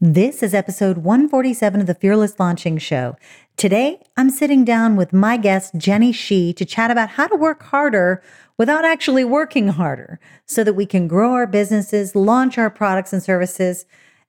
This 0.00 0.44
is 0.44 0.54
episode 0.54 0.98
147 0.98 1.80
of 1.80 1.88
the 1.88 1.94
Fearless 1.94 2.38
Launching 2.38 2.78
Show. 2.78 3.16
Today, 3.56 4.00
I'm 4.16 4.30
sitting 4.30 4.64
down 4.64 4.94
with 4.94 5.12
my 5.12 5.36
guest, 5.36 5.74
Jenny 5.76 6.12
Shih, 6.12 6.52
to 6.52 6.64
chat 6.64 6.92
about 6.92 7.08
how 7.08 7.26
to 7.26 7.34
work 7.34 7.64
harder 7.64 8.22
without 8.56 8.84
actually 8.84 9.24
working 9.24 9.66
harder 9.66 10.20
so 10.46 10.62
that 10.62 10.74
we 10.74 10.86
can 10.86 11.08
grow 11.08 11.32
our 11.32 11.48
businesses, 11.48 12.14
launch 12.14 12.58
our 12.58 12.70
products 12.70 13.12
and 13.12 13.20
services, 13.20 13.86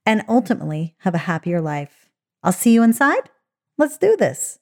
and 0.08 0.24
ultimately 0.28 0.96
have 1.02 1.14
a 1.14 1.20
happier 1.20 1.62
life. 1.62 2.10
I'll 2.42 2.52
see 2.52 2.74
you 2.74 2.82
inside. 2.82 3.30
Let's 3.78 4.00
do 4.00 4.18
this. 4.18 4.58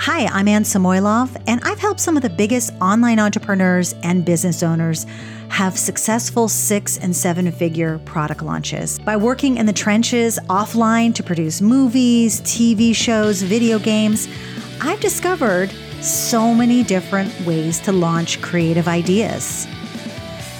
Hi, 0.00 0.26
I'm 0.26 0.46
Anne 0.46 0.62
Samoilov, 0.62 1.42
and 1.48 1.60
I've 1.64 1.80
helped 1.80 1.98
some 1.98 2.16
of 2.16 2.22
the 2.22 2.30
biggest 2.30 2.72
online 2.80 3.18
entrepreneurs 3.18 3.96
and 4.04 4.24
business 4.24 4.62
owners 4.62 5.06
have 5.48 5.76
successful 5.76 6.48
six 6.48 6.98
and 6.98 7.14
seven 7.14 7.50
figure 7.50 7.98
product 8.04 8.40
launches 8.42 9.00
by 9.00 9.16
working 9.16 9.56
in 9.56 9.66
the 9.66 9.72
trenches 9.72 10.38
offline 10.48 11.12
to 11.16 11.24
produce 11.24 11.60
movies, 11.60 12.40
TV 12.42 12.94
shows, 12.94 13.42
video 13.42 13.80
games. 13.80 14.28
I've 14.80 15.00
discovered 15.00 15.72
so 16.00 16.54
many 16.54 16.84
different 16.84 17.34
ways 17.44 17.80
to 17.80 17.90
launch 17.90 18.40
creative 18.40 18.86
ideas. 18.86 19.66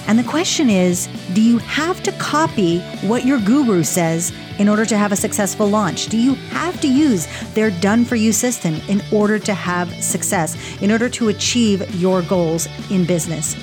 And 0.09 0.17
the 0.17 0.23
question 0.23 0.71
is 0.71 1.07
do 1.33 1.41
you 1.41 1.59
have 1.59 2.01
to 2.01 2.11
copy 2.13 2.79
what 3.05 3.25
your 3.25 3.39
guru 3.39 3.83
says 3.83 4.33
in 4.57 4.67
order 4.67 4.83
to 4.83 4.97
have 4.97 5.11
a 5.11 5.15
successful 5.15 5.67
launch? 5.67 6.07
Do 6.07 6.17
you 6.17 6.33
have 6.49 6.81
to 6.81 6.87
use 6.87 7.27
their 7.53 7.69
done 7.69 8.05
for 8.05 8.15
you 8.15 8.31
system 8.31 8.81
in 8.87 9.03
order 9.13 9.37
to 9.37 9.53
have 9.53 9.93
success, 10.03 10.57
in 10.81 10.91
order 10.91 11.09
to 11.09 11.27
achieve 11.27 11.93
your 11.93 12.23
goals 12.23 12.67
in 12.89 13.05
business? 13.05 13.55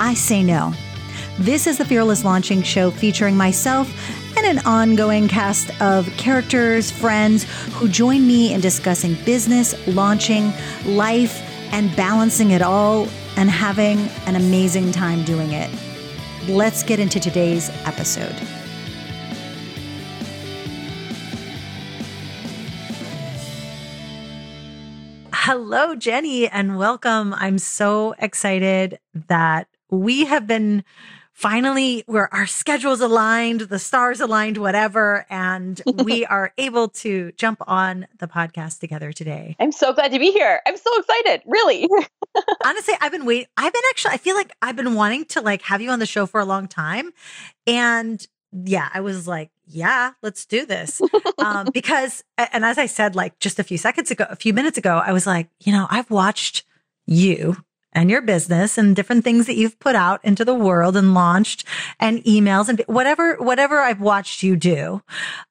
I 0.00 0.14
say 0.14 0.42
no. 0.42 0.74
This 1.38 1.68
is 1.68 1.78
the 1.78 1.84
Fearless 1.84 2.24
Launching 2.24 2.64
Show 2.64 2.90
featuring 2.90 3.36
myself 3.36 3.88
and 4.36 4.44
an 4.44 4.66
ongoing 4.66 5.28
cast 5.28 5.70
of 5.80 6.08
characters, 6.16 6.90
friends 6.90 7.44
who 7.74 7.88
join 7.88 8.26
me 8.26 8.52
in 8.52 8.60
discussing 8.60 9.14
business, 9.24 9.72
launching, 9.86 10.52
life, 10.84 11.40
and 11.72 11.94
balancing 11.94 12.50
it 12.50 12.60
all 12.60 13.06
and 13.36 13.48
having 13.48 14.00
an 14.26 14.34
amazing 14.34 14.90
time 14.90 15.22
doing 15.22 15.52
it. 15.52 15.70
Let's 16.48 16.82
get 16.82 16.98
into 16.98 17.20
today's 17.20 17.70
episode. 17.84 18.34
Hello, 25.32 25.94
Jenny, 25.94 26.48
and 26.48 26.76
welcome. 26.76 27.32
I'm 27.34 27.58
so 27.58 28.16
excited 28.18 28.98
that 29.28 29.68
we 29.88 30.24
have 30.24 30.48
been 30.48 30.82
finally 31.32 32.02
where 32.06 32.32
our 32.34 32.48
schedules 32.48 33.00
aligned, 33.00 33.60
the 33.60 33.78
stars 33.78 34.20
aligned, 34.20 34.58
whatever, 34.58 35.24
and 35.30 35.80
we 36.02 36.26
are 36.26 36.52
able 36.58 36.88
to 36.88 37.30
jump 37.36 37.62
on 37.68 38.08
the 38.18 38.26
podcast 38.26 38.80
together 38.80 39.12
today. 39.12 39.54
I'm 39.60 39.70
so 39.70 39.92
glad 39.92 40.10
to 40.10 40.18
be 40.18 40.32
here. 40.32 40.60
I'm 40.66 40.76
so 40.76 40.90
excited, 40.98 41.42
really. 41.46 41.88
Honestly, 42.64 42.94
I've 43.00 43.12
been 43.12 43.24
waiting. 43.24 43.46
I've 43.56 43.72
been 43.72 43.82
actually, 43.90 44.14
I 44.14 44.16
feel 44.18 44.34
like 44.34 44.52
I've 44.62 44.76
been 44.76 44.94
wanting 44.94 45.24
to 45.26 45.40
like 45.40 45.62
have 45.62 45.80
you 45.80 45.90
on 45.90 45.98
the 45.98 46.06
show 46.06 46.26
for 46.26 46.40
a 46.40 46.44
long 46.44 46.68
time. 46.68 47.12
And 47.66 48.26
yeah, 48.52 48.88
I 48.92 49.00
was 49.00 49.26
like, 49.26 49.50
yeah, 49.66 50.12
let's 50.22 50.44
do 50.44 50.66
this. 50.66 51.00
um, 51.38 51.68
because, 51.74 52.22
and 52.36 52.64
as 52.64 52.78
I 52.78 52.86
said, 52.86 53.14
like 53.14 53.38
just 53.38 53.58
a 53.58 53.64
few 53.64 53.78
seconds 53.78 54.10
ago, 54.10 54.26
a 54.28 54.36
few 54.36 54.52
minutes 54.52 54.78
ago, 54.78 55.02
I 55.04 55.12
was 55.12 55.26
like, 55.26 55.48
you 55.60 55.72
know, 55.72 55.86
I've 55.90 56.10
watched 56.10 56.64
you 57.06 57.56
and 57.92 58.10
your 58.10 58.22
business 58.22 58.78
and 58.78 58.96
different 58.96 59.22
things 59.24 59.46
that 59.46 59.56
you've 59.56 59.78
put 59.78 59.94
out 59.94 60.24
into 60.24 60.44
the 60.44 60.54
world 60.54 60.96
and 60.96 61.14
launched 61.14 61.64
and 62.00 62.24
emails 62.24 62.68
and 62.68 62.82
whatever, 62.86 63.36
whatever 63.36 63.80
I've 63.80 64.00
watched 64.00 64.42
you 64.42 64.56
do, 64.56 65.02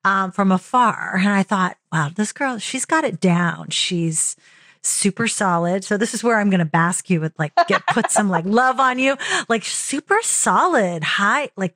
um, 0.04 0.32
from 0.32 0.52
afar. 0.52 1.18
And 1.18 1.30
I 1.30 1.44
thought, 1.44 1.78
wow, 1.92 2.10
this 2.14 2.32
girl, 2.32 2.58
she's 2.58 2.86
got 2.86 3.04
it 3.04 3.20
down. 3.20 3.70
She's, 3.70 4.36
super 4.82 5.28
solid. 5.28 5.84
So 5.84 5.98
this 5.98 6.14
is 6.14 6.24
where 6.24 6.40
I'm 6.40 6.50
going 6.50 6.60
to 6.60 6.66
bask 6.66 7.10
you 7.10 7.22
with 7.22 7.38
like 7.38 7.54
get 7.68 7.86
put 7.88 8.12
some 8.12 8.30
like 8.30 8.46
love 8.48 8.80
on 8.80 9.00
you, 9.00 9.18
like 9.48 9.64
super 9.64 10.20
solid, 10.22 11.04
high 11.04 11.50
like 11.56 11.76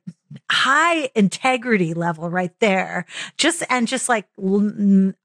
high 0.50 1.10
integrity 1.14 1.94
level 1.94 2.30
right 2.30 2.52
there. 2.60 3.06
Just 3.36 3.62
and 3.70 3.88
just 3.88 4.08
like 4.08 4.26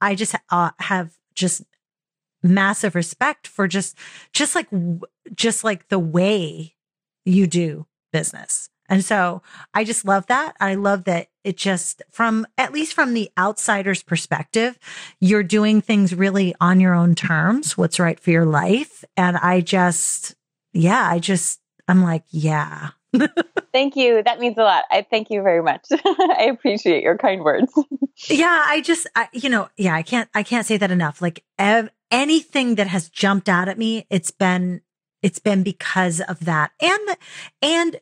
I 0.02 0.16
just 0.16 0.36
uh, 0.50 0.72
have 0.80 1.12
just 1.34 1.64
massive 2.44 2.96
respect 2.96 3.48
for 3.48 3.68
just 3.68 3.98
just 4.34 4.56
like 4.56 4.68
just 5.34 5.64
like 5.64 5.90
the 5.90 6.00
way 6.00 6.76
you 7.26 7.48
do 7.48 7.88
business. 8.12 8.70
And 8.90 9.06
so 9.06 9.42
I 9.74 9.84
just 9.84 10.06
love 10.06 10.28
that. 10.28 10.56
I 10.60 10.76
love 10.76 11.06
that 11.06 11.28
it 11.44 11.58
just 11.58 12.02
from 12.12 12.46
at 12.58 12.74
least 12.74 12.94
from 12.94 13.14
the 13.14 13.32
outsider's 13.38 14.04
perspective, 14.04 14.78
you're 15.20 15.44
doing 15.44 15.82
things 15.82 16.14
really 16.14 16.56
on 16.62 16.80
your 16.80 16.94
own 16.94 17.16
terms, 17.16 17.78
what's 17.78 18.00
right 18.00 18.20
for 18.20 18.32
your 18.32 18.46
life. 18.46 19.04
And 19.18 19.38
I 19.38 19.62
just 19.62 20.36
yeah, 20.74 21.08
I 21.10 21.20
just 21.20 21.60
I'm 21.88 22.04
like, 22.04 22.24
yeah. 22.30 22.90
thank 23.74 23.96
you. 23.96 24.24
That 24.24 24.40
means 24.40 24.58
a 24.58 24.64
lot. 24.64 24.86
I 24.90 25.06
thank 25.10 25.30
you 25.30 25.42
very 25.42 25.62
much. 25.62 25.86
I 25.92 26.48
appreciate 26.52 27.04
your 27.04 27.18
kind 27.18 27.42
words. 27.42 27.72
yeah, 28.30 28.64
I 28.68 28.82
just 28.82 29.08
I, 29.16 29.28
you 29.34 29.50
know, 29.50 29.70
yeah, 29.78 29.96
I 29.96 30.04
can't 30.04 30.30
I 30.34 30.44
can't 30.44 30.66
say 30.66 30.78
that 30.78 30.92
enough. 30.92 31.22
Like 31.22 31.44
ev- 31.60 31.90
anything 32.10 32.76
that 32.76 32.88
has 32.88 33.10
jumped 33.10 33.50
out 33.50 33.68
at 33.68 33.78
me, 33.78 34.06
it's 34.10 34.32
been 34.32 34.82
it's 35.22 35.40
been 35.40 35.64
because 35.64 36.22
of 36.22 36.46
that. 36.46 36.72
And 36.82 37.18
and 37.62 38.00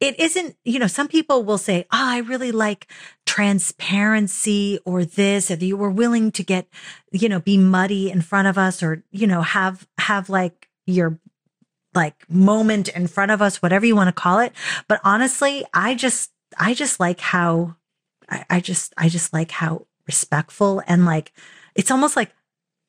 it 0.00 0.18
isn't, 0.18 0.56
you 0.64 0.78
know, 0.78 0.86
some 0.86 1.08
people 1.08 1.44
will 1.44 1.58
say, 1.58 1.82
Oh, 1.84 1.86
I 1.92 2.18
really 2.18 2.52
like 2.52 2.88
transparency 3.26 4.78
or 4.84 5.04
this, 5.04 5.50
if 5.50 5.62
you 5.62 5.76
were 5.76 5.90
willing 5.90 6.30
to 6.32 6.42
get, 6.42 6.68
you 7.12 7.28
know, 7.28 7.40
be 7.40 7.56
muddy 7.56 8.10
in 8.10 8.20
front 8.20 8.48
of 8.48 8.58
us 8.58 8.82
or, 8.82 9.02
you 9.10 9.26
know, 9.26 9.42
have, 9.42 9.86
have 9.98 10.28
like 10.28 10.68
your 10.86 11.18
like 11.94 12.28
moment 12.28 12.88
in 12.88 13.06
front 13.06 13.30
of 13.30 13.40
us, 13.40 13.62
whatever 13.62 13.86
you 13.86 13.96
want 13.96 14.08
to 14.08 14.12
call 14.12 14.40
it. 14.40 14.52
But 14.88 15.00
honestly, 15.04 15.64
I 15.72 15.94
just, 15.94 16.30
I 16.58 16.74
just 16.74 16.98
like 16.98 17.20
how, 17.20 17.76
I, 18.28 18.44
I 18.50 18.60
just, 18.60 18.92
I 18.98 19.08
just 19.08 19.32
like 19.32 19.50
how 19.50 19.86
respectful 20.06 20.82
and 20.86 21.04
like, 21.04 21.32
it's 21.74 21.90
almost 21.90 22.16
like 22.16 22.32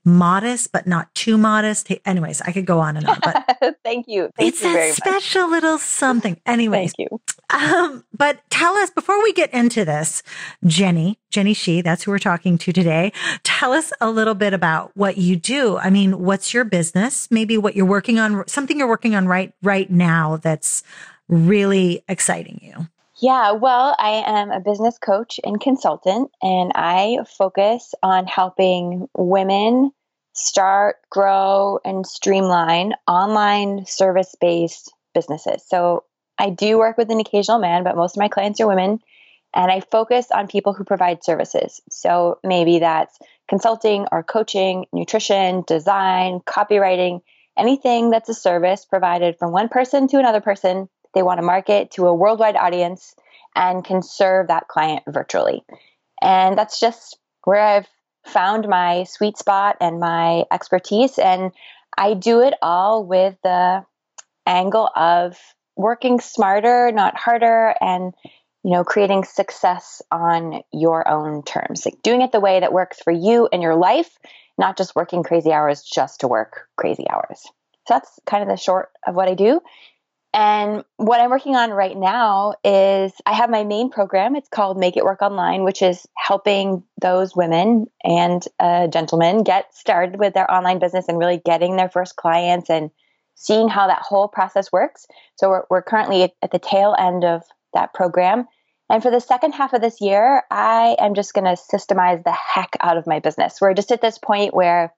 modest, 0.05 0.71
but 0.71 0.85
not 0.85 1.13
too 1.15 1.37
modest. 1.37 1.91
Anyways, 2.05 2.41
I 2.41 2.51
could 2.51 2.65
go 2.65 2.79
on 2.79 2.95
and 2.95 3.07
on, 3.07 3.19
but 3.21 3.77
thank 3.83 4.07
you. 4.07 4.29
Thank 4.37 4.53
it's 4.53 4.63
you 4.63 4.77
a 4.77 4.91
special 4.93 5.47
much. 5.47 5.51
little 5.51 5.77
something. 5.79 6.39
Anyways, 6.45 6.93
thank 6.95 7.09
you. 7.11 7.21
Um, 7.49 8.05
but 8.15 8.39
tell 8.49 8.75
us 8.75 8.91
before 8.91 9.21
we 9.23 9.33
get 9.33 9.53
into 9.53 9.83
this, 9.83 10.23
Jenny, 10.65 11.19
Jenny 11.31 11.53
Shih, 11.53 11.81
that's 11.81 12.03
who 12.03 12.11
we're 12.11 12.19
talking 12.19 12.57
to 12.59 12.71
today. 12.71 13.11
Tell 13.43 13.73
us 13.73 13.91
a 13.99 14.09
little 14.09 14.35
bit 14.35 14.53
about 14.53 14.91
what 14.95 15.17
you 15.17 15.35
do. 15.35 15.77
I 15.77 15.89
mean, 15.89 16.19
what's 16.19 16.53
your 16.53 16.63
business? 16.63 17.29
Maybe 17.31 17.57
what 17.57 17.75
you're 17.75 17.85
working 17.85 18.19
on, 18.19 18.47
something 18.47 18.77
you're 18.77 18.87
working 18.87 19.15
on 19.15 19.27
right 19.27 19.53
right 19.63 19.89
now 19.89 20.37
that's 20.37 20.83
really 21.27 22.03
exciting 22.07 22.59
you. 22.61 22.87
Yeah, 23.25 23.53
well, 23.53 23.95
I 23.97 24.21
am 24.23 24.51
a 24.51 24.59
business 24.59 24.99
coach 24.99 25.39
and 25.43 25.59
consultant, 25.59 26.29
and 26.43 26.71
I 26.75 27.17
focus 27.39 27.95
on 28.03 28.27
helping 28.27 29.09
women 29.17 29.89
start, 30.33 30.97
grow, 31.09 31.79
and 31.83 32.05
streamline 32.05 32.93
online 33.07 33.87
service 33.87 34.35
based 34.39 34.93
businesses. 35.15 35.63
So 35.67 36.03
I 36.37 36.51
do 36.51 36.77
work 36.77 36.99
with 36.99 37.09
an 37.09 37.19
occasional 37.19 37.57
man, 37.57 37.83
but 37.83 37.95
most 37.95 38.15
of 38.15 38.19
my 38.19 38.27
clients 38.27 38.61
are 38.61 38.67
women. 38.67 38.99
And 39.55 39.71
I 39.71 39.79
focus 39.79 40.27
on 40.29 40.47
people 40.47 40.73
who 40.73 40.83
provide 40.83 41.23
services. 41.23 41.81
So 41.89 42.37
maybe 42.43 42.77
that's 42.77 43.17
consulting 43.49 44.05
or 44.11 44.21
coaching, 44.21 44.85
nutrition, 44.93 45.63
design, 45.65 46.41
copywriting, 46.41 47.21
anything 47.57 48.11
that's 48.11 48.29
a 48.29 48.35
service 48.35 48.85
provided 48.85 49.39
from 49.39 49.51
one 49.51 49.69
person 49.69 50.07
to 50.09 50.19
another 50.19 50.41
person 50.41 50.89
they 51.15 51.23
want 51.23 51.39
to 51.39 51.45
market 51.45 51.91
to 51.91 52.05
a 52.05 52.13
worldwide 52.13 52.55
audience 52.55 53.15
and 53.55 53.83
can 53.83 54.03
serve 54.03 54.49
that 54.49 54.67
client 54.67 55.03
virtually. 55.07 55.63
And 56.21 56.57
that's 56.57 56.79
just 56.79 57.17
where 57.45 57.61
I've 57.61 57.87
found 58.25 58.67
my 58.67 59.05
sweet 59.05 59.37
spot 59.37 59.77
and 59.79 59.99
my 59.99 60.43
expertise. 60.51 61.17
And 61.17 61.51
I 61.97 62.13
do 62.13 62.41
it 62.41 62.53
all 62.61 63.05
with 63.05 63.35
the 63.43 63.85
angle 64.45 64.89
of 64.95 65.37
working 65.75 66.19
smarter, 66.19 66.91
not 66.91 67.17
harder, 67.17 67.73
and 67.81 68.13
you 68.63 68.71
know, 68.71 68.83
creating 68.83 69.23
success 69.23 70.01
on 70.11 70.63
your 70.73 71.07
own 71.07 71.43
terms. 71.43 71.85
Like 71.85 72.01
doing 72.01 72.21
it 72.21 72.31
the 72.31 72.39
way 72.39 72.59
that 72.59 72.73
works 72.73 72.99
for 72.99 73.13
you 73.13 73.47
and 73.53 73.61
your 73.61 73.75
life, 73.75 74.09
not 74.57 74.75
just 74.75 74.95
working 74.95 75.21
crazy 75.21 75.53
hours 75.53 75.83
just 75.83 76.21
to 76.21 76.27
work 76.27 76.67
crazy 76.75 77.05
hours. 77.07 77.41
So 77.87 77.93
that's 77.93 78.19
kind 78.25 78.41
of 78.41 78.49
the 78.49 78.57
short 78.57 78.89
of 79.05 79.13
what 79.13 79.29
I 79.29 79.35
do. 79.35 79.61
And 80.35 80.83
what 80.97 81.21
I'm 81.21 81.29
working 81.29 81.55
on 81.55 81.71
right 81.71 81.95
now 81.95 82.55
is 82.61 83.13
I 83.25 83.31
have 83.31 83.49
my 83.49 83.63
main 83.63 83.89
program. 83.89 84.35
It's 84.35 84.49
called 84.49 84.77
Make 84.77 84.97
It 84.97 85.05
Work 85.05 85.21
Online, 85.21 85.63
which 85.63 85.81
is 85.81 86.05
helping 86.17 86.83
those 86.99 87.37
women 87.37 87.85
and 88.03 88.43
uh, 88.59 88.87
gentlemen 88.87 89.43
get 89.43 89.73
started 89.73 90.19
with 90.19 90.33
their 90.33 90.51
online 90.51 90.79
business 90.79 91.05
and 91.07 91.17
really 91.17 91.41
getting 91.45 91.77
their 91.77 91.87
first 91.87 92.17
clients 92.17 92.69
and 92.69 92.91
seeing 93.35 93.69
how 93.69 93.87
that 93.87 94.01
whole 94.01 94.27
process 94.27 94.73
works. 94.73 95.07
So 95.37 95.47
we're, 95.47 95.63
we're 95.69 95.81
currently 95.81 96.23
at 96.23 96.51
the 96.51 96.59
tail 96.59 96.93
end 96.99 97.23
of 97.23 97.43
that 97.73 97.93
program. 97.93 98.45
And 98.89 99.01
for 99.01 99.11
the 99.11 99.21
second 99.21 99.53
half 99.53 99.71
of 99.71 99.79
this 99.79 100.01
year, 100.01 100.43
I 100.51 100.97
am 100.99 101.15
just 101.15 101.33
going 101.33 101.45
to 101.45 101.61
systemize 101.61 102.25
the 102.25 102.33
heck 102.33 102.75
out 102.81 102.97
of 102.97 103.07
my 103.07 103.19
business. 103.19 103.61
We're 103.61 103.73
just 103.73 103.93
at 103.93 104.01
this 104.01 104.17
point 104.17 104.53
where 104.53 104.93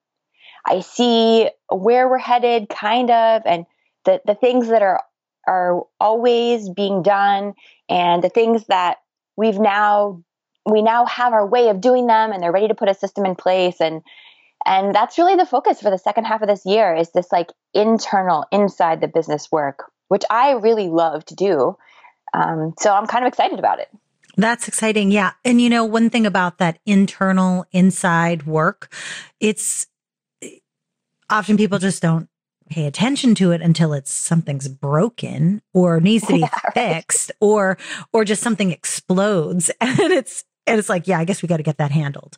I 0.65 0.79
see 0.79 1.47
where 1.69 2.09
we're 2.09 2.17
headed, 2.17 2.69
kind 2.69 3.11
of, 3.11 3.43
and 3.45 3.67
the, 4.05 4.19
the 4.25 4.35
things 4.35 4.69
that 4.69 4.81
are 4.81 5.01
are 5.47 5.83
always 5.99 6.69
being 6.69 7.01
done 7.01 7.53
and 7.89 8.23
the 8.23 8.29
things 8.29 8.65
that 8.65 8.97
we've 9.35 9.59
now 9.59 10.21
we 10.65 10.81
now 10.81 11.05
have 11.05 11.31
our 11.31 11.47
way 11.47 11.69
of 11.69 11.79
doing 11.79 12.07
them 12.07 12.31
and 12.31 12.43
they're 12.43 12.51
ready 12.51 12.67
to 12.67 12.75
put 12.75 12.89
a 12.89 12.93
system 12.93 13.25
in 13.25 13.35
place 13.35 13.79
and 13.79 14.01
and 14.65 14.93
that's 14.93 15.17
really 15.17 15.35
the 15.35 15.45
focus 15.45 15.81
for 15.81 15.89
the 15.89 15.97
second 15.97 16.25
half 16.25 16.41
of 16.41 16.47
this 16.47 16.65
year 16.65 16.93
is 16.93 17.11
this 17.11 17.31
like 17.31 17.51
internal 17.73 18.45
inside 18.51 18.99
the 19.01 19.07
business 19.07 19.51
work 19.51 19.91
which 20.09 20.23
i 20.29 20.51
really 20.51 20.89
love 20.89 21.25
to 21.25 21.35
do. 21.35 21.77
Um, 22.33 22.73
so 22.77 22.93
i'm 22.93 23.07
kind 23.07 23.23
of 23.23 23.29
excited 23.29 23.59
about 23.59 23.79
it. 23.79 23.87
That's 24.39 24.67
exciting. 24.67 25.09
Yeah. 25.09 25.31
And 25.43 25.59
you 25.59 25.69
know 25.69 25.83
one 25.83 26.11
thing 26.11 26.27
about 26.27 26.59
that 26.59 26.79
internal 26.85 27.65
inside 27.71 28.45
work 28.45 28.93
it's 29.39 29.87
often 31.29 31.57
people 31.57 31.79
just 31.79 32.01
don't 32.01 32.29
pay 32.69 32.85
attention 32.85 33.35
to 33.35 33.51
it 33.51 33.61
until 33.61 33.93
it's 33.93 34.11
something's 34.11 34.67
broken 34.67 35.61
or 35.73 35.99
needs 35.99 36.25
to 36.27 36.33
be 36.33 36.39
yeah, 36.39 36.59
fixed 36.73 37.29
right. 37.29 37.47
or 37.47 37.77
or 38.13 38.25
just 38.25 38.41
something 38.41 38.71
explodes. 38.71 39.71
And 39.81 39.99
it's 40.11 40.43
and 40.65 40.77
it's 40.77 40.89
like 40.89 41.07
yeah 41.07 41.17
i 41.17 41.23
guess 41.23 41.41
we 41.41 41.47
got 41.47 41.57
to 41.57 41.63
get 41.63 41.77
that 41.77 41.91
handled. 41.91 42.37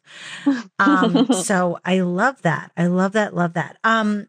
Um 0.77 1.27
so 1.33 1.79
i 1.83 2.01
love 2.01 2.41
that. 2.43 2.71
I 2.77 2.87
love 2.87 3.13
that 3.13 3.35
love 3.35 3.53
that. 3.53 3.77
Um 3.83 4.27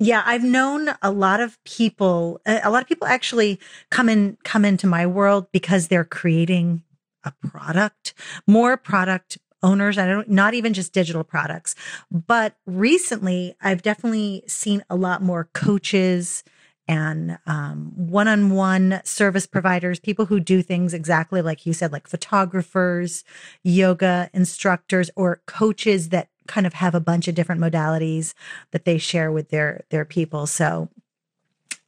yeah 0.00 0.22
i've 0.26 0.44
known 0.44 0.90
a 1.02 1.10
lot 1.10 1.40
of 1.40 1.62
people 1.64 2.40
a 2.46 2.70
lot 2.70 2.82
of 2.82 2.88
people 2.88 3.06
actually 3.06 3.58
come 3.90 4.08
in 4.08 4.38
come 4.44 4.64
into 4.64 4.86
my 4.86 5.06
world 5.06 5.46
because 5.52 5.88
they're 5.88 6.04
creating 6.04 6.82
a 7.24 7.32
product 7.48 8.14
more 8.46 8.76
product 8.76 9.38
owners. 9.62 9.98
I 9.98 10.06
don't, 10.06 10.28
not 10.28 10.54
even 10.54 10.72
just 10.72 10.92
digital 10.92 11.24
products, 11.24 11.74
but 12.10 12.56
recently 12.66 13.54
I've 13.60 13.82
definitely 13.82 14.44
seen 14.46 14.84
a 14.88 14.96
lot 14.96 15.22
more 15.22 15.48
coaches 15.52 16.44
and 16.86 17.38
um, 17.46 17.92
one-on-one 17.94 19.02
service 19.04 19.46
providers, 19.46 20.00
people 20.00 20.24
who 20.24 20.40
do 20.40 20.62
things 20.62 20.94
exactly 20.94 21.42
like 21.42 21.66
you 21.66 21.74
said, 21.74 21.92
like 21.92 22.08
photographers, 22.08 23.24
yoga 23.62 24.30
instructors, 24.32 25.10
or 25.14 25.42
coaches 25.46 26.08
that 26.08 26.28
kind 26.46 26.66
of 26.66 26.72
have 26.72 26.94
a 26.94 27.00
bunch 27.00 27.28
of 27.28 27.34
different 27.34 27.60
modalities 27.60 28.32
that 28.70 28.86
they 28.86 28.96
share 28.96 29.30
with 29.30 29.50
their 29.50 29.84
their 29.90 30.06
people. 30.06 30.46
So 30.46 30.88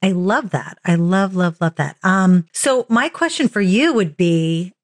I 0.03 0.13
love 0.13 0.51
that. 0.51 0.79
I 0.85 0.97
love, 0.97 1.35
love, 1.35 1.61
love 1.63 1.77
that. 1.77 1.97
Um, 2.03 2.47
so 2.53 2.85
my 2.89 3.09
question 3.09 3.49
for 3.49 3.61
you 3.63 3.95
would 3.95 4.17
be, 4.17 4.75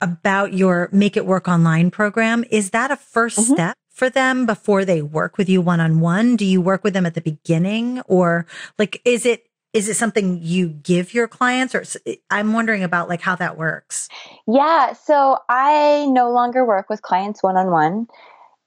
about 0.00 0.52
your 0.52 0.88
Make 0.92 1.16
It 1.16 1.26
Work 1.26 1.48
Online 1.48 1.90
program. 1.90 2.44
Is 2.50 2.70
that 2.70 2.90
a 2.90 2.96
1st 2.96 3.38
mm-hmm. 3.38 3.52
step 3.54 3.76
for 3.90 4.10
them 4.10 4.46
before 4.46 4.84
they 4.84 5.02
work 5.02 5.38
with 5.38 5.48
you 5.48 5.60
one 5.60 5.80
on 5.80 6.00
one? 6.00 6.36
Do 6.36 6.44
you 6.44 6.60
work 6.60 6.84
with 6.84 6.94
them 6.94 7.06
at 7.06 7.14
the 7.14 7.20
beginning 7.20 8.00
or 8.02 8.46
like, 8.78 9.00
is 9.04 9.24
it, 9.24 9.44
is 9.72 9.88
it 9.88 9.94
something 9.94 10.40
you 10.42 10.68
give 10.68 11.12
your 11.12 11.28
clients 11.28 11.74
or 11.74 11.84
I'm 12.30 12.52
wondering 12.52 12.82
about 12.82 13.08
like 13.08 13.20
how 13.20 13.36
that 13.36 13.58
works? 13.58 14.08
Yeah. 14.46 14.92
So 14.94 15.38
I 15.48 16.06
no 16.08 16.30
longer 16.30 16.64
work 16.64 16.88
with 16.88 17.02
clients 17.02 17.42
one 17.42 17.56
on 17.56 17.70
one 17.70 18.06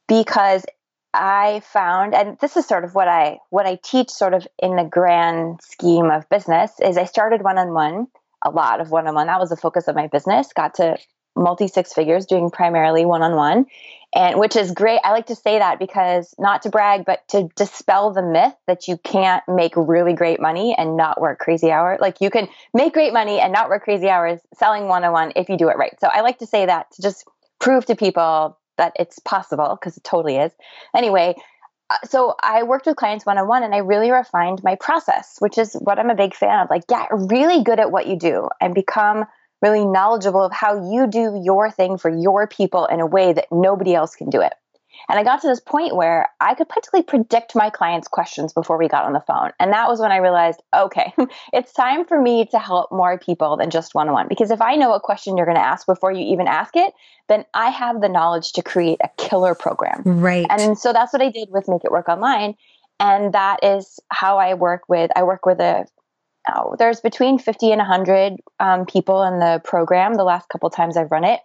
because 0.07 0.65
I 1.13 1.61
found, 1.61 2.13
and 2.13 2.37
this 2.39 2.55
is 2.57 2.67
sort 2.67 2.83
of 2.83 2.93
what 2.93 3.07
I 3.07 3.39
what 3.49 3.65
I 3.65 3.79
teach, 3.81 4.11
sort 4.11 4.33
of 4.33 4.47
in 4.59 4.75
the 4.75 4.83
grand 4.83 5.61
scheme 5.63 6.11
of 6.11 6.29
business, 6.29 6.73
is 6.79 6.97
I 6.97 7.05
started 7.05 7.41
one 7.41 7.57
on 7.57 7.73
one, 7.73 8.07
a 8.43 8.51
lot 8.51 8.79
of 8.79 8.91
one 8.91 9.07
on 9.07 9.15
one. 9.15 9.27
That 9.27 9.39
was 9.39 9.49
the 9.49 9.57
focus 9.57 9.87
of 9.87 9.95
my 9.95 10.07
business. 10.07 10.53
Got 10.53 10.75
to 10.75 10.97
multi 11.39 11.67
six 11.67 11.93
figures 11.93 12.25
doing 12.25 12.49
primarily 12.49 13.05
one 13.05 13.21
on 13.21 13.35
one 13.35 13.65
and 14.13 14.39
which 14.39 14.55
is 14.55 14.71
great. 14.71 14.99
I 15.03 15.11
like 15.11 15.27
to 15.27 15.35
say 15.35 15.59
that 15.59 15.77
because 15.77 16.33
not 16.37 16.63
to 16.63 16.69
brag 16.69 17.05
but 17.05 17.27
to 17.29 17.49
dispel 17.55 18.11
the 18.11 18.23
myth 18.23 18.55
that 18.67 18.87
you 18.87 18.97
can't 18.97 19.43
make 19.47 19.73
really 19.75 20.13
great 20.13 20.39
money 20.39 20.75
and 20.77 20.97
not 20.97 21.21
work 21.21 21.39
crazy 21.39 21.71
hours 21.71 21.99
like 22.01 22.21
you 22.21 22.29
can 22.29 22.47
make 22.73 22.93
great 22.93 23.13
money 23.13 23.39
and 23.39 23.53
not 23.53 23.69
work 23.69 23.83
crazy 23.83 24.09
hours 24.09 24.39
selling 24.55 24.87
one 24.87 25.03
on 25.03 25.11
one 25.11 25.31
if 25.35 25.49
you 25.49 25.57
do 25.57 25.69
it 25.69 25.77
right. 25.77 25.97
So 25.99 26.07
i 26.07 26.21
like 26.21 26.39
to 26.39 26.47
say 26.47 26.65
that 26.65 26.91
to 26.91 27.01
just 27.01 27.25
prove 27.59 27.85
to 27.85 27.95
people 27.95 28.57
that 28.77 28.93
it's 28.97 29.19
possible 29.19 29.77
because 29.79 29.97
it 29.97 30.03
totally 30.03 30.37
is. 30.37 30.51
Anyway 30.95 31.35
uh, 31.89 31.97
so 32.05 32.35
I 32.41 32.63
worked 32.63 32.85
with 32.85 32.97
clients 32.97 33.25
one 33.25 33.37
on 33.37 33.47
one 33.47 33.63
and 33.63 33.73
I 33.73 33.79
really 33.79 34.11
refined 34.11 34.61
my 34.63 34.75
process, 34.75 35.37
which 35.39 35.57
is 35.57 35.73
what 35.73 35.97
I'm 35.97 36.11
a 36.11 36.15
big 36.15 36.35
fan 36.35 36.59
of. 36.59 36.69
Like, 36.69 36.85
get 36.85 37.07
really 37.11 37.63
good 37.63 37.79
at 37.79 37.91
what 37.91 38.05
you 38.05 38.15
do 38.15 38.47
and 38.61 38.75
become 38.75 39.25
really 39.61 39.85
knowledgeable 39.85 40.43
of 40.43 40.51
how 40.51 40.91
you 40.91 41.07
do 41.07 41.39
your 41.43 41.69
thing 41.71 41.97
for 41.97 42.09
your 42.09 42.47
people 42.47 42.85
in 42.85 42.99
a 42.99 43.05
way 43.05 43.33
that 43.33 43.47
nobody 43.51 43.93
else 43.93 44.15
can 44.15 44.29
do 44.29 44.41
it. 44.41 44.53
And 45.07 45.17
I 45.17 45.23
got 45.23 45.41
to 45.41 45.47
this 45.47 45.59
point 45.59 45.95
where 45.95 46.29
I 46.39 46.53
could 46.55 46.69
practically 46.69 47.01
predict 47.01 47.55
my 47.55 47.69
clients' 47.69 48.07
questions 48.07 48.53
before 48.53 48.77
we 48.77 48.87
got 48.87 49.05
on 49.05 49.13
the 49.13 49.21
phone. 49.21 49.51
And 49.59 49.71
that 49.71 49.87
was 49.87 49.99
when 49.99 50.11
I 50.11 50.17
realized, 50.17 50.61
okay, 50.75 51.13
it's 51.53 51.73
time 51.73 52.05
for 52.05 52.21
me 52.21 52.45
to 52.47 52.59
help 52.59 52.91
more 52.91 53.17
people 53.17 53.57
than 53.57 53.69
just 53.69 53.95
one 53.95 54.07
on 54.07 54.13
one. 54.13 54.27
Because 54.27 54.51
if 54.51 54.61
I 54.61 54.75
know 54.75 54.93
a 54.93 54.99
question 54.99 55.37
you're 55.37 55.45
going 55.45 55.57
to 55.57 55.65
ask 55.65 55.87
before 55.87 56.11
you 56.11 56.31
even 56.31 56.47
ask 56.47 56.75
it, 56.75 56.93
then 57.27 57.45
I 57.53 57.69
have 57.69 58.01
the 58.01 58.09
knowledge 58.09 58.53
to 58.53 58.61
create 58.61 58.99
a 59.03 59.09
killer 59.17 59.55
program. 59.55 60.03
Right. 60.05 60.45
And 60.49 60.77
so 60.77 60.93
that's 60.93 61.13
what 61.13 61.21
I 61.21 61.29
did 61.29 61.49
with 61.49 61.67
Make 61.67 61.85
It 61.85 61.91
Work 61.91 62.09
Online. 62.09 62.55
And 62.99 63.33
that 63.33 63.63
is 63.63 63.99
how 64.09 64.37
I 64.37 64.55
work 64.55 64.83
with, 64.89 65.09
I 65.15 65.23
work 65.23 65.45
with 65.45 65.59
a 65.59 65.87
Oh, 66.47 66.75
there's 66.77 67.01
between 67.01 67.37
50 67.37 67.71
and 67.71 67.79
100 67.79 68.33
um, 68.59 68.85
people 68.85 69.23
in 69.23 69.39
the 69.39 69.61
program 69.63 70.15
the 70.15 70.23
last 70.23 70.49
couple 70.49 70.69
times 70.69 70.97
I've 70.97 71.11
run 71.11 71.23
it. 71.23 71.41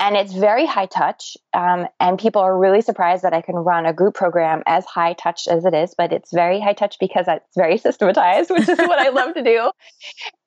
And 0.00 0.16
it's 0.16 0.32
very 0.32 0.66
high 0.66 0.86
touch. 0.86 1.36
Um, 1.54 1.86
and 2.00 2.18
people 2.18 2.42
are 2.42 2.58
really 2.58 2.80
surprised 2.80 3.22
that 3.22 3.34
I 3.34 3.40
can 3.40 3.54
run 3.54 3.86
a 3.86 3.92
group 3.92 4.14
program 4.14 4.64
as 4.66 4.84
high 4.84 5.12
touch 5.12 5.46
as 5.46 5.64
it 5.64 5.74
is, 5.74 5.94
but 5.96 6.12
it's 6.12 6.32
very 6.32 6.60
high 6.60 6.72
touch 6.72 6.96
because 6.98 7.26
it's 7.28 7.54
very 7.54 7.78
systematized, 7.86 8.50
which 8.50 8.68
is 8.68 8.78
what 8.78 8.98
I 8.98 9.10
love 9.10 9.34
to 9.34 9.44
do. 9.44 9.70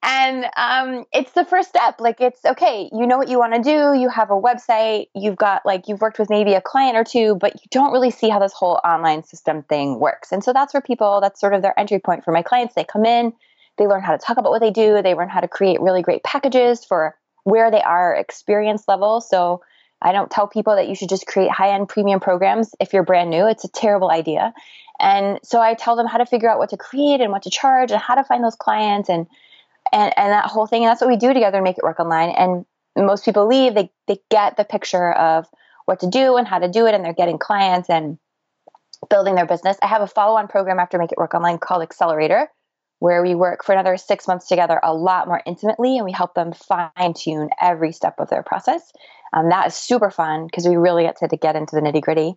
And 0.04 0.46
um, 0.58 1.06
it's 1.14 1.32
the 1.32 1.46
first 1.46 1.70
step. 1.70 2.02
Like, 2.02 2.20
it's 2.20 2.44
okay, 2.44 2.90
you 2.92 3.08
know 3.08 3.18
what 3.18 3.30
you 3.30 3.40
want 3.40 3.54
to 3.54 3.62
do. 3.62 3.98
You 3.98 4.10
have 4.10 4.30
a 4.30 4.40
website, 4.40 5.08
you've 5.16 5.38
got 5.38 5.66
like, 5.66 5.88
you've 5.88 6.02
worked 6.02 6.20
with 6.20 6.30
maybe 6.30 6.54
a 6.54 6.62
client 6.62 6.98
or 6.98 7.06
two, 7.06 7.36
but 7.36 7.54
you 7.56 7.68
don't 7.72 7.94
really 7.94 8.12
see 8.12 8.28
how 8.28 8.40
this 8.40 8.54
whole 8.54 8.82
online 8.84 9.24
system 9.24 9.64
thing 9.64 10.00
works. 10.02 10.34
And 10.34 10.44
so 10.44 10.52
that's 10.52 10.74
where 10.74 10.82
people, 10.82 11.22
that's 11.22 11.40
sort 11.40 11.54
of 11.54 11.62
their 11.62 11.80
entry 11.80 12.00
point 12.00 12.26
for 12.26 12.34
my 12.34 12.42
clients. 12.42 12.76
They 12.76 12.84
come 12.84 13.06
in, 13.06 13.32
they 13.78 13.88
learn 13.88 14.02
how 14.02 14.12
to 14.12 14.18
talk 14.18 14.38
about 14.38 14.52
what 14.52 14.62
they 14.62 14.72
do. 14.72 15.02
They 15.02 15.16
learn 15.16 15.30
how 15.30 15.42
to 15.42 15.48
create 15.48 15.82
really 15.82 16.02
great 16.02 16.24
packages 16.24 16.86
for 16.86 17.16
where 17.44 17.70
they 17.72 17.82
are 17.82 18.14
experience 18.14 18.88
level. 18.88 19.22
So 19.22 19.62
I 20.02 20.12
don't 20.12 20.32
tell 20.32 20.48
people 20.48 20.76
that 20.76 20.88
you 20.88 20.96
should 20.96 21.10
just 21.10 21.28
create 21.28 21.52
high 21.52 21.72
end 21.72 21.90
premium 21.90 22.20
programs 22.20 22.76
if 22.80 22.94
you're 22.94 23.04
brand 23.04 23.30
new. 23.30 23.48
It's 23.48 23.64
a 23.64 23.70
terrible 23.70 24.12
idea. 24.12 24.54
And 25.00 25.40
so 25.44 25.62
I 25.62 25.74
tell 25.74 25.96
them 25.96 26.08
how 26.08 26.18
to 26.18 26.26
figure 26.26 26.50
out 26.50 26.58
what 26.58 26.70
to 26.70 26.78
create 26.78 27.22
and 27.22 27.32
what 27.32 27.44
to 27.44 27.50
charge 27.50 27.92
and 27.92 28.02
how 28.02 28.16
to 28.16 28.24
find 28.24 28.44
those 28.44 28.56
clients 28.56 29.10
and 29.10 29.28
and, 29.92 30.14
and 30.18 30.32
that 30.32 30.46
whole 30.46 30.66
thing. 30.66 30.84
And 30.84 30.90
that's 30.90 31.02
what 31.02 31.10
we 31.10 31.18
do 31.18 31.34
together 31.34 31.58
and 31.58 31.64
make 31.64 31.78
it 31.78 31.84
work 31.84 32.00
online. 32.00 32.30
And 32.30 32.66
most 32.98 33.26
people 33.26 33.48
leave, 33.48 33.76
they, 33.76 33.92
they 34.08 34.20
get 34.32 34.58
the 34.58 34.64
picture 34.64 35.12
of 35.14 35.48
what 35.86 36.00
to 36.00 36.10
do 36.10 36.38
and 36.38 36.48
how 36.48 36.60
to 36.60 36.68
do 36.68 36.88
it, 36.88 36.96
and 36.96 37.06
they're 37.06 37.14
getting 37.14 37.38
clients 37.38 37.90
and 37.90 38.18
building 39.10 39.36
their 39.36 39.46
business. 39.46 39.78
I 39.82 39.88
have 39.88 40.02
a 40.02 40.08
follow 40.08 40.38
on 40.38 40.48
program 40.48 40.80
after 40.80 40.98
Make 40.98 41.12
It 41.12 41.18
Work 41.18 41.34
Online 41.34 41.60
called 41.60 41.84
Accelerator, 41.84 42.50
where 43.00 43.22
we 43.22 43.36
work 43.36 43.64
for 43.64 43.74
another 43.74 43.98
six 43.98 44.28
months 44.28 44.48
together 44.48 44.80
a 44.82 44.94
lot 44.94 45.28
more 45.28 45.42
intimately 45.46 45.98
and 45.98 46.06
we 46.06 46.12
help 46.12 46.34
them 46.34 46.54
fine 46.54 47.14
tune 47.14 47.50
every 47.62 47.92
step 47.92 48.16
of 48.20 48.30
their 48.30 48.44
process. 48.44 48.94
Um, 49.34 49.50
that 49.50 49.68
is 49.68 49.76
super 49.76 50.10
fun 50.10 50.48
because 50.48 50.68
we 50.68 50.78
really 50.78 51.04
get 51.04 51.18
to, 51.18 51.28
to 51.28 51.38
get 51.38 51.56
into 51.56 51.76
the 51.76 51.82
nitty 51.82 52.02
gritty. 52.02 52.36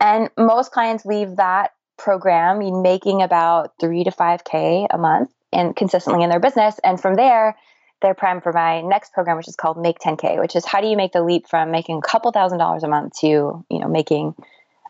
And 0.00 0.30
most 0.36 0.72
clients 0.72 1.04
leave 1.04 1.36
that 1.36 1.72
program 1.96 2.82
making 2.82 3.22
about 3.22 3.72
three 3.78 4.04
to 4.04 4.10
5K 4.10 4.86
a 4.90 4.98
month 4.98 5.30
and 5.52 5.76
consistently 5.76 6.24
in 6.24 6.30
their 6.30 6.40
business. 6.40 6.80
And 6.82 7.00
from 7.00 7.14
there, 7.14 7.56
they're 8.00 8.14
primed 8.14 8.42
for 8.42 8.52
my 8.52 8.80
next 8.80 9.12
program, 9.12 9.36
which 9.36 9.48
is 9.48 9.56
called 9.56 9.76
Make 9.76 9.98
10K, 9.98 10.40
which 10.40 10.56
is 10.56 10.64
how 10.64 10.80
do 10.80 10.86
you 10.86 10.96
make 10.96 11.12
the 11.12 11.22
leap 11.22 11.46
from 11.46 11.70
making 11.70 11.98
a 11.98 12.02
couple 12.02 12.32
thousand 12.32 12.58
dollars 12.58 12.82
a 12.82 12.88
month 12.88 13.18
to, 13.20 13.26
you 13.26 13.78
know, 13.78 13.88
making 13.88 14.34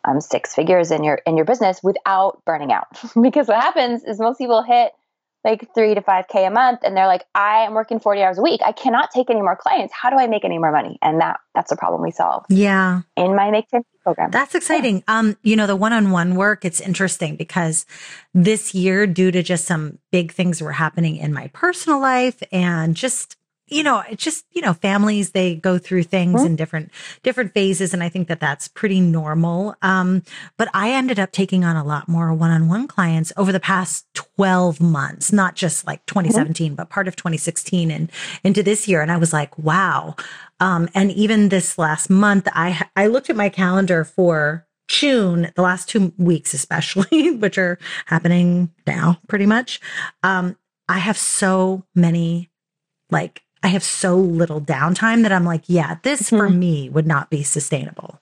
um, 0.05 0.21
six 0.21 0.55
figures 0.55 0.91
in 0.91 1.05
your 1.05 1.17
in 1.27 1.37
your 1.37 1.45
business 1.45 1.83
without 1.83 2.43
burning 2.45 2.73
out. 2.73 2.87
because 3.21 3.49
what 3.49 3.61
happens 3.61 4.05
is 4.05 4.19
most 4.19 4.39
people 4.39 4.63
hit 4.63 4.93
like 5.45 5.73
three 5.75 5.95
to 5.95 6.03
five 6.03 6.27
K 6.29 6.45
a 6.45 6.51
month 6.51 6.81
and 6.83 6.97
they're 6.97 7.07
like, 7.07 7.25
I 7.35 7.65
am 7.65 7.75
working 7.75 7.99
40 7.99 8.23
hours 8.23 8.39
a 8.39 8.43
week. 8.43 8.61
I 8.65 8.73
cannot 8.73 9.11
take 9.11 9.31
any 9.31 9.41
more 9.41 9.57
clients. 9.57 9.95
How 9.95 10.11
do 10.11 10.17
I 10.17 10.27
make 10.27 10.45
any 10.45 10.59
more 10.59 10.73
money? 10.73 10.99
And 11.03 11.21
that 11.21 11.41
that's 11.55 11.73
a 11.73 11.77
problem 11.77 12.03
we 12.03 12.11
solve. 12.11 12.45
Yeah. 12.49 13.03
In 13.17 13.35
my 13.35 13.51
Make 13.51 13.69
10 13.69 13.83
program. 14.03 14.31
That's 14.31 14.55
exciting. 14.55 14.97
Yeah. 15.09 15.19
Um, 15.19 15.37
you 15.43 15.57
know, 15.57 15.67
the 15.67 15.77
one-on-one 15.77 16.35
work, 16.35 16.65
it's 16.65 16.81
interesting 16.81 17.37
because 17.37 17.87
this 18.35 18.75
year, 18.75 19.07
due 19.07 19.31
to 19.31 19.43
just 19.43 19.65
some 19.65 19.99
big 20.13 20.33
things 20.33 20.63
were 20.63 20.73
happening 20.73 21.17
in 21.17 21.33
my 21.33 21.49
personal 21.49 22.01
life 22.01 22.43
and 22.53 22.95
just 22.95 23.37
you 23.71 23.83
know, 23.83 24.03
it's 24.11 24.23
just, 24.23 24.45
you 24.51 24.61
know, 24.61 24.73
families, 24.73 25.31
they 25.31 25.55
go 25.55 25.79
through 25.79 26.03
things 26.03 26.41
mm-hmm. 26.41 26.47
in 26.47 26.57
different, 26.57 26.91
different 27.23 27.55
phases. 27.55 27.95
And 27.95 28.03
I 28.03 28.09
think 28.09 28.29
that 28.29 28.41
that's 28.41 28.69
pretty 28.69 29.01
normal. 29.01 29.75
Um, 29.83 30.23
but 30.57 30.69
I 30.75 30.91
ended 30.91 31.19
up 31.19 31.33
taking 31.33 31.65
on 31.65 31.77
a 31.77 31.85
lot 31.85 32.09
more 32.09 32.35
one-on-one 32.35 32.89
clients 32.89 33.33
over 33.37 33.53
the 33.53 33.61
past 33.61 34.07
12 34.15 34.81
months, 34.81 35.33
not 35.33 35.55
just 35.55 35.87
like 35.87 36.05
2017, 36.07 36.67
mm-hmm. 36.67 36.75
but 36.75 36.91
part 36.91 37.09
of 37.09 37.17
2016 37.17 37.91
and 37.91 38.11
into 38.43 38.63
this 38.63 38.89
year. 38.89 39.03
And 39.03 39.13
I 39.13 39.17
was 39.17 39.33
like, 39.33 39.57
wow. 39.59 40.17
Um, 40.59 40.89
and 40.95 41.11
even 41.13 41.49
this 41.49 41.79
last 41.79 42.11
month, 42.11 42.49
I, 42.53 42.87
I 42.97 43.07
looked 43.07 43.31
at 43.31 43.37
my 43.37 43.49
calendar 43.49 44.05
for 44.05 44.67
June, 44.89 45.53
the 45.55 45.63
last 45.63 45.89
two 45.89 46.13
weeks, 46.19 46.53
especially, 46.53 47.31
which 47.37 47.57
are 47.57 47.79
happening 48.07 48.73
now 48.87 49.21
pretty 49.29 49.47
much. 49.47 49.81
Um, 50.25 50.57
I 50.89 50.99
have 50.99 51.17
so 51.17 51.85
many 51.95 52.51
like 53.11 53.43
I 53.63 53.69
have 53.69 53.83
so 53.83 54.17
little 54.17 54.61
downtime 54.61 55.23
that 55.23 55.33
I'm 55.33 55.45
like, 55.45 55.65
yeah, 55.67 55.99
this 56.03 56.23
mm-hmm. 56.23 56.37
for 56.37 56.49
me 56.49 56.89
would 56.89 57.07
not 57.07 57.29
be 57.29 57.43
sustainable. 57.43 58.19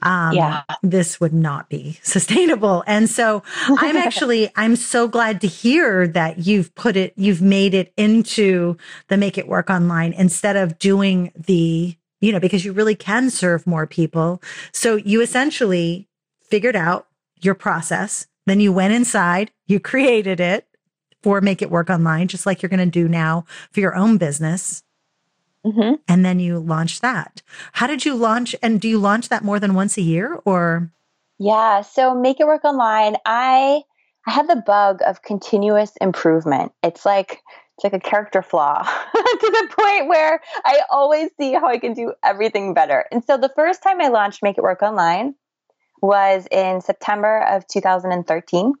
Um, 0.00 0.34
yeah, 0.36 0.62
this 0.82 1.20
would 1.20 1.32
not 1.32 1.68
be 1.68 1.98
sustainable. 2.02 2.84
And 2.86 3.10
so 3.10 3.42
I'm 3.66 3.96
actually, 4.08 4.50
I'm 4.54 4.76
so 4.76 5.08
glad 5.08 5.40
to 5.40 5.48
hear 5.48 6.06
that 6.08 6.46
you've 6.46 6.72
put 6.76 6.96
it, 6.96 7.12
you've 7.16 7.42
made 7.42 7.74
it 7.74 7.92
into 7.96 8.76
the 9.08 9.16
make 9.16 9.36
it 9.36 9.48
work 9.48 9.68
online 9.68 10.12
instead 10.12 10.56
of 10.56 10.78
doing 10.78 11.32
the, 11.34 11.96
you 12.20 12.32
know, 12.32 12.40
because 12.40 12.64
you 12.64 12.72
really 12.72 12.94
can 12.94 13.30
serve 13.30 13.66
more 13.66 13.86
people. 13.86 14.40
So 14.72 14.94
you 14.94 15.20
essentially 15.22 16.08
figured 16.40 16.76
out 16.76 17.08
your 17.40 17.54
process. 17.54 18.28
Then 18.46 18.60
you 18.60 18.72
went 18.72 18.94
inside, 18.94 19.50
you 19.66 19.80
created 19.80 20.40
it, 20.40 20.67
for 21.22 21.40
Make 21.40 21.62
It 21.62 21.70
Work 21.70 21.90
Online, 21.90 22.28
just 22.28 22.46
like 22.46 22.62
you're 22.62 22.70
going 22.70 22.78
to 22.78 22.86
do 22.86 23.08
now 23.08 23.44
for 23.70 23.80
your 23.80 23.94
own 23.94 24.18
business. 24.18 24.82
Mm-hmm. 25.66 25.94
And 26.06 26.24
then 26.24 26.40
you 26.40 26.58
launch 26.58 27.00
that. 27.00 27.42
How 27.72 27.86
did 27.86 28.04
you 28.04 28.14
launch? 28.14 28.54
And 28.62 28.80
do 28.80 28.88
you 28.88 28.98
launch 28.98 29.28
that 29.28 29.44
more 29.44 29.58
than 29.58 29.74
once 29.74 29.96
a 29.96 30.02
year 30.02 30.40
or? 30.44 30.90
Yeah. 31.38 31.82
So 31.82 32.14
Make 32.14 32.40
It 32.40 32.46
Work 32.46 32.64
Online, 32.64 33.16
I 33.26 33.82
I 34.26 34.32
have 34.32 34.46
the 34.46 34.56
bug 34.56 35.00
of 35.06 35.22
continuous 35.22 35.92
improvement. 36.00 36.72
It's 36.82 37.04
like 37.04 37.42
it's 37.76 37.84
like 37.84 37.92
a 37.92 38.00
character 38.00 38.42
flaw 38.42 38.82
to 39.12 39.38
the 39.40 39.74
point 39.76 40.08
where 40.08 40.40
I 40.64 40.80
always 40.90 41.30
see 41.38 41.52
how 41.54 41.66
I 41.66 41.78
can 41.78 41.94
do 41.94 42.12
everything 42.24 42.74
better. 42.74 43.04
And 43.12 43.24
so 43.24 43.36
the 43.36 43.52
first 43.54 43.82
time 43.82 44.00
I 44.00 44.08
launched 44.08 44.42
Make 44.42 44.58
It 44.58 44.62
Work 44.62 44.82
Online, 44.82 45.34
was 46.00 46.46
in 46.50 46.80
September 46.80 47.42
of 47.42 47.66
2013, 47.66 48.72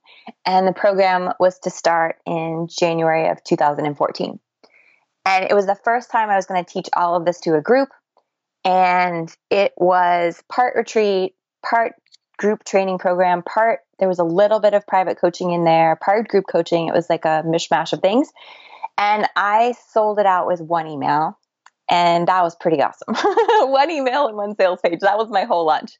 and 0.46 0.68
the 0.68 0.72
program 0.72 1.32
was 1.40 1.58
to 1.60 1.70
start 1.70 2.16
in 2.26 2.68
January 2.68 3.28
of 3.28 3.42
2014. 3.44 4.40
And 5.24 5.44
it 5.44 5.54
was 5.54 5.66
the 5.66 5.78
first 5.84 6.10
time 6.10 6.30
I 6.30 6.36
was 6.36 6.46
going 6.46 6.64
to 6.64 6.70
teach 6.70 6.88
all 6.96 7.14
of 7.14 7.24
this 7.24 7.40
to 7.40 7.54
a 7.54 7.60
group. 7.60 7.90
And 8.64 9.34
it 9.50 9.72
was 9.76 10.42
part 10.48 10.74
retreat, 10.76 11.34
part 11.62 11.92
group 12.38 12.64
training 12.64 12.98
program, 12.98 13.42
part 13.42 13.80
there 13.98 14.08
was 14.08 14.20
a 14.20 14.24
little 14.24 14.60
bit 14.60 14.74
of 14.74 14.86
private 14.86 15.18
coaching 15.18 15.50
in 15.50 15.64
there, 15.64 15.96
part 15.96 16.28
group 16.28 16.44
coaching. 16.50 16.86
It 16.86 16.94
was 16.94 17.10
like 17.10 17.24
a 17.24 17.42
mishmash 17.44 17.92
of 17.92 18.00
things. 18.00 18.30
And 18.96 19.26
I 19.36 19.74
sold 19.90 20.18
it 20.18 20.26
out 20.26 20.46
with 20.46 20.60
one 20.60 20.86
email. 20.86 21.38
And 21.90 22.28
that 22.28 22.42
was 22.42 22.54
pretty 22.56 22.82
awesome. 22.82 23.14
one 23.70 23.90
email 23.90 24.26
and 24.26 24.36
one 24.36 24.54
sales 24.56 24.80
page. 24.84 25.00
That 25.00 25.18
was 25.18 25.30
my 25.30 25.44
whole 25.44 25.66
lunch. 25.66 25.98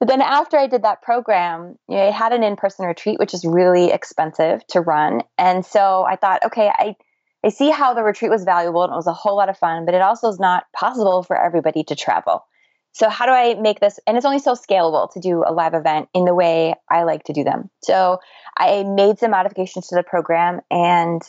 But 0.00 0.08
then 0.08 0.22
after 0.22 0.56
I 0.56 0.66
did 0.66 0.82
that 0.82 1.02
program, 1.02 1.76
you 1.88 1.96
know, 1.96 2.08
I 2.08 2.10
had 2.10 2.32
an 2.32 2.42
in-person 2.42 2.86
retreat, 2.86 3.18
which 3.18 3.34
is 3.34 3.44
really 3.44 3.92
expensive 3.92 4.66
to 4.68 4.80
run. 4.80 5.22
And 5.36 5.64
so 5.64 6.04
I 6.04 6.16
thought, 6.16 6.44
okay, 6.46 6.70
I 6.72 6.96
I 7.44 7.48
see 7.48 7.70
how 7.70 7.94
the 7.94 8.02
retreat 8.02 8.30
was 8.30 8.44
valuable 8.44 8.82
and 8.82 8.92
it 8.92 8.96
was 8.96 9.06
a 9.06 9.14
whole 9.14 9.36
lot 9.36 9.48
of 9.48 9.56
fun, 9.56 9.86
but 9.86 9.94
it 9.94 10.02
also 10.02 10.28
is 10.28 10.38
not 10.38 10.64
possible 10.74 11.22
for 11.22 11.40
everybody 11.40 11.84
to 11.84 11.96
travel. 11.96 12.44
So 12.92 13.08
how 13.08 13.24
do 13.24 13.32
I 13.32 13.54
make 13.54 13.80
this 13.80 13.98
and 14.06 14.16
it's 14.16 14.26
only 14.26 14.40
so 14.40 14.54
scalable 14.54 15.10
to 15.12 15.20
do 15.20 15.44
a 15.46 15.52
live 15.52 15.74
event 15.74 16.08
in 16.12 16.24
the 16.24 16.34
way 16.34 16.74
I 16.90 17.04
like 17.04 17.24
to 17.24 17.32
do 17.32 17.44
them. 17.44 17.70
So 17.82 18.18
I 18.58 18.82
made 18.82 19.18
some 19.18 19.30
modifications 19.30 19.88
to 19.88 19.94
the 19.94 20.02
program 20.02 20.60
and 20.70 21.22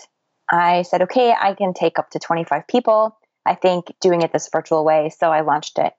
I 0.51 0.81
said, 0.81 1.03
okay, 1.03 1.33
I 1.39 1.53
can 1.53 1.73
take 1.73 1.97
up 1.97 2.09
to 2.09 2.19
25 2.19 2.67
people. 2.67 3.17
I 3.45 3.55
think 3.55 3.93
doing 3.99 4.21
it 4.21 4.31
this 4.31 4.49
virtual 4.51 4.85
way. 4.85 5.09
So 5.09 5.31
I 5.31 5.41
launched 5.41 5.77
it 5.77 5.93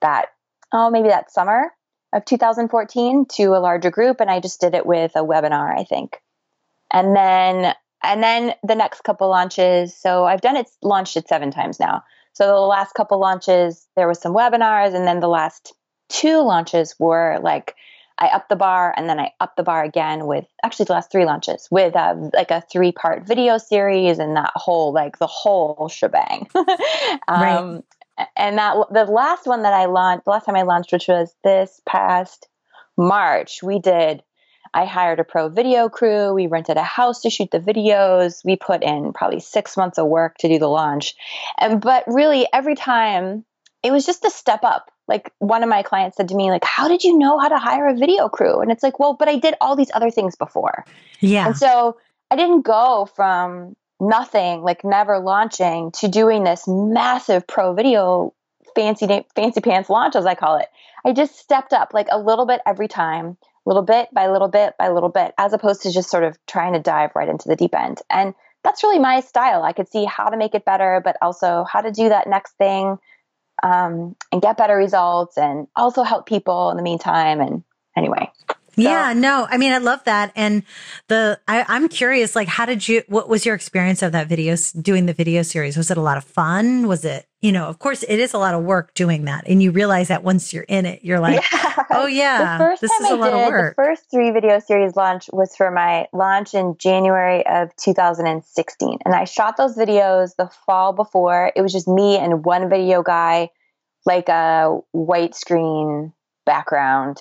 that, 0.00 0.26
oh, 0.72 0.90
maybe 0.90 1.08
that 1.08 1.32
summer 1.32 1.72
of 2.12 2.24
2014 2.24 3.26
to 3.32 3.44
a 3.54 3.58
larger 3.58 3.90
group 3.90 4.20
and 4.20 4.30
I 4.30 4.40
just 4.40 4.60
did 4.60 4.74
it 4.74 4.86
with 4.86 5.12
a 5.16 5.24
webinar, 5.24 5.76
I 5.76 5.84
think. 5.84 6.20
And 6.92 7.14
then 7.16 7.74
and 8.02 8.22
then 8.22 8.54
the 8.62 8.74
next 8.74 9.02
couple 9.02 9.30
launches, 9.30 9.96
so 9.96 10.24
I've 10.24 10.42
done 10.42 10.56
it 10.56 10.68
launched 10.82 11.16
it 11.16 11.26
7 11.26 11.50
times 11.50 11.80
now. 11.80 12.04
So 12.34 12.46
the 12.46 12.60
last 12.60 12.92
couple 12.94 13.18
launches 13.18 13.86
there 13.96 14.08
was 14.08 14.20
some 14.20 14.34
webinars 14.34 14.94
and 14.94 15.06
then 15.06 15.20
the 15.20 15.28
last 15.28 15.74
two 16.08 16.40
launches 16.42 16.94
were 16.98 17.38
like 17.42 17.74
I 18.18 18.28
upped 18.28 18.48
the 18.48 18.56
bar 18.56 18.94
and 18.96 19.08
then 19.08 19.18
I 19.18 19.32
upped 19.40 19.56
the 19.56 19.62
bar 19.64 19.82
again 19.82 20.26
with 20.26 20.44
actually 20.62 20.86
the 20.86 20.92
last 20.92 21.10
three 21.10 21.24
launches 21.24 21.66
with 21.70 21.96
uh, 21.96 22.14
like 22.32 22.50
a 22.50 22.62
three 22.72 22.92
part 22.92 23.26
video 23.26 23.58
series 23.58 24.18
and 24.18 24.36
that 24.36 24.52
whole 24.54 24.92
like 24.92 25.18
the 25.18 25.26
whole 25.26 25.88
shebang. 25.88 26.48
um, 26.54 26.66
right 27.28 27.82
and 28.36 28.58
that 28.58 28.76
the 28.92 29.04
last 29.04 29.46
one 29.46 29.62
that 29.62 29.72
I 29.72 29.86
launched, 29.86 30.24
the 30.24 30.30
last 30.30 30.46
time 30.46 30.56
I 30.56 30.62
launched, 30.62 30.92
which 30.92 31.08
was 31.08 31.34
this 31.42 31.80
past 31.86 32.48
March, 32.96 33.62
we 33.62 33.78
did. 33.78 34.22
I 34.72 34.86
hired 34.86 35.20
a 35.20 35.24
pro 35.24 35.48
video 35.48 35.88
crew. 35.88 36.32
We 36.34 36.48
rented 36.48 36.76
a 36.76 36.82
house 36.82 37.22
to 37.22 37.30
shoot 37.30 37.50
the 37.50 37.60
videos. 37.60 38.44
We 38.44 38.56
put 38.56 38.82
in 38.82 39.12
probably 39.12 39.40
six 39.40 39.76
months 39.76 39.98
of 39.98 40.06
work 40.06 40.36
to 40.38 40.48
do 40.48 40.58
the 40.58 40.68
launch, 40.68 41.14
and 41.58 41.80
but 41.80 42.04
really 42.06 42.46
every 42.52 42.74
time 42.74 43.44
it 43.82 43.92
was 43.92 44.06
just 44.06 44.24
a 44.24 44.30
step 44.30 44.64
up. 44.64 44.90
Like 45.06 45.32
one 45.38 45.62
of 45.62 45.68
my 45.68 45.82
clients 45.82 46.16
said 46.16 46.28
to 46.28 46.34
me, 46.34 46.50
like, 46.50 46.64
"How 46.64 46.88
did 46.88 47.04
you 47.04 47.18
know 47.18 47.38
how 47.38 47.48
to 47.48 47.58
hire 47.58 47.86
a 47.88 47.94
video 47.94 48.28
crew?" 48.28 48.60
And 48.60 48.70
it's 48.70 48.82
like, 48.82 48.98
well, 48.98 49.14
but 49.14 49.28
I 49.28 49.36
did 49.36 49.54
all 49.60 49.76
these 49.76 49.90
other 49.92 50.10
things 50.10 50.36
before. 50.36 50.84
Yeah. 51.20 51.46
And 51.46 51.56
so 51.56 51.98
I 52.30 52.36
didn't 52.36 52.62
go 52.62 53.08
from 53.14 53.76
nothing, 54.00 54.62
like 54.62 54.84
never 54.84 55.18
launching, 55.18 55.92
to 55.92 56.08
doing 56.08 56.44
this 56.44 56.64
massive 56.66 57.46
pro 57.46 57.74
video 57.74 58.34
fancy 58.74 59.06
fancy 59.34 59.60
pants 59.60 59.90
launch, 59.90 60.16
as 60.16 60.26
I 60.26 60.34
call 60.34 60.56
it. 60.56 60.68
I 61.04 61.12
just 61.12 61.36
stepped 61.36 61.72
up 61.72 61.92
like 61.92 62.08
a 62.10 62.18
little 62.18 62.46
bit 62.46 62.60
every 62.66 62.88
time, 62.88 63.36
little 63.66 63.82
bit 63.82 64.08
by 64.12 64.28
little 64.28 64.48
bit 64.48 64.74
by 64.78 64.88
little 64.88 65.10
bit, 65.10 65.34
as 65.38 65.52
opposed 65.52 65.82
to 65.82 65.92
just 65.92 66.10
sort 66.10 66.24
of 66.24 66.38
trying 66.46 66.72
to 66.72 66.80
dive 66.80 67.10
right 67.14 67.28
into 67.28 67.48
the 67.48 67.56
deep 67.56 67.74
end. 67.74 68.00
And 68.10 68.34
that's 68.62 68.82
really 68.82 68.98
my 68.98 69.20
style. 69.20 69.62
I 69.62 69.74
could 69.74 69.90
see 69.90 70.06
how 70.06 70.30
to 70.30 70.36
make 70.36 70.54
it 70.54 70.64
better, 70.64 71.00
but 71.04 71.16
also 71.20 71.64
how 71.70 71.82
to 71.82 71.92
do 71.92 72.08
that 72.08 72.26
next 72.26 72.52
thing 72.52 72.98
um, 73.64 74.14
and 74.30 74.42
get 74.42 74.58
better 74.58 74.76
results 74.76 75.38
and 75.38 75.66
also 75.74 76.02
help 76.02 76.26
people 76.26 76.70
in 76.70 76.76
the 76.76 76.82
meantime. 76.82 77.40
And 77.40 77.64
anyway, 77.96 78.30
so, 78.76 78.82
yeah, 78.82 79.12
no, 79.12 79.46
I 79.48 79.56
mean, 79.56 79.72
I 79.72 79.78
love 79.78 80.02
that. 80.04 80.32
And 80.34 80.62
the, 81.08 81.40
I, 81.46 81.64
I'm 81.68 81.88
curious, 81.88 82.34
like, 82.34 82.48
how 82.48 82.66
did 82.66 82.86
you, 82.88 83.02
what 83.08 83.28
was 83.28 83.46
your 83.46 83.54
experience 83.54 84.02
of 84.02 84.12
that 84.12 84.28
video, 84.28 84.56
doing 84.80 85.06
the 85.06 85.12
video 85.12 85.42
series? 85.42 85.76
Was 85.76 85.90
it 85.90 85.96
a 85.96 86.02
lot 86.02 86.16
of 86.16 86.24
fun? 86.24 86.88
Was 86.88 87.04
it, 87.04 87.26
you 87.44 87.52
know, 87.52 87.66
of 87.66 87.78
course 87.78 88.02
it 88.02 88.18
is 88.18 88.32
a 88.32 88.38
lot 88.38 88.54
of 88.54 88.64
work 88.64 88.94
doing 88.94 89.26
that. 89.26 89.44
And 89.46 89.62
you 89.62 89.70
realize 89.70 90.08
that 90.08 90.24
once 90.24 90.54
you're 90.54 90.64
in 90.64 90.86
it, 90.86 91.04
you're 91.04 91.20
like, 91.20 91.42
yeah. 91.52 91.84
oh 91.90 92.06
yeah, 92.10 92.74
this 92.80 92.90
is 92.90 93.10
a 93.10 93.16
lot 93.16 93.32
did, 93.32 93.42
of 93.42 93.48
work. 93.48 93.76
The 93.76 93.82
first 93.82 94.10
three 94.10 94.30
video 94.30 94.58
series 94.60 94.96
launch 94.96 95.28
was 95.30 95.54
for 95.54 95.70
my 95.70 96.06
launch 96.14 96.54
in 96.54 96.76
January 96.78 97.46
of 97.46 97.76
2016. 97.76 98.98
And 99.04 99.14
I 99.14 99.24
shot 99.24 99.58
those 99.58 99.76
videos 99.76 100.34
the 100.36 100.48
fall 100.66 100.94
before. 100.94 101.52
It 101.54 101.60
was 101.60 101.72
just 101.72 101.86
me 101.86 102.16
and 102.16 102.46
one 102.46 102.70
video 102.70 103.02
guy, 103.02 103.50
like 104.06 104.30
a 104.30 104.78
white 104.92 105.34
screen 105.34 106.14
background 106.46 107.20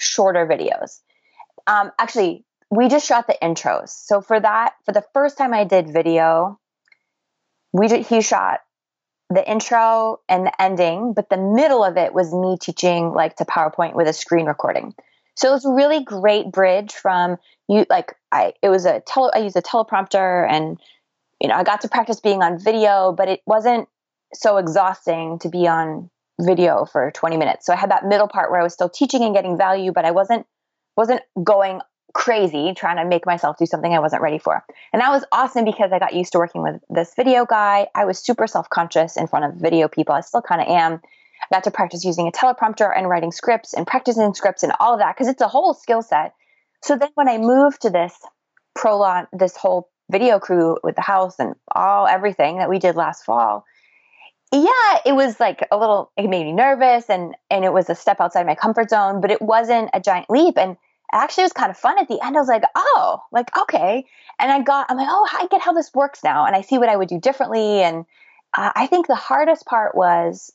shorter 0.00 0.46
videos. 0.46 1.00
Um, 1.66 1.92
actually, 1.98 2.44
we 2.70 2.88
just 2.88 3.06
shot 3.06 3.26
the 3.26 3.36
intros. 3.42 3.90
So 3.90 4.20
for 4.20 4.40
that, 4.40 4.74
for 4.84 4.92
the 4.92 5.04
first 5.12 5.36
time 5.36 5.52
I 5.52 5.64
did 5.64 5.92
video, 5.92 6.58
we 7.72 7.88
did, 7.88 8.06
he 8.06 8.22
shot 8.22 8.60
the 9.28 9.48
intro 9.48 10.20
and 10.28 10.46
the 10.46 10.62
ending, 10.62 11.12
but 11.14 11.30
the 11.30 11.36
middle 11.36 11.84
of 11.84 11.96
it 11.96 12.12
was 12.12 12.32
me 12.32 12.58
teaching 12.60 13.12
like 13.12 13.36
to 13.36 13.44
PowerPoint 13.44 13.94
with 13.94 14.08
a 14.08 14.12
screen 14.12 14.46
recording. 14.46 14.94
So 15.36 15.48
it 15.48 15.52
was 15.52 15.64
a 15.64 15.72
really 15.72 16.02
great 16.04 16.50
bridge 16.50 16.92
from 16.92 17.36
you 17.68 17.86
like 17.88 18.14
I 18.32 18.52
it 18.62 18.68
was 18.68 18.84
a 18.84 19.00
tele 19.00 19.30
I 19.32 19.38
used 19.38 19.56
a 19.56 19.62
teleprompter 19.62 20.46
and 20.50 20.78
you 21.40 21.48
know 21.48 21.54
I 21.54 21.62
got 21.62 21.82
to 21.82 21.88
practice 21.88 22.20
being 22.20 22.42
on 22.42 22.58
video, 22.58 23.12
but 23.12 23.28
it 23.28 23.40
wasn't 23.46 23.88
so 24.34 24.58
exhausting 24.58 25.38
to 25.40 25.48
be 25.48 25.66
on 25.66 26.10
video 26.40 26.84
for 26.84 27.10
20 27.10 27.36
minutes. 27.36 27.66
So 27.66 27.72
I 27.72 27.76
had 27.76 27.90
that 27.90 28.04
middle 28.04 28.28
part 28.28 28.50
where 28.50 28.60
I 28.60 28.62
was 28.62 28.72
still 28.72 28.88
teaching 28.88 29.22
and 29.22 29.34
getting 29.34 29.56
value, 29.56 29.92
but 29.92 30.04
I 30.04 30.10
wasn't 30.10 30.46
wasn't 30.96 31.22
going 31.42 31.80
crazy 32.12 32.74
trying 32.74 32.96
to 32.96 33.04
make 33.04 33.24
myself 33.24 33.56
do 33.56 33.66
something 33.66 33.92
I 33.92 34.00
wasn't 34.00 34.22
ready 34.22 34.38
for. 34.38 34.64
And 34.92 35.00
that 35.00 35.10
was 35.10 35.24
awesome 35.32 35.64
because 35.64 35.92
I 35.92 35.98
got 35.98 36.14
used 36.14 36.32
to 36.32 36.38
working 36.38 36.62
with 36.62 36.80
this 36.90 37.14
video 37.14 37.46
guy. 37.46 37.88
I 37.94 38.04
was 38.04 38.18
super 38.18 38.46
self-conscious 38.46 39.16
in 39.16 39.26
front 39.26 39.44
of 39.44 39.60
video 39.60 39.88
people. 39.88 40.14
I 40.14 40.20
still 40.20 40.42
kind 40.42 40.60
of 40.60 40.68
am. 40.68 40.94
I 40.94 41.54
got 41.54 41.64
to 41.64 41.70
practice 41.70 42.04
using 42.04 42.28
a 42.28 42.32
teleprompter 42.32 42.90
and 42.94 43.08
writing 43.08 43.32
scripts 43.32 43.72
and 43.74 43.86
practicing 43.86 44.34
scripts 44.34 44.62
and 44.62 44.72
all 44.80 44.94
of 44.94 45.00
that 45.00 45.14
because 45.16 45.28
it's 45.28 45.40
a 45.40 45.48
whole 45.48 45.74
skill 45.74 46.02
set. 46.02 46.34
So 46.82 46.96
then 46.96 47.10
when 47.14 47.28
I 47.28 47.38
moved 47.38 47.82
to 47.82 47.90
this 47.90 48.14
prolon 48.76 49.26
this 49.32 49.56
whole 49.56 49.90
video 50.10 50.38
crew 50.38 50.78
with 50.82 50.96
the 50.96 51.02
house 51.02 51.38
and 51.38 51.54
all 51.74 52.06
everything 52.06 52.58
that 52.58 52.68
we 52.68 52.78
did 52.78 52.96
last 52.96 53.24
fall, 53.24 53.64
yeah, 54.52 54.98
it 55.06 55.14
was 55.14 55.38
like 55.38 55.66
a 55.70 55.76
little, 55.76 56.10
it 56.16 56.28
made 56.28 56.44
me 56.44 56.52
nervous 56.52 57.08
and, 57.08 57.34
and 57.50 57.64
it 57.64 57.72
was 57.72 57.88
a 57.88 57.94
step 57.94 58.20
outside 58.20 58.46
my 58.46 58.54
comfort 58.54 58.90
zone, 58.90 59.20
but 59.20 59.30
it 59.30 59.40
wasn't 59.40 59.90
a 59.94 60.00
giant 60.00 60.28
leap. 60.28 60.58
And 60.58 60.76
actually 61.12 61.42
it 61.42 61.46
was 61.46 61.52
kind 61.52 61.70
of 61.70 61.76
fun 61.76 61.98
at 61.98 62.08
the 62.08 62.18
end. 62.24 62.36
I 62.36 62.40
was 62.40 62.48
like, 62.48 62.64
oh, 62.74 63.22
like, 63.30 63.56
okay. 63.56 64.04
And 64.38 64.50
I 64.50 64.60
got, 64.62 64.86
I'm 64.88 64.96
like, 64.96 65.08
oh, 65.08 65.28
I 65.32 65.46
get 65.48 65.60
how 65.60 65.72
this 65.72 65.92
works 65.94 66.24
now. 66.24 66.46
And 66.46 66.56
I 66.56 66.62
see 66.62 66.78
what 66.78 66.88
I 66.88 66.96
would 66.96 67.08
do 67.08 67.20
differently. 67.20 67.82
And 67.82 68.04
uh, 68.56 68.72
I 68.74 68.86
think 68.86 69.06
the 69.06 69.14
hardest 69.14 69.66
part 69.66 69.94
was 69.94 70.52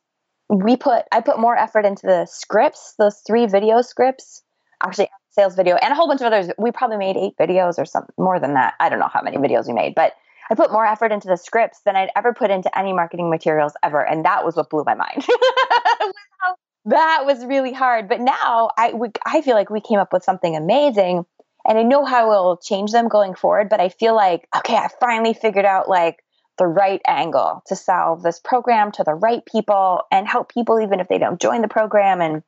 we 0.49 0.75
put, 0.75 1.05
I 1.11 1.21
put 1.21 1.39
more 1.39 1.57
effort 1.57 1.85
into 1.85 2.05
the 2.05 2.25
scripts, 2.25 2.95
those 2.99 3.21
three 3.25 3.45
video 3.45 3.81
scripts, 3.81 4.43
actually 4.83 5.09
sales 5.31 5.55
video 5.55 5.75
and 5.75 5.91
a 5.91 5.95
whole 5.95 6.07
bunch 6.07 6.21
of 6.21 6.27
others. 6.27 6.49
We 6.57 6.71
probably 6.71 6.97
made 6.97 7.17
eight 7.17 7.33
videos 7.39 7.77
or 7.77 7.85
something 7.85 8.15
more 8.17 8.39
than 8.39 8.53
that. 8.55 8.73
I 8.79 8.89
don't 8.89 8.99
know 8.99 9.09
how 9.11 9.21
many 9.21 9.37
videos 9.37 9.67
we 9.67 9.73
made, 9.73 9.95
but 9.95 10.13
I 10.49 10.55
put 10.55 10.71
more 10.71 10.85
effort 10.85 11.11
into 11.11 11.27
the 11.27 11.37
scripts 11.37 11.81
than 11.85 11.95
I'd 11.95 12.11
ever 12.15 12.33
put 12.33 12.51
into 12.51 12.75
any 12.77 12.93
marketing 12.93 13.29
materials 13.29 13.73
ever. 13.81 14.05
And 14.05 14.25
that 14.25 14.45
was 14.45 14.55
what 14.55 14.69
blew 14.69 14.83
my 14.85 14.93
mind. 14.93 15.25
that 16.85 17.23
was 17.25 17.43
really 17.45 17.73
hard. 17.73 18.07
But 18.07 18.21
now 18.21 18.69
I, 18.77 18.93
we, 18.93 19.09
I 19.25 19.41
feel 19.41 19.55
like 19.55 19.69
we 19.69 19.81
came 19.81 19.99
up 19.99 20.13
with 20.13 20.23
something 20.23 20.55
amazing 20.55 21.25
and 21.67 21.79
I 21.79 21.81
know 21.81 22.05
how 22.05 22.29
we'll 22.29 22.57
change 22.57 22.91
them 22.91 23.07
going 23.07 23.33
forward. 23.33 23.69
But 23.69 23.81
I 23.81 23.89
feel 23.89 24.15
like, 24.15 24.47
okay, 24.55 24.75
I 24.75 24.89
finally 24.99 25.33
figured 25.33 25.65
out 25.65 25.89
like 25.89 26.23
the 26.57 26.67
right 26.67 27.01
angle 27.07 27.63
to 27.67 27.75
solve 27.75 28.21
this 28.21 28.39
program 28.39 28.91
to 28.93 29.03
the 29.03 29.15
right 29.15 29.43
people 29.45 30.03
and 30.11 30.27
help 30.27 30.53
people 30.53 30.79
even 30.79 30.99
if 30.99 31.07
they 31.07 31.17
don't 31.17 31.41
join 31.41 31.61
the 31.61 31.67
program. 31.67 32.21
And, 32.21 32.43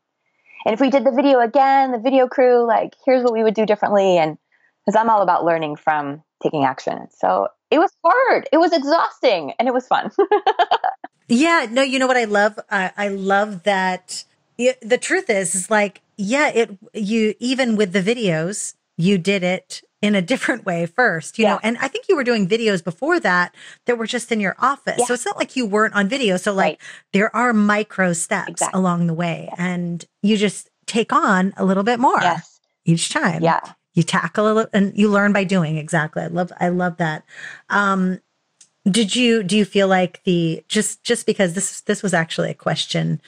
and 0.66 0.74
if 0.74 0.80
we 0.80 0.92
did 0.92 1.04
the 1.04 1.12
video 1.12 1.40
again, 1.40 1.92
the 1.92 2.00
video 2.00 2.28
crew, 2.28 2.66
like, 2.66 2.94
here's 3.06 3.24
what 3.24 3.34
we 3.34 3.44
would 3.44 3.56
do 3.56 3.66
differently. 3.66 4.18
And 4.18 4.38
because 4.86 4.98
I'm 4.98 5.10
all 5.10 5.24
about 5.24 5.44
learning 5.44 5.78
from 5.78 6.24
taking 6.44 6.64
action. 6.64 7.08
So 7.12 7.48
it 7.72 7.80
was 7.80 7.92
hard. 8.04 8.48
It 8.52 8.58
was 8.58 8.74
exhausting 8.74 9.54
and 9.60 9.68
it 9.68 9.74
was 9.74 9.88
fun. 9.88 10.12
yeah. 11.28 11.68
No, 11.70 11.82
you 11.82 12.00
know 12.00 12.08
what 12.08 12.18
I 12.18 12.26
love? 12.26 12.60
I, 12.70 12.92
I 12.96 13.08
love 13.10 13.64
that. 13.64 14.24
It, 14.58 14.80
the 14.82 14.98
truth 14.98 15.30
is, 15.30 15.54
is 15.54 15.70
like, 15.70 16.02
yeah, 16.18 16.50
it, 16.50 16.78
you, 16.94 17.36
even 17.40 17.76
with 17.76 17.94
the 17.94 18.02
videos, 18.02 18.74
you 18.98 19.18
did 19.18 19.44
it 19.44 19.84
in 20.02 20.16
a 20.16 20.22
different 20.22 20.66
way 20.66 20.86
first, 20.86 21.38
you 21.38 21.44
yeah. 21.44 21.54
know, 21.54 21.60
and 21.64 21.78
I 21.80 21.88
think 21.88 22.08
you 22.08 22.16
were 22.16 22.24
doing 22.24 22.48
videos 22.48 22.84
before 22.84 23.20
that 23.20 23.54
that 23.86 23.98
were 23.98 24.08
just 24.08 24.32
in 24.32 24.40
your 24.40 24.56
office. 24.60 24.96
Yeah. 25.00 25.06
So 25.06 25.14
it's 25.14 25.26
not 25.26 25.38
like 25.38 25.56
you 25.56 25.66
weren't 25.66 25.96
on 25.96 26.08
video. 26.08 26.38
So 26.38 26.54
like 26.54 26.64
right. 26.64 26.80
there 27.14 27.36
are 27.36 27.52
micro 27.54 28.14
steps 28.14 28.50
exactly. 28.50 28.80
along 28.80 29.08
the 29.08 29.14
way 29.14 29.50
and 29.58 30.06
you 30.22 30.38
just 30.38 30.70
take 30.86 31.12
on 31.12 31.54
a 31.58 31.66
little 31.66 31.84
bit 31.84 32.00
more 32.00 32.20
yes. 32.22 32.60
each 32.86 33.10
time. 33.10 33.44
Yeah 33.44 33.74
you 33.98 34.04
tackle 34.04 34.60
it 34.60 34.70
and 34.74 34.96
you 34.96 35.10
learn 35.10 35.34
by 35.34 35.44
doing 35.44 35.78
exactly. 35.78 36.24
I 36.24 36.28
love 36.28 36.52
i 36.60 36.70
love 36.70 36.98
that. 36.98 37.24
Um 37.70 38.20
did 38.90 39.16
you 39.16 39.44
do 39.44 39.58
you 39.58 39.66
feel 39.66 39.88
like 39.88 40.24
the 40.24 40.64
just 40.68 41.04
just 41.04 41.26
because 41.26 41.54
this 41.54 41.82
this 41.82 42.02
was 42.02 42.14
actually 42.14 42.50
a 42.52 42.54
question 42.54 43.22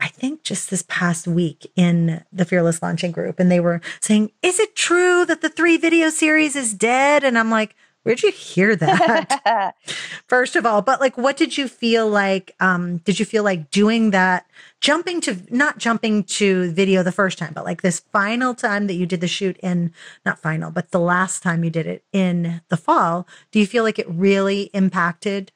i 0.00 0.08
think 0.08 0.42
just 0.42 0.68
this 0.68 0.84
past 0.86 1.26
week 1.26 1.70
in 1.76 2.22
the 2.30 2.44
fearless 2.44 2.82
launching 2.82 3.10
group 3.10 3.40
and 3.40 3.50
they 3.50 3.60
were 3.60 3.80
saying 4.00 4.30
is 4.42 4.58
it 4.58 4.76
true 4.76 5.24
that 5.24 5.40
the 5.40 5.48
three 5.48 5.78
video 5.78 6.10
series 6.10 6.54
is 6.56 6.74
dead? 6.74 7.24
And 7.24 7.38
i'm 7.38 7.50
like 7.50 7.74
Where'd 8.08 8.22
you 8.22 8.32
hear 8.32 8.74
that? 8.74 9.74
First 10.28 10.56
of 10.56 10.64
all, 10.64 10.80
but 10.80 10.98
like, 10.98 11.18
what 11.18 11.36
did 11.36 11.58
you 11.58 11.68
feel 11.68 12.08
like? 12.08 12.54
Um, 12.58 12.98
did 12.98 13.20
you 13.20 13.26
feel 13.26 13.42
like 13.42 13.70
doing 13.70 14.12
that, 14.12 14.46
jumping 14.80 15.20
to, 15.20 15.36
not 15.50 15.76
jumping 15.76 16.24
to 16.24 16.70
video 16.72 17.02
the 17.02 17.12
first 17.12 17.36
time, 17.36 17.52
but 17.52 17.66
like 17.66 17.82
this 17.82 18.00
final 18.00 18.54
time 18.54 18.86
that 18.86 18.94
you 18.94 19.04
did 19.04 19.20
the 19.20 19.28
shoot 19.28 19.58
in, 19.58 19.92
not 20.24 20.38
final, 20.38 20.70
but 20.70 20.90
the 20.90 20.98
last 20.98 21.42
time 21.42 21.62
you 21.62 21.68
did 21.68 21.86
it 21.86 22.02
in 22.10 22.62
the 22.68 22.78
fall, 22.78 23.26
do 23.52 23.60
you 23.60 23.66
feel 23.66 23.84
like 23.84 23.98
it 23.98 24.08
really 24.08 24.70
impacted 24.72 25.52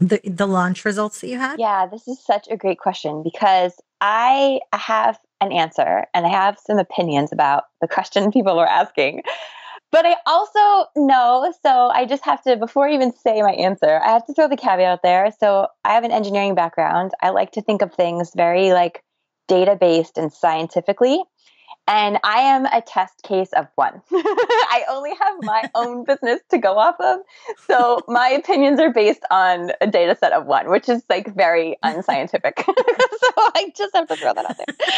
the, 0.00 0.20
the 0.22 0.46
launch 0.46 0.84
results 0.84 1.22
that 1.22 1.28
you 1.28 1.38
had? 1.38 1.58
Yeah, 1.58 1.86
this 1.86 2.06
is 2.06 2.22
such 2.22 2.46
a 2.50 2.58
great 2.58 2.78
question 2.78 3.22
because 3.22 3.80
I 4.02 4.60
have 4.74 5.18
an 5.40 5.50
answer 5.50 6.04
and 6.12 6.26
I 6.26 6.28
have 6.28 6.58
some 6.58 6.78
opinions 6.78 7.32
about 7.32 7.64
the 7.80 7.88
question 7.88 8.30
people 8.32 8.58
are 8.58 8.66
asking. 8.66 9.22
But 9.94 10.06
I 10.06 10.16
also 10.26 10.90
know, 10.96 11.54
so 11.64 11.70
I 11.70 12.04
just 12.04 12.24
have 12.24 12.42
to, 12.42 12.56
before 12.56 12.88
I 12.88 12.94
even 12.94 13.12
say 13.12 13.42
my 13.42 13.52
answer, 13.52 14.00
I 14.04 14.08
have 14.08 14.26
to 14.26 14.34
throw 14.34 14.48
the 14.48 14.56
caveat 14.56 15.02
there. 15.04 15.30
So 15.38 15.68
I 15.84 15.92
have 15.92 16.02
an 16.02 16.10
engineering 16.10 16.56
background. 16.56 17.12
I 17.22 17.30
like 17.30 17.52
to 17.52 17.62
think 17.62 17.80
of 17.80 17.94
things 17.94 18.32
very 18.34 18.72
like 18.72 19.04
data 19.46 19.76
based 19.80 20.18
and 20.18 20.32
scientifically. 20.32 21.22
And 21.86 22.18
I 22.24 22.38
am 22.38 22.64
a 22.66 22.80
test 22.80 23.22
case 23.22 23.52
of 23.52 23.66
one. 23.74 24.00
I 24.12 24.84
only 24.88 25.10
have 25.10 25.34
my 25.42 25.70
own 25.74 26.04
business 26.04 26.40
to 26.50 26.58
go 26.58 26.78
off 26.78 26.96
of. 26.98 27.20
So 27.66 28.00
my 28.08 28.28
opinions 28.28 28.80
are 28.80 28.92
based 28.92 29.22
on 29.30 29.72
a 29.80 29.86
data 29.86 30.16
set 30.18 30.32
of 30.32 30.46
one, 30.46 30.70
which 30.70 30.88
is 30.88 31.02
like 31.10 31.34
very 31.34 31.76
unscientific. 31.82 32.58
so 32.58 32.72
I 32.74 33.72
just 33.76 33.94
have 33.94 34.08
to 34.08 34.16
throw 34.16 34.32
that 34.32 34.46
out 34.46 34.56
there. 34.56 34.88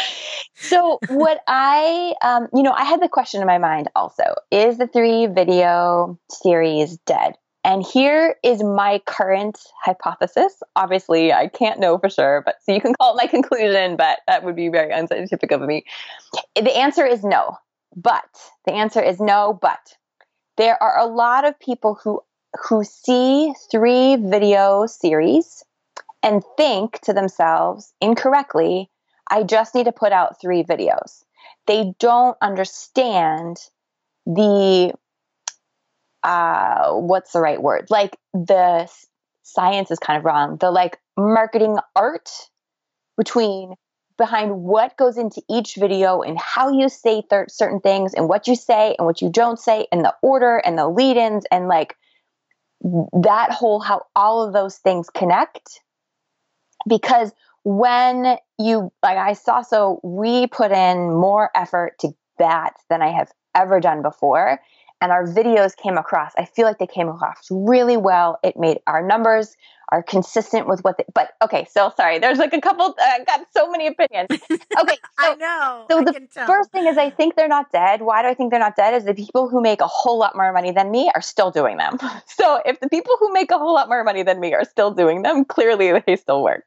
So, 0.59 0.99
what 1.09 1.39
I, 1.47 2.15
um, 2.23 2.47
you 2.53 2.63
know, 2.63 2.71
I 2.71 2.83
had 2.83 3.01
the 3.01 3.09
question 3.09 3.41
in 3.41 3.47
my 3.47 3.57
mind 3.57 3.89
also 3.95 4.23
is 4.49 4.77
the 4.77 4.87
three 4.87 5.27
video 5.27 6.17
series 6.29 6.97
dead? 7.05 7.35
And 7.67 7.85
here 7.85 8.37
is 8.43 8.63
my 8.63 9.01
current 9.05 9.59
hypothesis. 9.83 10.63
Obviously, 10.77 11.33
I 11.33 11.49
can't 11.49 11.81
know 11.81 11.97
for 11.97 12.09
sure, 12.09 12.41
but 12.45 12.55
so 12.63 12.71
you 12.71 12.79
can 12.79 12.93
call 12.93 13.13
it 13.13 13.21
my 13.21 13.27
conclusion, 13.27 13.97
but 13.97 14.19
that 14.25 14.45
would 14.45 14.55
be 14.55 14.69
very 14.69 14.93
unscientific 14.93 15.51
of 15.51 15.59
me. 15.59 15.83
The 16.55 16.77
answer 16.77 17.05
is 17.05 17.25
no. 17.25 17.57
But 17.93 18.29
the 18.65 18.71
answer 18.71 19.01
is 19.01 19.19
no, 19.19 19.59
but 19.61 19.97
there 20.55 20.81
are 20.81 20.97
a 20.97 21.07
lot 21.07 21.45
of 21.45 21.59
people 21.59 21.99
who 22.01 22.21
who 22.69 22.85
see 22.85 23.53
three 23.69 24.15
video 24.15 24.85
series 24.85 25.65
and 26.23 26.43
think 26.55 27.01
to 27.01 27.11
themselves 27.11 27.93
incorrectly, 27.99 28.89
I 29.29 29.43
just 29.43 29.75
need 29.75 29.85
to 29.85 29.91
put 29.91 30.13
out 30.13 30.39
three 30.39 30.63
videos. 30.63 31.25
They 31.65 31.93
don't 31.99 32.37
understand 32.41 33.57
the 34.25 34.93
uh, 36.27 36.91
what's 36.91 37.31
the 37.31 37.39
right 37.39 37.61
word? 37.61 37.87
Like 37.89 38.17
the 38.33 38.91
science 39.43 39.91
is 39.91 39.97
kind 39.97 40.19
of 40.19 40.25
wrong. 40.25 40.57
The 40.57 40.71
like 40.71 40.99
marketing 41.15 41.77
art 41.95 42.29
between 43.17 43.75
behind 44.17 44.61
what 44.61 44.97
goes 44.97 45.17
into 45.17 45.41
each 45.49 45.75
video 45.75 46.21
and 46.21 46.37
how 46.37 46.69
you 46.69 46.89
say 46.89 47.23
certain 47.47 47.79
things 47.79 48.13
and 48.13 48.27
what 48.27 48.45
you 48.45 48.55
say 48.55 48.93
and 48.99 49.05
what 49.05 49.21
you 49.21 49.29
don't 49.29 49.57
say 49.57 49.87
and 49.89 50.03
the 50.03 50.13
order 50.21 50.57
and 50.57 50.77
the 50.77 50.89
lead-ins 50.89 51.45
and 51.49 51.69
like 51.69 51.95
that 52.81 53.51
whole 53.51 53.79
how 53.79 54.01
all 54.15 54.45
of 54.45 54.53
those 54.53 54.77
things 54.77 55.09
connect 55.09 55.79
because 56.89 57.31
when 57.63 58.37
you 58.59 58.91
like 59.01 59.17
I 59.17 59.33
saw 59.33 59.61
so 59.61 59.99
we 60.03 60.47
put 60.47 60.71
in 60.71 61.11
more 61.13 61.51
effort 61.55 61.97
to 61.99 62.09
that 62.37 62.73
than 62.89 63.01
I 63.01 63.11
have 63.11 63.31
ever 63.55 63.79
done 63.79 64.01
before 64.01 64.59
and 65.01 65.11
our 65.11 65.25
videos 65.25 65.75
came 65.75 65.97
across. 65.97 66.33
I 66.37 66.45
feel 66.45 66.65
like 66.65 66.79
they 66.79 66.87
came 66.87 67.09
across 67.09 67.47
really 67.51 67.97
well. 67.97 68.39
It 68.43 68.57
made 68.57 68.79
our 68.87 69.05
numbers 69.05 69.55
are 69.89 70.03
consistent 70.03 70.67
with 70.67 70.83
what 70.83 70.97
they, 70.97 71.05
but 71.13 71.31
okay, 71.41 71.65
so 71.71 71.93
sorry. 71.95 72.19
There's 72.19 72.39
like 72.39 72.53
a 72.53 72.59
couple, 72.59 72.93
I 72.99 73.19
uh, 73.21 73.23
got 73.23 73.47
so 73.55 73.69
many 73.71 73.87
opinions. 73.87 74.27
Okay. 74.79 74.97
So, 75.19 75.31
I 75.31 75.35
know. 75.35 75.85
So 75.89 75.99
I 75.99 76.03
the 76.03 76.27
first 76.45 76.71
thing 76.71 76.85
is 76.85 76.97
I 76.99 77.09
think 77.09 77.35
they're 77.35 77.47
not 77.47 77.71
dead. 77.71 78.01
Why 78.03 78.21
do 78.21 78.27
I 78.27 78.35
think 78.35 78.51
they're 78.51 78.59
not 78.59 78.75
dead? 78.75 78.93
Is 78.93 79.05
the 79.05 79.15
people 79.15 79.49
who 79.49 79.59
make 79.59 79.81
a 79.81 79.87
whole 79.87 80.19
lot 80.19 80.35
more 80.35 80.53
money 80.53 80.71
than 80.71 80.91
me 80.91 81.09
are 81.15 81.21
still 81.21 81.49
doing 81.49 81.77
them. 81.77 81.97
So 82.27 82.61
if 82.65 82.79
the 82.79 82.89
people 82.89 83.15
who 83.19 83.33
make 83.33 83.49
a 83.49 83.57
whole 83.57 83.73
lot 83.73 83.87
more 83.87 84.03
money 84.03 84.21
than 84.21 84.39
me 84.39 84.53
are 84.53 84.65
still 84.65 84.91
doing 84.91 85.23
them, 85.23 85.45
clearly 85.45 85.99
they 86.05 86.15
still 86.15 86.43
work. 86.43 86.65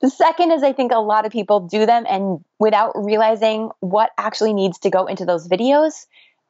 The 0.00 0.08
second 0.08 0.52
is 0.52 0.62
I 0.62 0.72
think 0.72 0.92
a 0.92 0.98
lot 0.98 1.26
of 1.26 1.32
people 1.32 1.60
do 1.60 1.84
them 1.84 2.06
and 2.08 2.42
without 2.58 2.92
realizing 2.94 3.70
what 3.80 4.10
actually 4.16 4.54
needs 4.54 4.78
to 4.80 4.90
go 4.90 5.06
into 5.06 5.26
those 5.26 5.46
videos. 5.48 6.06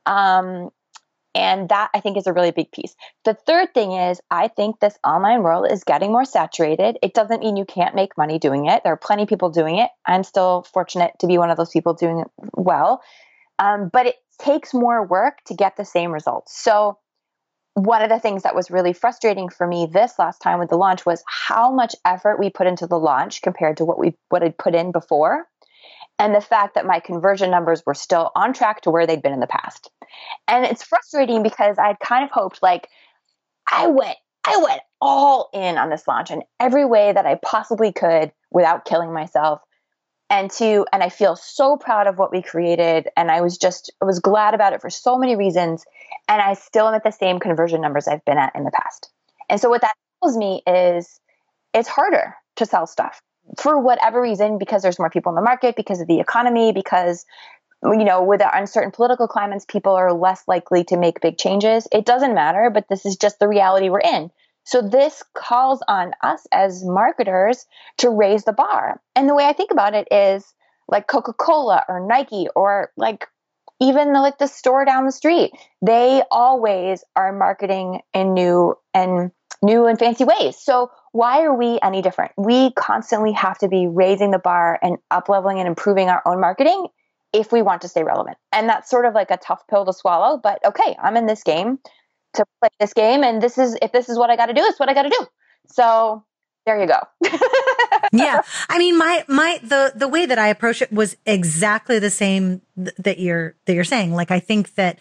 Um, 0.06 0.70
and 1.34 1.68
that 1.68 1.90
I 1.94 2.00
think 2.00 2.16
is 2.16 2.26
a 2.26 2.32
really 2.32 2.50
big 2.50 2.72
piece. 2.72 2.94
The 3.24 3.34
third 3.34 3.72
thing 3.72 3.92
is, 3.92 4.20
I 4.30 4.48
think 4.48 4.80
this 4.80 4.98
online 5.04 5.42
world 5.42 5.70
is 5.70 5.84
getting 5.84 6.10
more 6.10 6.24
saturated. 6.24 6.98
It 7.02 7.14
doesn't 7.14 7.40
mean 7.40 7.56
you 7.56 7.64
can't 7.64 7.94
make 7.94 8.18
money 8.18 8.38
doing 8.38 8.66
it. 8.66 8.82
There 8.82 8.92
are 8.92 8.98
plenty 8.98 9.22
of 9.24 9.28
people 9.28 9.50
doing 9.50 9.78
it. 9.78 9.90
I'm 10.06 10.24
still 10.24 10.66
fortunate 10.72 11.12
to 11.20 11.26
be 11.26 11.38
one 11.38 11.50
of 11.50 11.56
those 11.56 11.70
people 11.70 11.94
doing 11.94 12.20
it 12.20 12.28
well. 12.54 13.02
Um, 13.58 13.90
but 13.92 14.06
it 14.06 14.16
takes 14.40 14.74
more 14.74 15.06
work 15.06 15.38
to 15.46 15.54
get 15.54 15.76
the 15.76 15.84
same 15.84 16.10
results. 16.10 16.58
So, 16.58 16.98
one 17.74 18.02
of 18.02 18.08
the 18.08 18.18
things 18.18 18.42
that 18.42 18.56
was 18.56 18.70
really 18.70 18.92
frustrating 18.92 19.48
for 19.48 19.64
me 19.64 19.86
this 19.90 20.18
last 20.18 20.40
time 20.40 20.58
with 20.58 20.70
the 20.70 20.76
launch 20.76 21.06
was 21.06 21.22
how 21.26 21.70
much 21.70 21.94
effort 22.04 22.40
we 22.40 22.50
put 22.50 22.66
into 22.66 22.86
the 22.88 22.98
launch 22.98 23.42
compared 23.42 23.76
to 23.76 23.84
what 23.84 23.98
we 23.98 24.16
what 24.28 24.42
I'd 24.42 24.58
put 24.58 24.74
in 24.74 24.90
before 24.90 25.46
and 26.20 26.34
the 26.34 26.40
fact 26.40 26.74
that 26.74 26.84
my 26.84 27.00
conversion 27.00 27.50
numbers 27.50 27.82
were 27.86 27.94
still 27.94 28.30
on 28.36 28.52
track 28.52 28.82
to 28.82 28.90
where 28.90 29.06
they'd 29.06 29.22
been 29.22 29.32
in 29.32 29.40
the 29.40 29.46
past. 29.46 29.90
And 30.48 30.64
it's 30.64 30.82
frustrating 30.82 31.42
because 31.42 31.78
I'd 31.78 32.00
kind 32.00 32.24
of 32.24 32.30
hoped 32.30 32.62
like 32.62 32.88
I 33.70 33.86
went 33.88 34.16
I 34.44 34.56
went 34.56 34.80
all 35.00 35.50
in 35.52 35.76
on 35.76 35.90
this 35.90 36.08
launch 36.08 36.30
in 36.30 36.42
every 36.58 36.84
way 36.84 37.12
that 37.12 37.26
I 37.26 37.38
possibly 37.42 37.92
could 37.92 38.32
without 38.50 38.84
killing 38.84 39.12
myself. 39.12 39.60
And 40.28 40.50
to 40.52 40.86
and 40.92 41.02
I 41.02 41.08
feel 41.08 41.36
so 41.36 41.76
proud 41.76 42.06
of 42.06 42.16
what 42.16 42.32
we 42.32 42.40
created 42.42 43.08
and 43.16 43.30
I 43.30 43.40
was 43.40 43.58
just 43.58 43.92
I 44.00 44.04
was 44.04 44.20
glad 44.20 44.54
about 44.54 44.72
it 44.72 44.80
for 44.80 44.90
so 44.90 45.18
many 45.18 45.36
reasons 45.36 45.84
and 46.28 46.40
I 46.40 46.54
still 46.54 46.88
am 46.88 46.94
at 46.94 47.04
the 47.04 47.10
same 47.10 47.40
conversion 47.40 47.80
numbers 47.80 48.06
I've 48.06 48.24
been 48.24 48.38
at 48.38 48.54
in 48.54 48.64
the 48.64 48.70
past. 48.70 49.10
And 49.48 49.60
so 49.60 49.68
what 49.68 49.80
that 49.80 49.94
tells 50.22 50.36
me 50.36 50.62
is 50.66 51.20
it's 51.74 51.88
harder 51.88 52.34
to 52.56 52.66
sell 52.66 52.86
stuff 52.86 53.20
for 53.58 53.78
whatever 53.78 54.20
reason, 54.20 54.58
because 54.58 54.82
there's 54.82 54.98
more 54.98 55.10
people 55.10 55.30
in 55.30 55.36
the 55.36 55.42
market, 55.42 55.76
because 55.76 56.00
of 56.00 56.06
the 56.06 56.20
economy, 56.20 56.72
because 56.72 57.24
you 57.82 58.04
know, 58.04 58.22
with 58.22 58.42
uncertain 58.52 58.90
political 58.90 59.26
climates, 59.26 59.64
people 59.64 59.94
are 59.94 60.12
less 60.12 60.42
likely 60.46 60.84
to 60.84 60.96
make 60.96 61.20
big 61.20 61.38
changes. 61.38 61.88
It 61.92 62.04
doesn't 62.04 62.34
matter, 62.34 62.70
but 62.70 62.88
this 62.88 63.06
is 63.06 63.16
just 63.16 63.38
the 63.38 63.48
reality 63.48 63.88
we're 63.88 64.00
in. 64.00 64.30
So 64.64 64.82
this 64.82 65.22
calls 65.34 65.82
on 65.88 66.12
us 66.22 66.46
as 66.52 66.84
marketers 66.84 67.64
to 67.98 68.10
raise 68.10 68.44
the 68.44 68.52
bar. 68.52 69.00
And 69.16 69.28
the 69.28 69.34
way 69.34 69.46
I 69.46 69.54
think 69.54 69.70
about 69.70 69.94
it 69.94 70.08
is 70.10 70.44
like 70.88 71.06
Coca-Cola 71.06 71.84
or 71.88 72.06
Nike 72.06 72.48
or 72.54 72.90
like 72.96 73.26
even 73.80 74.12
the, 74.12 74.20
like 74.20 74.38
the 74.38 74.46
store 74.46 74.84
down 74.84 75.06
the 75.06 75.12
street. 75.12 75.52
They 75.80 76.22
always 76.30 77.02
are 77.16 77.32
marketing 77.32 78.00
in 78.12 78.34
new 78.34 78.76
and 78.92 79.30
new 79.62 79.86
and 79.86 79.98
fancy 79.98 80.24
ways. 80.24 80.58
So 80.58 80.90
why 81.12 81.42
are 81.42 81.54
we 81.54 81.78
any 81.82 82.02
different? 82.02 82.32
We 82.36 82.72
constantly 82.72 83.32
have 83.32 83.58
to 83.58 83.68
be 83.68 83.86
raising 83.86 84.30
the 84.30 84.38
bar 84.38 84.78
and 84.82 84.98
up 85.10 85.28
leveling 85.28 85.58
and 85.58 85.66
improving 85.66 86.08
our 86.08 86.22
own 86.26 86.40
marketing 86.40 86.86
if 87.32 87.52
we 87.52 87.62
want 87.62 87.82
to 87.82 87.88
stay 87.88 88.02
relevant. 88.02 88.36
And 88.52 88.68
that's 88.68 88.90
sort 88.90 89.04
of 89.04 89.14
like 89.14 89.30
a 89.30 89.36
tough 89.36 89.66
pill 89.68 89.84
to 89.84 89.92
swallow, 89.92 90.38
but 90.38 90.64
okay, 90.64 90.96
I'm 91.00 91.16
in 91.16 91.26
this 91.26 91.42
game 91.42 91.78
to 92.34 92.44
play 92.60 92.68
this 92.78 92.92
game 92.92 93.24
and 93.24 93.42
this 93.42 93.58
is 93.58 93.76
if 93.82 93.92
this 93.92 94.08
is 94.08 94.18
what 94.18 94.30
I 94.30 94.36
got 94.36 94.46
to 94.46 94.54
do, 94.54 94.62
it's 94.62 94.78
what 94.78 94.88
I 94.88 94.94
got 94.94 95.02
to 95.02 95.08
do. 95.10 95.26
So 95.66 96.24
there 96.66 96.80
you 96.80 96.86
go. 96.86 97.00
yeah. 98.12 98.42
I 98.68 98.78
mean 98.78 98.98
my 98.98 99.24
my 99.28 99.58
the 99.62 99.92
the 99.94 100.08
way 100.08 100.26
that 100.26 100.38
I 100.38 100.48
approach 100.48 100.82
it 100.82 100.92
was 100.92 101.16
exactly 101.26 101.98
the 101.98 102.10
same 102.10 102.62
th- 102.76 102.94
that 102.98 103.18
you're 103.18 103.54
that 103.66 103.74
you're 103.74 103.84
saying. 103.84 104.14
Like 104.14 104.30
I 104.30 104.40
think 104.40 104.74
that 104.74 104.98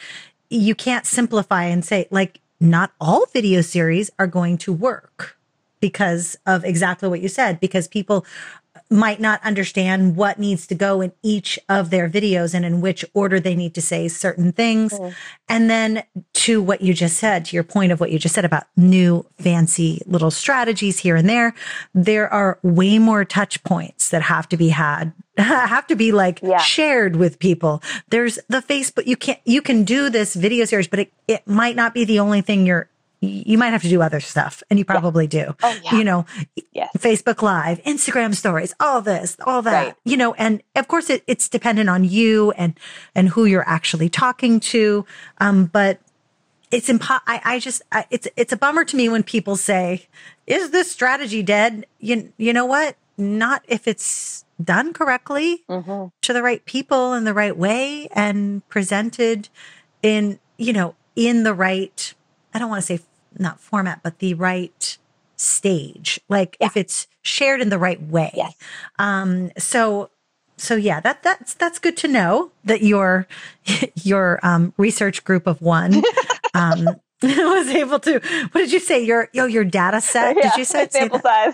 you 0.49 0.73
can't 0.73 1.05
simplify 1.05 1.65
and 1.65 1.83
say 1.83 2.07
like 2.11 2.41
not 2.59 2.91
all 2.99 3.25
video 3.27 3.61
series 3.61 4.09
are 4.19 4.27
going 4.27 4.57
to 4.59 4.73
work 4.73 5.37
because 5.79 6.37
of 6.45 6.65
exactly 6.65 7.07
what 7.07 7.21
you 7.21 7.27
said 7.27 7.59
because 7.59 7.87
people 7.87 8.25
might 8.89 9.19
not 9.19 9.43
understand 9.43 10.15
what 10.15 10.39
needs 10.39 10.67
to 10.67 10.75
go 10.75 11.01
in 11.01 11.11
each 11.23 11.59
of 11.69 11.89
their 11.89 12.09
videos 12.09 12.53
and 12.53 12.65
in 12.65 12.81
which 12.81 13.05
order 13.13 13.39
they 13.39 13.55
need 13.55 13.73
to 13.75 13.81
say 13.81 14.07
certain 14.07 14.51
things. 14.51 14.93
Mm. 14.93 15.15
And 15.47 15.69
then 15.69 16.03
to 16.33 16.61
what 16.61 16.81
you 16.81 16.93
just 16.93 17.17
said, 17.17 17.45
to 17.45 17.55
your 17.55 17.63
point 17.63 17.91
of 17.91 17.99
what 17.99 18.11
you 18.11 18.19
just 18.19 18.35
said 18.35 18.45
about 18.45 18.65
new 18.75 19.25
fancy 19.37 20.01
little 20.05 20.31
strategies 20.31 20.99
here 20.99 21.15
and 21.15 21.29
there, 21.29 21.53
there 21.93 22.31
are 22.31 22.59
way 22.63 22.99
more 22.99 23.25
touch 23.25 23.63
points 23.63 24.09
that 24.09 24.21
have 24.23 24.47
to 24.49 24.57
be 24.57 24.69
had, 24.69 25.13
have 25.37 25.87
to 25.87 25.95
be 25.95 26.11
like 26.11 26.39
yeah. 26.41 26.57
shared 26.57 27.15
with 27.15 27.39
people. 27.39 27.81
There's 28.09 28.39
the 28.47 28.61
Facebook, 28.61 29.05
you 29.07 29.17
can't, 29.17 29.39
you 29.45 29.61
can 29.61 29.83
do 29.83 30.09
this 30.09 30.35
video 30.35 30.65
series, 30.65 30.87
but 30.87 30.99
it, 30.99 31.13
it 31.27 31.47
might 31.47 31.75
not 31.75 31.93
be 31.93 32.05
the 32.05 32.19
only 32.19 32.41
thing 32.41 32.65
you're 32.65 32.89
you 33.21 33.57
might 33.57 33.71
have 33.71 33.81
to 33.81 33.89
do 33.89 34.01
other 34.01 34.19
stuff 34.19 34.63
and 34.69 34.79
you 34.79 34.85
probably 34.85 35.25
yeah. 35.25 35.45
do. 35.45 35.55
Oh, 35.61 35.79
yeah. 35.83 35.95
You 35.95 36.03
know, 36.03 36.25
yes. 36.71 36.89
Facebook 36.97 37.41
Live, 37.41 37.83
Instagram 37.83 38.33
stories, 38.33 38.73
all 38.79 39.01
this, 39.01 39.35
all 39.45 39.61
that, 39.63 39.85
right. 39.85 39.95
you 40.05 40.15
know, 40.15 40.33
and 40.35 40.63
of 40.75 40.87
course 40.87 41.09
it, 41.09 41.23
it's 41.27 41.49
dependent 41.49 41.89
on 41.89 42.03
you 42.03 42.51
and, 42.51 42.79
and 43.15 43.29
who 43.29 43.45
you're 43.45 43.67
actually 43.67 44.09
talking 44.09 44.59
to. 44.61 45.05
Um, 45.39 45.65
but 45.65 45.99
it's 46.71 46.87
impo- 46.87 47.21
I, 47.27 47.41
I 47.43 47.59
just, 47.59 47.81
I, 47.91 48.05
it's, 48.09 48.27
it's 48.37 48.53
a 48.53 48.57
bummer 48.57 48.85
to 48.85 48.95
me 48.95 49.09
when 49.09 49.23
people 49.23 49.57
say, 49.57 50.07
is 50.47 50.71
this 50.71 50.89
strategy 50.89 51.43
dead? 51.43 51.85
You, 51.99 52.31
you 52.37 52.53
know 52.53 52.65
what? 52.65 52.95
Not 53.17 53.65
if 53.67 53.85
it's 53.85 54.45
done 54.63 54.93
correctly 54.93 55.63
mm-hmm. 55.67 56.07
to 56.21 56.33
the 56.33 56.41
right 56.41 56.63
people 56.63 57.13
in 57.13 57.25
the 57.25 57.33
right 57.33 57.57
way 57.57 58.07
and 58.13 58.67
presented 58.69 59.49
in, 60.01 60.39
you 60.57 60.71
know, 60.71 60.95
in 61.17 61.43
the 61.43 61.53
right 61.53 62.13
I 62.53 62.59
don't 62.59 62.69
want 62.69 62.83
to 62.83 62.97
say 62.97 63.03
not 63.37 63.59
format, 63.59 64.01
but 64.03 64.19
the 64.19 64.33
right 64.33 64.97
stage. 65.35 66.19
Like 66.29 66.57
yeah. 66.59 66.67
if 66.67 66.77
it's 66.77 67.07
shared 67.21 67.61
in 67.61 67.69
the 67.69 67.79
right 67.79 68.01
way. 68.01 68.31
Yes. 68.35 68.55
Um, 68.97 69.51
so, 69.57 70.09
so 70.57 70.75
yeah, 70.75 70.99
that, 70.99 71.23
that's, 71.23 71.53
that's 71.53 71.79
good 71.79 71.97
to 71.97 72.07
know 72.07 72.51
that 72.65 72.81
your, 72.81 73.27
your, 73.95 74.39
um, 74.43 74.73
research 74.77 75.23
group 75.23 75.47
of 75.47 75.61
one, 75.61 76.03
um, 76.53 76.87
was 77.21 77.67
able 77.67 77.99
to 77.99 78.13
what 78.51 78.61
did 78.61 78.71
you 78.71 78.79
say 78.79 79.03
your 79.03 79.27
yo 79.33 79.45
your 79.45 79.65
data 79.65 79.99
set 79.99 80.37
yeah, 80.37 80.43
did 80.43 80.57
you 80.57 80.63
say, 80.63 80.87
sample 80.89 81.19
size 81.19 81.53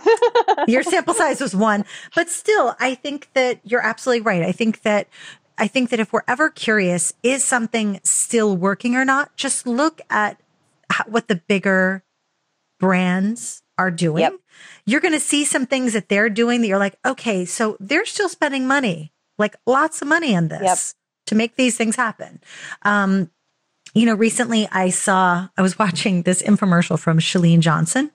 your 0.67 0.83
sample 0.83 1.15
size 1.15 1.41
was 1.41 1.55
one 1.55 1.83
but 2.13 2.29
still 2.29 2.75
i 2.79 2.93
think 2.93 3.27
that 3.33 3.59
you're 3.63 3.81
absolutely 3.81 4.21
right 4.21 4.43
i 4.43 4.51
think 4.51 4.83
that 4.83 5.07
i 5.57 5.67
think 5.67 5.89
that 5.89 5.99
if 5.99 6.13
we're 6.13 6.21
ever 6.27 6.51
curious 6.51 7.13
is 7.23 7.43
something 7.43 7.99
still 8.03 8.55
working 8.55 8.93
or 8.93 9.03
not 9.03 9.35
just 9.37 9.65
look 9.65 10.01
at 10.11 10.39
what 11.07 11.27
the 11.27 11.35
bigger 11.35 12.03
brands 12.79 13.61
are 13.77 13.91
doing. 13.91 14.21
Yep. 14.21 14.33
You're 14.85 15.01
going 15.01 15.13
to 15.13 15.19
see 15.19 15.43
some 15.45 15.65
things 15.65 15.93
that 15.93 16.09
they're 16.09 16.29
doing 16.29 16.61
that 16.61 16.67
you're 16.67 16.79
like, 16.79 16.97
okay, 17.05 17.45
so 17.45 17.77
they're 17.79 18.05
still 18.05 18.29
spending 18.29 18.67
money, 18.67 19.11
like 19.37 19.55
lots 19.65 20.01
of 20.01 20.07
money 20.07 20.35
on 20.35 20.47
this 20.47 20.61
yep. 20.61 20.77
to 21.27 21.35
make 21.35 21.55
these 21.55 21.77
things 21.77 21.95
happen. 21.95 22.39
Um, 22.83 23.29
you 23.93 24.05
know, 24.05 24.15
recently 24.15 24.67
I 24.71 24.89
saw, 24.89 25.47
I 25.57 25.61
was 25.61 25.77
watching 25.79 26.23
this 26.23 26.41
infomercial 26.41 26.99
from 26.99 27.19
Chalene 27.19 27.59
Johnson 27.59 28.11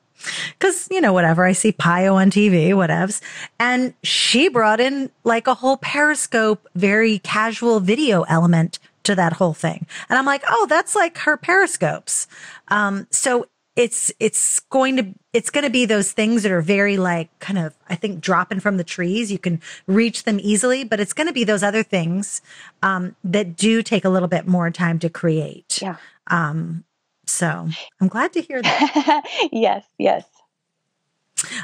because 0.59 0.87
you 0.91 1.01
know 1.01 1.13
whatever 1.13 1.47
i 1.47 1.53
see 1.53 1.73
pio 1.73 2.17
on 2.17 2.31
tv 2.31 2.69
whatevs 2.71 3.21
and 3.59 3.95
she 4.03 4.49
brought 4.49 4.81
in 4.81 5.11
like 5.25 5.47
a 5.47 5.55
whole 5.55 5.77
periscope 5.79 6.69
very 6.75 7.19
casual 7.21 7.81
video 7.81 8.23
element 8.23 8.79
to 9.05 9.15
that 9.15 9.35
whole 9.35 9.55
thing. 9.55 9.87
And 10.09 10.19
I'm 10.19 10.27
like, 10.27 10.43
oh, 10.49 10.67
that's 10.69 10.95
like 10.95 11.19
her 11.19 11.37
periscopes. 11.37 12.27
Um, 12.69 13.07
so 13.11 13.47
it's 13.77 14.13
it's 14.19 14.61
going 14.61 14.97
to 14.97 15.15
it's 15.33 15.49
going 15.49 15.65
to 15.65 15.71
be 15.71 15.87
those 15.87 16.13
things 16.13 16.43
that 16.43 16.53
are 16.53 16.61
very 16.61 16.97
like 16.97 17.37
kind 17.39 17.59
of 17.59 17.75
I 17.89 17.95
think 17.95 18.21
dropping 18.21 18.61
from 18.61 18.77
the 18.77 18.85
trees. 18.85 19.31
You 19.31 19.39
can 19.39 19.61
reach 19.87 20.25
them 20.25 20.39
easily, 20.43 20.85
but 20.85 21.01
it's 21.01 21.13
going 21.13 21.29
to 21.29 21.33
be 21.33 21.45
those 21.45 21.63
other 21.63 21.83
things 21.83 22.43
um, 22.83 23.17
that 23.25 23.57
do 23.57 23.83
take 23.83 24.05
a 24.05 24.11
little 24.11 24.29
bit 24.29 24.47
more 24.47 24.71
time 24.71 24.99
to 25.01 25.09
create. 25.09 25.81
Yeah. 25.81 25.97
Um, 26.27 26.85
so 27.27 27.69
I'm 28.01 28.09
glad 28.09 28.33
to 28.35 28.43
hear 28.43 28.61
that. 28.61 29.23
yes. 29.53 29.85
Yes. 29.99 30.25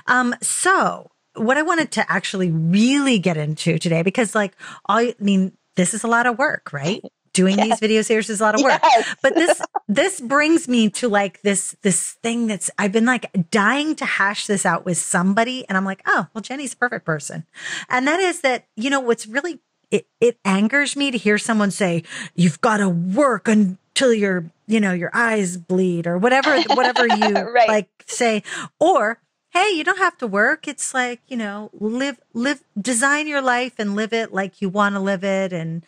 Um. 0.06 0.34
So 0.40 1.10
what 1.34 1.58
I 1.58 1.62
wanted 1.62 1.90
to 1.92 2.10
actually 2.10 2.50
really 2.50 3.18
get 3.18 3.36
into 3.36 3.78
today, 3.78 4.02
because 4.02 4.34
like 4.34 4.56
I 4.88 5.14
mean, 5.18 5.52
this 5.74 5.92
is 5.92 6.04
a 6.04 6.08
lot 6.08 6.26
of 6.26 6.38
work, 6.38 6.72
right? 6.72 7.04
Doing 7.36 7.58
yes. 7.58 7.68
these 7.68 7.80
video 7.80 8.02
series 8.02 8.30
is 8.30 8.40
a 8.40 8.44
lot 8.44 8.54
of 8.54 8.62
work. 8.62 8.80
Yes. 8.82 9.14
But 9.22 9.34
this 9.34 9.60
this 9.88 10.20
brings 10.20 10.66
me 10.66 10.88
to 10.90 11.08
like 11.08 11.42
this 11.42 11.76
this 11.82 12.12
thing 12.22 12.46
that's 12.46 12.70
I've 12.78 12.92
been 12.92 13.04
like 13.04 13.50
dying 13.50 13.94
to 13.96 14.06
hash 14.06 14.46
this 14.46 14.64
out 14.64 14.84
with 14.86 14.96
somebody 14.96 15.68
and 15.68 15.76
I'm 15.76 15.84
like, 15.84 16.02
"Oh, 16.06 16.26
well 16.34 16.40
Jenny's 16.40 16.72
a 16.72 16.76
perfect 16.76 17.04
person." 17.04 17.44
And 17.90 18.08
that 18.08 18.18
is 18.18 18.40
that, 18.40 18.66
you 18.74 18.88
know, 18.90 19.00
what's 19.00 19.26
really 19.26 19.60
it 19.90 20.06
it 20.20 20.38
angers 20.44 20.96
me 20.96 21.10
to 21.10 21.18
hear 21.18 21.36
someone 21.36 21.70
say, 21.70 22.02
"You've 22.34 22.60
got 22.62 22.78
to 22.78 22.88
work 22.88 23.48
until 23.48 24.14
your, 24.14 24.50
you 24.66 24.80
know, 24.80 24.92
your 24.92 25.10
eyes 25.12 25.58
bleed 25.58 26.06
or 26.06 26.16
whatever 26.16 26.60
whatever 26.74 27.06
you 27.16 27.34
right. 27.34 27.68
like 27.68 27.88
say 28.06 28.42
or 28.80 29.20
hey, 29.50 29.70
you 29.70 29.84
don't 29.84 29.96
have 29.96 30.18
to 30.18 30.26
work. 30.26 30.68
It's 30.68 30.92
like, 30.92 31.20
you 31.28 31.36
know, 31.36 31.70
live, 31.72 32.20
live, 32.34 32.62
design 32.78 33.26
your 33.26 33.40
life 33.40 33.72
and 33.78 33.96
live 33.96 34.12
it 34.12 34.30
like 34.30 34.60
you 34.60 34.68
want 34.68 34.96
to 34.96 35.00
live 35.00 35.24
it. 35.24 35.50
And, 35.50 35.82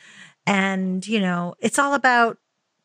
and, 0.49 1.07
you 1.07 1.21
know, 1.21 1.55
it's 1.61 1.79
all 1.79 1.93
about 1.93 2.39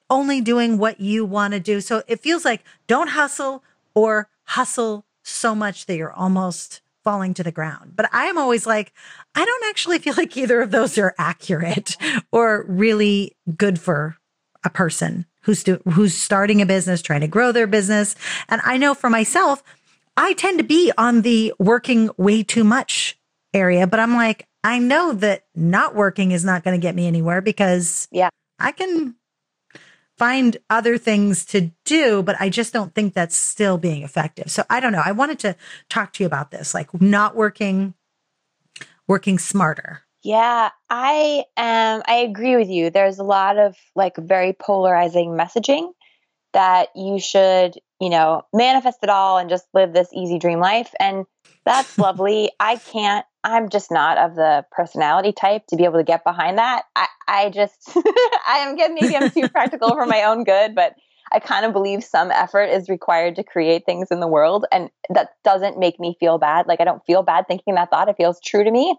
only 0.09 0.41
doing 0.41 0.77
what 0.77 0.99
you 0.99 1.23
want 1.23 1.53
to 1.53 1.61
do. 1.61 1.79
So 1.79 2.03
it 2.07 2.19
feels 2.19 2.43
like 2.43 2.61
don't 2.87 3.07
hustle 3.07 3.63
or 3.95 4.27
hustle 4.43 5.05
so 5.23 5.55
much 5.55 5.85
that 5.85 5.95
you're 5.95 6.11
almost 6.11 6.81
falling 7.05 7.33
to 7.35 7.43
the 7.43 7.53
ground. 7.53 7.93
But 7.95 8.09
I 8.11 8.25
am 8.25 8.37
always 8.37 8.67
like, 8.67 8.91
I 9.33 9.45
don't 9.45 9.63
actually 9.69 9.99
feel 9.99 10.13
like 10.17 10.35
either 10.35 10.61
of 10.61 10.71
those 10.71 10.97
are 10.97 11.15
accurate 11.17 11.95
or 12.33 12.65
really 12.67 13.37
good 13.55 13.79
for 13.79 14.17
a 14.65 14.69
person 14.69 15.25
who's 15.43 15.63
do, 15.63 15.79
who's 15.93 16.13
starting 16.13 16.61
a 16.61 16.65
business, 16.65 17.01
trying 17.01 17.21
to 17.21 17.27
grow 17.27 17.53
their 17.53 17.67
business. 17.67 18.13
And 18.49 18.61
I 18.65 18.75
know 18.75 18.93
for 18.93 19.09
myself, 19.09 19.63
I 20.17 20.33
tend 20.33 20.57
to 20.57 20.65
be 20.65 20.91
on 20.97 21.21
the 21.21 21.53
working 21.59 22.09
way 22.17 22.43
too 22.43 22.65
much 22.65 23.17
area, 23.53 23.87
but 23.87 24.01
I'm 24.01 24.15
like, 24.15 24.47
I 24.63 24.79
know 24.79 25.13
that 25.13 25.45
not 25.55 25.95
working 25.95 26.31
is 26.31 26.45
not 26.45 26.63
going 26.63 26.79
to 26.79 26.81
get 26.81 26.95
me 26.95 27.07
anywhere 27.07 27.41
because 27.41 28.07
yeah, 28.11 28.29
I 28.59 28.71
can 28.71 29.15
find 30.17 30.57
other 30.69 30.97
things 30.97 31.43
to 31.45 31.71
do, 31.85 32.23
but 32.23 32.35
I 32.39 32.49
just 32.49 32.71
don't 32.73 32.93
think 32.93 33.13
that's 33.13 33.35
still 33.35 33.77
being 33.77 34.03
effective. 34.03 34.49
So 34.51 34.63
I 34.69 34.79
don't 34.79 34.91
know. 34.91 35.01
I 35.03 35.11
wanted 35.11 35.39
to 35.39 35.55
talk 35.89 36.13
to 36.13 36.23
you 36.23 36.27
about 36.27 36.51
this, 36.51 36.73
like 36.73 37.01
not 37.01 37.35
working, 37.35 37.93
working 39.07 39.39
smarter. 39.39 40.03
Yeah, 40.23 40.69
I 40.89 41.43
um 41.57 42.01
I 42.07 42.25
agree 42.25 42.55
with 42.55 42.69
you. 42.69 42.89
There's 42.89 43.19
a 43.19 43.23
lot 43.23 43.57
of 43.57 43.75
like 43.95 44.15
very 44.15 44.53
polarizing 44.53 45.31
messaging 45.31 45.91
that 46.53 46.89
you 46.95 47.19
should, 47.19 47.77
you 47.99 48.09
know, 48.09 48.43
manifest 48.53 48.99
it 49.03 49.09
all 49.09 49.37
and 49.37 49.49
just 49.49 49.65
live 49.73 49.91
this 49.91 50.07
easy 50.13 50.39
dream 50.39 50.59
life. 50.59 50.93
And 50.99 51.25
that's 51.65 51.97
lovely. 51.97 52.51
I 52.59 52.77
can't 52.77 53.25
I'm 53.43 53.69
just 53.69 53.91
not 53.91 54.17
of 54.17 54.35
the 54.35 54.65
personality 54.71 55.33
type 55.33 55.67
to 55.67 55.75
be 55.75 55.83
able 55.83 55.97
to 55.97 56.03
get 56.03 56.23
behind 56.23 56.57
that. 56.57 56.83
I, 56.95 57.07
I 57.27 57.49
just, 57.49 57.91
I 58.47 58.59
am 58.59 58.75
getting, 58.75 58.95
maybe 58.95 59.15
I'm 59.15 59.29
too 59.29 59.49
practical 59.49 59.89
for 59.89 60.05
my 60.05 60.23
own 60.23 60.43
good, 60.43 60.75
but 60.75 60.95
I 61.31 61.39
kind 61.39 61.65
of 61.65 61.73
believe 61.73 62.03
some 62.03 62.31
effort 62.31 62.65
is 62.65 62.89
required 62.89 63.35
to 63.35 63.43
create 63.43 63.85
things 63.85 64.09
in 64.11 64.19
the 64.19 64.27
world. 64.27 64.65
And 64.71 64.89
that 65.09 65.29
doesn't 65.43 65.77
make 65.77 65.99
me 65.99 66.15
feel 66.19 66.37
bad. 66.37 66.67
Like 66.67 66.79
I 66.79 66.85
don't 66.85 67.03
feel 67.05 67.23
bad 67.23 67.47
thinking 67.47 67.75
that 67.75 67.89
thought. 67.89 68.07
It 68.07 68.17
feels 68.17 68.39
true 68.39 68.63
to 68.63 68.71
me. 68.71 68.95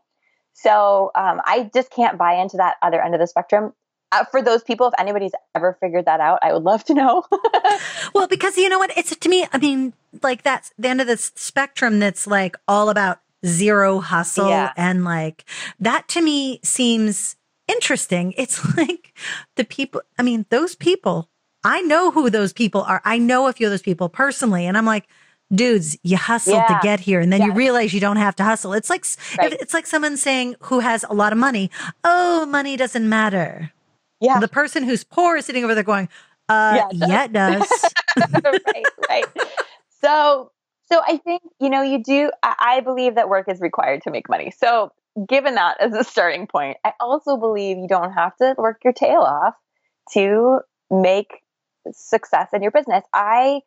So 0.53 1.11
um, 1.15 1.41
I 1.45 1.71
just 1.75 1.91
can't 1.91 2.19
buy 2.19 2.35
into 2.35 2.59
that 2.59 2.77
other 2.83 3.03
end 3.03 3.15
of 3.15 3.21
the 3.21 3.27
spectrum. 3.27 3.73
Uh, 4.13 4.25
for 4.25 4.43
those 4.43 4.63
people, 4.63 4.87
if 4.87 4.95
anybody's 4.99 5.33
ever 5.55 5.77
figured 5.81 6.05
that 6.07 6.21
out, 6.21 6.39
I 6.43 6.53
would 6.53 6.63
love 6.63 6.85
to 6.85 6.95
know. 6.95 7.25
well, 8.15 8.29
because 8.29 8.57
you 8.57 8.69
know 8.69 8.79
what? 8.79 8.97
It's 8.97 9.15
to 9.15 9.29
me, 9.29 9.47
I 9.53 9.59
mean, 9.59 9.93
like 10.23 10.43
that's 10.43 10.73
the 10.79 10.89
end 10.89 11.01
of 11.01 11.07
the 11.07 11.17
spectrum 11.17 11.99
that's 11.99 12.27
like 12.27 12.57
all 12.69 12.91
about 12.91 13.21
zero 13.47 14.01
hustle 14.01 14.49
yeah. 14.49 14.73
and 14.77 15.05
like 15.05 15.45
that 15.79 16.09
to 16.09 16.23
me 16.23 16.61
seems 16.63 17.37
interesting. 17.69 18.35
It's 18.39 18.77
like 18.77 19.17
the 19.57 19.65
people, 19.65 20.03
I 20.19 20.23
mean, 20.23 20.47
those 20.51 20.75
people, 20.75 21.29
I 21.65 21.81
know 21.83 22.11
who 22.11 22.31
those 22.31 22.53
people 22.53 22.83
are. 22.83 23.01
I 23.05 23.19
know 23.19 23.47
a 23.47 23.53
few 23.53 23.67
of 23.67 23.71
those 23.71 23.83
people 23.83 24.09
personally. 24.09 24.67
And 24.67 24.77
I'm 24.77 24.85
like, 24.85 25.09
dudes, 25.53 25.97
you 26.03 26.17
hustled 26.17 26.57
yeah. 26.57 26.67
to 26.67 26.79
get 26.83 27.01
here, 27.01 27.21
and 27.21 27.33
then 27.33 27.41
yeah. 27.41 27.47
you 27.47 27.53
realize 27.53 27.93
you 27.93 28.01
don't 28.01 28.17
have 28.17 28.37
to 28.37 28.45
hustle. 28.45 28.73
It's 28.73 28.91
like 28.91 29.05
right. 29.39 29.53
it's 29.53 29.75
like 29.75 29.87
someone 29.87 30.17
saying 30.17 30.57
who 30.61 30.81
has 30.81 31.05
a 31.09 31.15
lot 31.15 31.33
of 31.33 31.39
money, 31.39 31.71
"Oh, 32.03 32.47
money 32.47 32.77
doesn't 32.77 33.09
matter." 33.09 33.73
Yeah, 34.21 34.41
the 34.41 34.49
person 34.49 34.85
who's 34.85 35.05
poor 35.05 35.37
is 35.37 35.47
sitting 35.47 35.65
over 35.65 35.75
there 35.75 35.85
going, 35.85 36.09
"Uh, 36.49 36.87
yeah, 36.93 37.25
it 37.25 37.33
does." 37.33 37.69
Yeah, 38.17 38.25
it 38.27 38.43
does. 38.43 38.61
right, 38.75 38.87
right. 39.09 39.25
So, 40.01 40.51
so 40.87 41.01
I 41.07 41.17
think 41.19 41.43
you 41.61 41.71
know 41.71 41.83
you 41.83 42.03
do. 42.03 42.31
I, 42.43 42.81
believe 42.81 43.15
that 43.15 43.29
work 43.29 43.49
is 43.49 43.61
required 43.61 44.03
to 44.03 44.11
make 44.11 44.29
money. 44.29 44.53
So, 44.57 44.93
given 45.29 45.55
that 45.55 45.81
as 45.81 45.93
a 45.95 46.05
starting 46.05 46.47
point, 46.47 46.77
I 46.85 46.93
also 47.01 47.37
believe 47.37 47.79
you 47.79 47.89
don't 47.89 48.13
have 48.13 48.37
to 48.37 48.55
work 48.59 48.81
your 48.85 48.93
tail 48.93 49.21
off 49.21 49.55
to 50.13 50.61
make 50.91 51.43
success 51.93 52.49
in 52.53 52.63
your 52.63 52.71
business. 52.71 53.05
I 53.13 53.61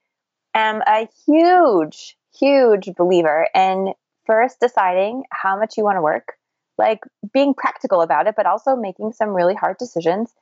am 0.54 0.82
a 0.88 1.08
huge, 1.26 2.18
huge 2.38 2.90
believer 2.96 3.48
in 3.56 3.94
first 4.26 4.60
deciding 4.60 5.24
how 5.32 5.58
much 5.58 5.78
you 5.78 5.84
want 5.84 5.98
to 5.98 6.02
work, 6.02 6.34
like 6.78 7.00
being 7.34 7.54
practical 7.54 8.02
about 8.02 8.28
it, 8.28 8.36
but 8.36 8.46
also 8.46 8.76
making 8.76 9.14
some 9.14 9.30
really 9.30 9.56
hard 9.56 9.78
decisions, 9.78 10.34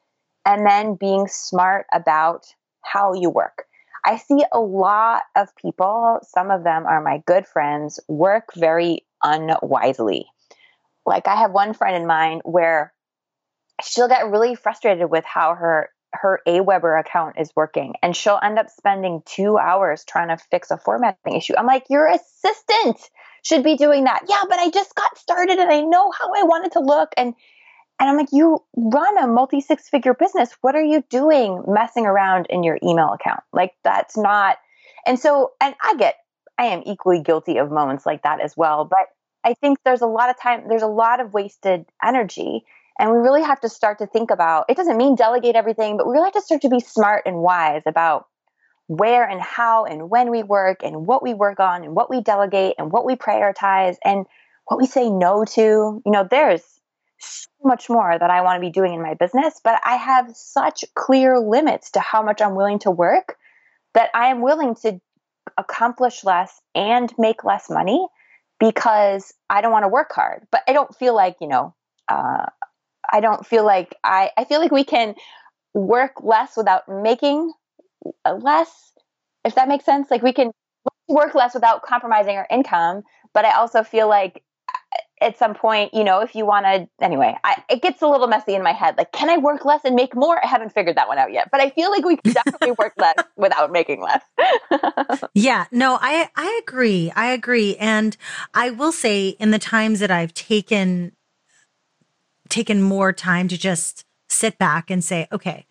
and 0.45 0.65
then 0.65 0.95
being 0.95 1.27
smart 1.27 1.85
about 1.93 2.45
how 2.81 3.13
you 3.13 3.29
work. 3.29 3.65
I 4.05 4.17
see 4.17 4.43
a 4.51 4.59
lot 4.59 5.23
of 5.35 5.55
people, 5.55 6.19
some 6.21 6.51
of 6.51 6.63
them 6.63 6.85
are 6.85 7.01
my 7.01 7.23
good 7.25 7.47
friends, 7.47 7.99
work 8.07 8.53
very 8.55 9.05
unwisely. 9.23 10.27
Like 11.05 11.27
I 11.27 11.35
have 11.35 11.51
one 11.51 11.73
friend 11.73 11.95
in 11.95 12.05
mind 12.07 12.41
where 12.45 12.93
she'll 13.83 14.07
get 14.07 14.29
really 14.29 14.55
frustrated 14.55 15.09
with 15.09 15.25
how 15.25 15.55
her 15.55 15.89
her 16.13 16.39
Aweber 16.47 16.97
account 16.97 17.35
is 17.37 17.51
working 17.57 17.95
and 18.01 18.15
she'll 18.15 18.39
end 18.41 18.57
up 18.57 18.69
spending 18.69 19.21
two 19.25 19.57
hours 19.57 20.05
trying 20.05 20.29
to 20.29 20.37
fix 20.49 20.71
a 20.71 20.77
formatting 20.77 21.35
issue. 21.35 21.55
I'm 21.57 21.65
like, 21.65 21.85
your 21.89 22.07
assistant 22.07 22.97
should 23.43 23.63
be 23.63 23.75
doing 23.75 24.05
that. 24.05 24.23
Yeah, 24.29 24.43
but 24.47 24.57
I 24.57 24.69
just 24.69 24.95
got 24.95 25.17
started 25.17 25.59
and 25.59 25.69
I 25.69 25.81
know 25.81 26.11
how 26.11 26.27
I 26.33 26.43
want 26.43 26.67
it 26.67 26.71
to 26.73 26.79
look. 26.79 27.09
And 27.17 27.33
and 27.99 28.09
I'm 28.09 28.17
like, 28.17 28.29
you 28.31 28.63
run 28.75 29.17
a 29.17 29.27
multi 29.27 29.61
six 29.61 29.87
figure 29.87 30.13
business. 30.13 30.51
What 30.61 30.75
are 30.75 30.83
you 30.83 31.03
doing 31.09 31.63
messing 31.67 32.05
around 32.05 32.47
in 32.49 32.63
your 32.63 32.77
email 32.83 33.13
account? 33.13 33.41
Like 33.53 33.73
that's 33.83 34.17
not 34.17 34.57
and 35.05 35.19
so 35.19 35.51
and 35.61 35.75
I 35.81 35.95
get 35.97 36.15
I 36.57 36.65
am 36.65 36.83
equally 36.85 37.21
guilty 37.21 37.57
of 37.57 37.71
moments 37.71 38.05
like 38.05 38.23
that 38.23 38.41
as 38.41 38.55
well. 38.57 38.85
But 38.85 39.07
I 39.43 39.53
think 39.53 39.79
there's 39.85 40.01
a 40.01 40.07
lot 40.07 40.29
of 40.29 40.39
time, 40.39 40.63
there's 40.67 40.81
a 40.81 40.87
lot 40.87 41.19
of 41.19 41.33
wasted 41.33 41.85
energy 42.03 42.65
and 42.97 43.11
we 43.11 43.17
really 43.17 43.43
have 43.43 43.59
to 43.61 43.69
start 43.69 43.99
to 43.99 44.07
think 44.07 44.31
about 44.31 44.65
it 44.69 44.77
doesn't 44.77 44.97
mean 44.97 45.15
delegate 45.15 45.55
everything, 45.55 45.97
but 45.97 46.07
we 46.07 46.13
really 46.13 46.27
have 46.27 46.33
to 46.33 46.41
start 46.41 46.61
to 46.61 46.69
be 46.69 46.79
smart 46.79 47.23
and 47.25 47.37
wise 47.37 47.83
about 47.85 48.27
where 48.87 49.27
and 49.27 49.41
how 49.41 49.85
and 49.85 50.09
when 50.09 50.29
we 50.29 50.43
work 50.43 50.83
and 50.83 51.07
what 51.07 51.23
we 51.23 51.33
work 51.33 51.59
on 51.59 51.83
and 51.83 51.95
what 51.95 52.09
we 52.09 52.21
delegate 52.21 52.75
and 52.77 52.91
what 52.91 53.05
we 53.05 53.15
prioritize 53.15 53.95
and 54.03 54.25
what 54.65 54.79
we 54.79 54.85
say 54.85 55.09
no 55.09 55.43
to. 55.43 56.01
You 56.05 56.11
know, 56.11 56.27
there's 56.29 56.63
so 57.25 57.49
much 57.63 57.89
more 57.89 58.17
that 58.17 58.29
I 58.29 58.41
want 58.41 58.57
to 58.57 58.61
be 58.61 58.71
doing 58.71 58.93
in 58.93 59.01
my 59.01 59.13
business, 59.13 59.59
but 59.63 59.79
I 59.83 59.95
have 59.95 60.31
such 60.35 60.85
clear 60.95 61.39
limits 61.39 61.91
to 61.91 61.99
how 61.99 62.21
much 62.21 62.41
I'm 62.41 62.55
willing 62.55 62.79
to 62.79 62.91
work 62.91 63.37
that 63.93 64.09
I 64.13 64.27
am 64.27 64.41
willing 64.41 64.75
to 64.83 64.99
accomplish 65.57 66.23
less 66.23 66.59
and 66.73 67.13
make 67.17 67.43
less 67.43 67.69
money 67.69 68.05
because 68.59 69.33
I 69.49 69.61
don't 69.61 69.71
want 69.71 69.83
to 69.83 69.89
work 69.89 70.11
hard. 70.13 70.47
But 70.51 70.61
I 70.67 70.73
don't 70.73 70.95
feel 70.95 71.15
like, 71.15 71.37
you 71.41 71.47
know, 71.47 71.73
uh, 72.09 72.45
I 73.11 73.19
don't 73.19 73.45
feel 73.45 73.65
like 73.65 73.95
I, 74.03 74.31
I 74.37 74.45
feel 74.45 74.59
like 74.59 74.71
we 74.71 74.83
can 74.83 75.15
work 75.73 76.23
less 76.23 76.57
without 76.57 76.87
making 76.87 77.53
less, 78.25 78.93
if 79.43 79.55
that 79.55 79.67
makes 79.67 79.85
sense. 79.85 80.09
Like 80.09 80.21
we 80.21 80.33
can 80.33 80.51
work 81.07 81.35
less 81.35 81.53
without 81.53 81.83
compromising 81.83 82.37
our 82.37 82.47
income. 82.49 83.03
But 83.33 83.45
I 83.45 83.51
also 83.51 83.83
feel 83.83 84.07
like 84.07 84.43
at 85.25 85.37
some 85.37 85.55
point, 85.55 85.93
you 85.93 86.03
know, 86.03 86.21
if 86.21 86.35
you 86.35 86.45
want 86.45 86.65
to, 86.65 86.87
anyway, 87.03 87.35
I, 87.43 87.63
it 87.69 87.81
gets 87.81 88.01
a 88.01 88.07
little 88.07 88.27
messy 88.27 88.53
in 88.53 88.63
my 88.63 88.71
head. 88.71 88.95
Like, 88.97 89.11
can 89.11 89.29
I 89.29 89.37
work 89.37 89.65
less 89.65 89.81
and 89.83 89.95
make 89.95 90.15
more? 90.15 90.43
I 90.43 90.47
haven't 90.47 90.73
figured 90.73 90.95
that 90.97 91.07
one 91.07 91.17
out 91.17 91.33
yet, 91.33 91.49
but 91.51 91.59
I 91.59 91.71
feel 91.71 91.89
like 91.89 92.05
we 92.05 92.17
can 92.17 92.33
definitely 92.33 92.71
work 92.71 92.93
less 92.97 93.15
without 93.35 93.71
making 93.71 94.01
less. 94.01 94.21
yeah, 95.33 95.65
no, 95.71 95.97
I, 95.99 96.29
I 96.35 96.61
agree. 96.63 97.11
I 97.15 97.31
agree. 97.31 97.75
And 97.77 98.15
I 98.53 98.69
will 98.69 98.91
say 98.91 99.29
in 99.29 99.51
the 99.51 99.59
times 99.59 99.99
that 99.99 100.11
I've 100.11 100.33
taken 100.33 101.11
taken 102.47 102.79
more 102.79 103.11
time 103.11 103.47
to 103.47 103.57
just 103.57 104.05
sit 104.29 104.59
back 104.59 104.91
and 104.91 105.03
say, 105.03 105.27
okay, 105.31 105.65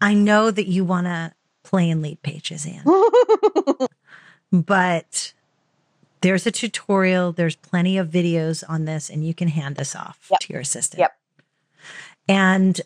I 0.00 0.14
know 0.14 0.52
that 0.52 0.68
you 0.68 0.84
want 0.84 1.06
to 1.06 1.34
play 1.64 1.90
and 1.90 2.02
Leadpages, 2.02 2.66
Anne, 2.66 3.88
but 4.64 5.34
there's 6.22 6.46
a 6.46 6.50
tutorial. 6.50 7.32
There's 7.32 7.56
plenty 7.56 7.98
of 7.98 8.08
videos 8.08 8.62
on 8.68 8.84
this, 8.84 9.10
and 9.10 9.26
you 9.26 9.34
can 9.34 9.48
hand 9.48 9.76
this 9.76 9.96
off 9.96 10.18
yep. 10.30 10.40
to 10.40 10.52
your 10.52 10.62
assistant. 10.62 11.00
Yep. 11.00 11.16
And 12.28 12.80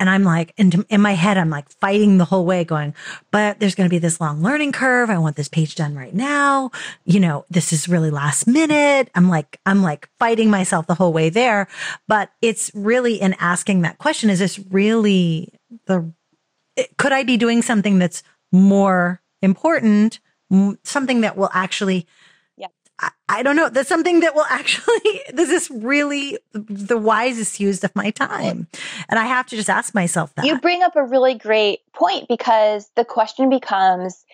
and 0.00 0.08
I'm 0.08 0.24
like, 0.24 0.54
in, 0.56 0.86
in 0.88 1.02
my 1.02 1.12
head, 1.12 1.36
I'm 1.36 1.50
like 1.50 1.68
fighting 1.68 2.16
the 2.16 2.24
whole 2.24 2.46
way 2.46 2.64
going, 2.64 2.94
but 3.30 3.60
there's 3.60 3.74
going 3.74 3.86
to 3.86 3.94
be 3.94 3.98
this 3.98 4.18
long 4.18 4.42
learning 4.42 4.72
curve. 4.72 5.10
I 5.10 5.18
want 5.18 5.36
this 5.36 5.46
page 5.46 5.74
done 5.74 5.94
right 5.94 6.14
now. 6.14 6.70
You 7.04 7.20
know, 7.20 7.44
this 7.50 7.70
is 7.70 7.86
really 7.86 8.10
last 8.10 8.46
minute. 8.46 9.10
I'm 9.14 9.28
like, 9.28 9.60
I'm 9.66 9.82
like 9.82 10.08
fighting 10.18 10.48
myself 10.48 10.86
the 10.86 10.94
whole 10.94 11.12
way 11.12 11.28
there. 11.28 11.68
But 12.08 12.30
it's 12.40 12.70
really 12.74 13.20
in 13.20 13.34
asking 13.34 13.82
that 13.82 13.98
question, 13.98 14.30
is 14.30 14.38
this 14.38 14.58
really 14.70 15.52
the, 15.84 16.10
could 16.96 17.12
I 17.12 17.22
be 17.22 17.36
doing 17.36 17.60
something 17.60 17.98
that's 17.98 18.22
more 18.50 19.20
important, 19.42 20.18
something 20.82 21.20
that 21.20 21.36
will 21.36 21.50
actually 21.52 22.06
I, 23.28 23.42
don't 23.42 23.56
know. 23.56 23.68
That's 23.68 23.88
something 23.88 24.20
that 24.20 24.34
will 24.34 24.46
actually, 24.50 25.20
this 25.32 25.50
is 25.50 25.70
really 25.70 26.38
the 26.52 26.98
wisest 26.98 27.60
use 27.60 27.82
of 27.84 27.94
my 27.94 28.10
time. 28.10 28.68
And 29.08 29.18
I 29.18 29.24
have 29.24 29.46
to 29.46 29.56
just 29.56 29.70
ask 29.70 29.94
myself 29.94 30.34
that. 30.34 30.44
You 30.44 30.60
bring 30.60 30.82
up 30.82 30.96
a 30.96 31.04
really 31.04 31.34
great 31.34 31.80
point 31.92 32.28
because 32.28 32.90
the 32.96 33.04
question 33.04 33.48
becomes 33.50 34.24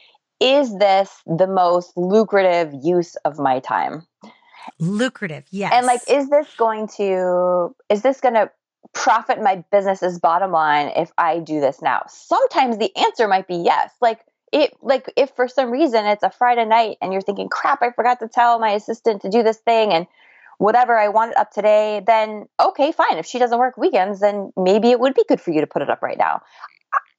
is 0.41 0.77
this 0.79 1.23
the 1.27 1.47
most 1.47 1.97
lucrative 1.97 2.73
use 2.83 3.17
of 3.25 3.39
my 3.39 3.61
time? 3.61 4.07
Lucrative, 4.79 5.45
yes. 5.51 5.73
And 5.75 5.87
like, 5.87 6.03
is 6.09 6.29
this 6.29 6.47
going 6.59 6.89
to, 6.97 7.75
is 7.89 8.03
this 8.03 8.21
going 8.21 8.35
to 8.35 8.51
profit 8.93 9.41
my 9.43 9.65
business's 9.73 10.19
bottom 10.19 10.53
line 10.53 10.93
if 10.95 11.11
I 11.17 11.39
do 11.39 11.61
this 11.61 11.81
now? 11.81 12.03
Sometimes 12.09 12.77
the 12.77 12.95
answer 12.97 13.29
might 13.29 13.49
be 13.49 13.57
yes. 13.57 13.93
Like, 14.03 14.21
it 14.53 14.75
like 14.83 15.13
if 15.17 15.31
for 15.31 15.49
some 15.49 15.71
reason 15.71 16.07
it's 16.07 16.23
a 16.23 16.31
Friday 16.31 16.65
night 16.65 16.99
and 17.01 17.13
you're 17.13 17.23
thinking, 17.23 17.49
crap, 17.49 17.83
I 17.83 17.91
forgot 17.91 18.21
to 18.21 18.29
tell 18.29 18.59
my 18.59 18.71
assistant 18.71 19.23
to 19.23 19.29
do 19.29 19.43
this 19.43 19.59
thing 19.59 19.93
and 19.93 20.07
whatever 20.59 20.97
I 20.97 21.09
want 21.09 21.33
it 21.33 21.37
up 21.37 21.51
today, 21.51 22.03
then 22.07 22.47
okay, 22.61 22.93
fine. 22.93 23.19
If 23.19 23.27
she 23.27 23.39
doesn't 23.39 23.59
work 23.59 23.77
weekends, 23.77 24.21
then 24.21 24.53
maybe 24.57 24.91
it 24.91 25.01
would 25.01 25.15
be 25.15 25.25
good 25.29 25.41
for 25.41 25.51
you 25.51 25.61
to 25.61 25.67
put 25.67 25.83
it 25.83 25.91
up 25.91 26.03
right 26.03 26.19
now. 26.19 26.43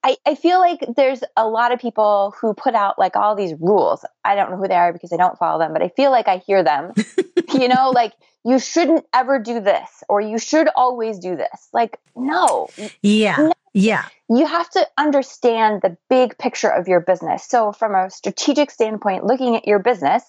I, 0.04 0.16
I 0.26 0.36
feel 0.36 0.60
like 0.60 0.80
there's 0.96 1.22
a 1.36 1.48
lot 1.48 1.72
of 1.72 1.80
people 1.80 2.34
who 2.40 2.54
put 2.54 2.76
out 2.76 2.98
like 2.98 3.16
all 3.16 3.36
these 3.36 3.54
rules. 3.60 4.06
I 4.24 4.36
don't 4.36 4.52
know 4.52 4.58
who 4.58 4.68
they 4.68 4.76
are 4.76 4.94
because 4.94 5.12
I 5.12 5.18
don't 5.18 5.38
follow 5.38 5.60
them, 5.60 5.74
but 5.74 5.82
I 5.82 5.90
feel 5.90 6.12
like 6.12 6.28
I 6.28 6.38
hear 6.38 6.64
them. 6.64 6.94
you 7.54 7.68
know, 7.68 7.90
like 7.90 8.14
you 8.46 8.60
shouldn't 8.60 9.06
ever 9.14 9.40
do 9.40 9.60
this 9.60 10.04
or 10.08 10.22
you 10.22 10.38
should 10.38 10.70
always 10.76 11.20
do 11.20 11.36
this. 11.36 11.68
Like, 11.74 12.00
no. 12.16 12.70
Yeah. 13.02 13.36
No. 13.38 13.54
Yeah. 13.78 14.06
You 14.28 14.46
have 14.48 14.70
to 14.72 14.88
understand 14.98 15.82
the 15.84 15.98
big 16.10 16.38
picture 16.40 16.70
of 16.70 16.88
your 16.88 17.00
business. 17.00 17.48
So, 17.48 17.72
from 17.72 17.94
a 17.94 18.10
strategic 18.10 18.72
standpoint, 18.72 19.24
looking 19.24 19.56
at 19.56 19.68
your 19.68 19.78
business, 19.78 20.24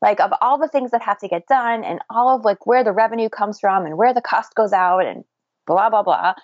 like 0.00 0.20
of 0.20 0.30
all 0.40 0.58
the 0.58 0.68
things 0.68 0.92
that 0.92 1.02
have 1.02 1.18
to 1.18 1.28
get 1.28 1.48
done 1.48 1.82
and 1.82 1.98
all 2.08 2.36
of 2.36 2.44
like 2.44 2.64
where 2.64 2.84
the 2.84 2.92
revenue 2.92 3.28
comes 3.28 3.58
from 3.58 3.86
and 3.86 3.96
where 3.96 4.14
the 4.14 4.22
cost 4.22 4.54
goes 4.54 4.72
out 4.72 5.04
and 5.04 5.24
blah, 5.66 5.90
blah, 5.90 6.04
blah, 6.04 6.34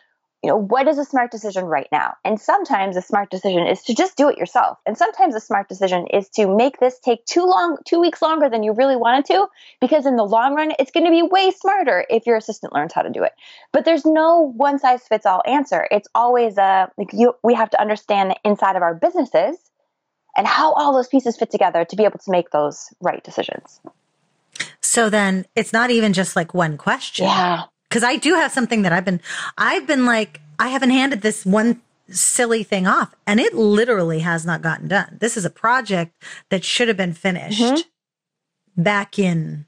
you 0.43 0.49
know, 0.49 0.57
what 0.57 0.89
is 0.89 0.99
a 0.99 1.05
smart 1.05 1.31
decision 1.31 1.67
right 1.67 1.87
now? 1.93 2.15
And 2.25 2.41
sometimes 2.41 2.97
a 2.97 3.03
smart 3.03 3.31
decision 3.31 3.65
is 3.65 3.83
to 3.85 3.95
just 3.95 4.17
do 4.17 4.29
it 4.29 4.37
yourself. 4.37 4.79
And 4.85 4.99
sometimes 4.99 5.37
a 5.37 5.41
smart 5.41 5.69
decision 5.69 6.09
is 6.09 6.29
to 6.31 6.53
make 6.53 6.81
this 6.81 6.99
take 6.99 7.25
too 7.27 7.45
long, 7.45 7.79
two 7.87 8.01
weeks 8.01 8.21
longer 8.21 8.49
than 8.51 8.65
you 8.65 8.73
really 8.73 8.97
wanted 8.97 9.25
to, 9.27 9.47
because 9.81 10.05
in 10.05 10.17
the 10.17 10.25
long 10.25 10.55
run, 10.55 10.73
it's 10.81 10.91
going 10.91 11.07
to 11.07 11.13
be 11.13 11.23
way 11.23 11.53
smarter 11.53 12.05
if 12.11 12.27
your 12.27 12.37
assistant 12.37 12.73
learns 12.73 12.93
how 12.93 13.03
to 13.03 13.11
do 13.11 13.23
it. 13.23 13.33
But 13.73 13.85
there's 13.85 14.05
no 14.05 14.53
one 14.57 14.81
size 14.81 15.03
fits 15.03 15.27
all 15.27 15.43
answer. 15.47 15.87
It's 15.93 16.09
always 16.13 16.59
a, 16.59 16.91
like 16.99 17.13
you, 17.13 17.35
we 17.45 17.55
have 17.55 17.71
to 17.71 17.81
understand 17.81 18.33
the 18.33 18.37
inside 18.45 18.75
of 18.75 18.83
our 18.83 18.95
businesses 18.95 19.57
and 20.37 20.47
how 20.47 20.73
all 20.73 20.93
those 20.93 21.09
pieces 21.09 21.37
fit 21.37 21.53
together 21.53 21.85
to 21.85 21.95
be 21.95 22.05
able 22.05 22.19
to 22.19 22.31
make 22.33 22.51
those 22.51 22.93
right 23.01 23.23
decisions. 23.23 23.81
So 24.81 25.09
then 25.09 25.47
it's 25.55 25.73
not 25.73 25.91
even 25.93 26.13
just 26.13 26.35
like 26.35 26.53
one 26.53 26.77
question. 26.77 27.27
Yeah. 27.27 27.65
Cause 27.93 28.03
I 28.03 28.17
do 28.17 28.35
have 28.35 28.53
something 28.53 28.83
that 28.83 28.93
I've 28.93 29.05
been, 29.05 29.21
I've 29.59 29.87
been 29.87 30.07
like, 30.07 30.41
I 30.59 30.69
haven't 30.69 30.91
handed 30.91 31.23
this 31.23 31.45
one 31.45 31.81
silly 32.09 32.63
thing 32.63 32.87
off 32.87 33.15
and 33.27 33.41
it 33.41 33.55
literally 33.55 34.21
has 34.21 34.45
not 34.45 34.63
gotten 34.63 34.89
done. 34.89 35.19
This 35.21 35.37
is 35.37 35.45
a 35.45 35.51
project 35.51 36.23
that 36.51 36.65
should 36.65 36.89
have 36.89 36.97
been 36.97 37.15
finished 37.15 37.61
mm-hmm. 37.61 38.83
back 38.83 39.19
in 39.19 39.67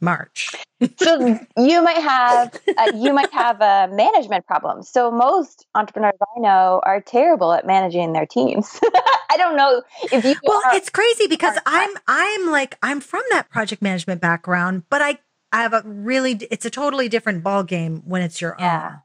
March. 0.00 0.54
so 0.96 1.38
you 1.56 1.82
might 1.82 2.00
have 2.00 2.54
uh, 2.76 2.92
you 2.94 3.12
might 3.12 3.32
have 3.32 3.60
a 3.60 3.88
management 3.92 4.46
problem. 4.46 4.82
So 4.82 5.10
most 5.10 5.66
entrepreneurs 5.74 6.14
I 6.36 6.40
know 6.40 6.80
are 6.84 7.00
terrible 7.00 7.52
at 7.52 7.66
managing 7.66 8.12
their 8.12 8.26
teams. 8.26 8.78
I 9.30 9.36
don't 9.36 9.56
know 9.56 9.82
if 10.12 10.24
you. 10.24 10.36
Well, 10.44 10.62
are, 10.64 10.76
it's 10.76 10.88
crazy 10.88 11.26
because 11.26 11.58
I'm 11.66 11.90
I'm 12.06 12.46
like 12.50 12.78
I'm 12.82 13.00
from 13.00 13.22
that 13.30 13.50
project 13.50 13.82
management 13.82 14.20
background, 14.20 14.84
but 14.88 15.02
I 15.02 15.18
I 15.52 15.62
have 15.62 15.72
a 15.72 15.82
really 15.84 16.32
it's 16.50 16.64
a 16.64 16.70
totally 16.70 17.08
different 17.08 17.42
ball 17.42 17.62
game 17.62 18.02
when 18.04 18.22
it's 18.22 18.40
your 18.40 18.56
yeah. 18.58 18.90
own 18.90 18.98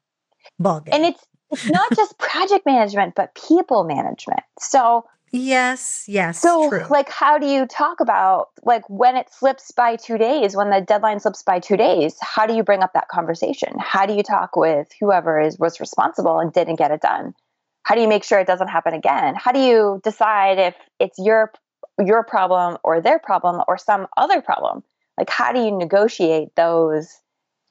ball 0.60 0.80
game. 0.82 0.94
And 0.94 1.06
it's 1.06 1.26
it's 1.52 1.70
not 1.70 1.90
just 1.96 2.18
project 2.18 2.66
management, 2.66 3.16
but 3.16 3.36
people 3.36 3.84
management. 3.84 4.42
So 4.60 5.06
Yes, 5.36 6.06
yes. 6.08 6.40
So, 6.40 6.70
true. 6.70 6.86
like, 6.92 7.10
how 7.10 7.40
do 7.40 7.48
you 7.48 7.66
talk 7.66 8.00
about 8.00 8.50
like 8.62 8.88
when 8.88 9.16
it 9.16 9.34
slips 9.34 9.72
by 9.72 9.96
two 9.96 10.20
days, 10.20 10.56
when 10.56 10.70
the 10.70 10.80
deadline 10.80 11.20
slips 11.20 11.42
by 11.42 11.60
two 11.60 11.76
days? 11.76 12.16
How 12.22 12.46
do 12.46 12.54
you 12.54 12.62
bring 12.62 12.84
up 12.84 12.94
that 12.94 13.08
conversation? 13.08 13.74
How 13.80 14.06
do 14.06 14.14
you 14.14 14.22
talk 14.22 14.56
with 14.56 14.90
whoever 15.00 15.42
is 15.42 15.58
was 15.58 15.80
responsible 15.80 16.38
and 16.38 16.54
didn't 16.54 16.76
get 16.76 16.92
it 16.92 17.02
done? 17.02 17.34
How 17.82 17.96
do 17.96 18.02
you 18.02 18.08
make 18.08 18.24
sure 18.24 18.40
it 18.40 18.46
doesn't 18.46 18.68
happen 18.68 18.94
again? 18.94 19.34
How 19.36 19.52
do 19.52 19.60
you 19.60 20.00
decide 20.04 20.60
if 20.60 20.76
it's 21.00 21.18
your 21.18 21.52
your 21.98 22.24
problem 22.24 22.78
or 22.84 23.02
their 23.02 23.18
problem 23.18 23.60
or 23.68 23.80
some 23.80 24.06
other 24.16 24.40
problem? 24.40 24.84
Like, 25.18 25.30
how 25.30 25.52
do 25.52 25.60
you 25.60 25.72
negotiate 25.78 26.56
those 26.56 27.22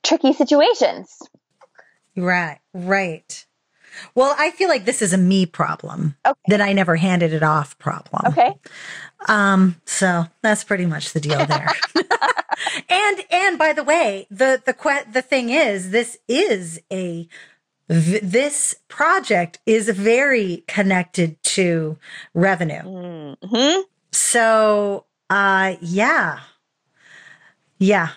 tricky 0.03 0.33
situations? 0.33 1.19
Right, 2.17 2.59
right. 2.73 3.47
Well, 4.15 4.35
I 4.39 4.51
feel 4.51 4.69
like 4.69 4.85
this 4.85 5.03
is 5.03 5.13
a 5.13 5.19
me 5.19 5.47
problem. 5.47 6.17
Okay. 6.27 6.39
That 6.49 6.61
I 6.61 6.73
never 6.73 6.97
handed 6.97 7.33
it 7.33 7.43
off 7.43 7.79
problem. 7.79 8.33
Okay. 8.33 8.55
Um, 9.29 9.81
so 9.85 10.25
that's 10.41 10.65
pretty 10.65 10.87
much 10.87 11.13
the 11.13 11.21
deal 11.21 11.45
there. 11.47 11.69
and 12.89 13.21
and 13.31 13.59
by 13.59 13.73
the 13.73 13.85
way, 13.85 14.27
the 14.31 14.63
the 14.65 14.73
que- 14.73 15.11
the 15.13 15.23
thing 15.23 15.51
is, 15.51 15.91
this 15.91 16.19
is 16.29 16.81
a 16.91 17.29
this 17.89 18.75
project 18.89 19.59
is 19.67 19.89
very 19.91 20.65
connected 20.67 21.43
to 21.43 21.99
revenue. 22.33 22.83
Mm-hmm. 22.83 23.81
So, 24.13 25.05
uh, 25.29 25.77
yeah, 25.81 26.41
yeah. 27.83 28.09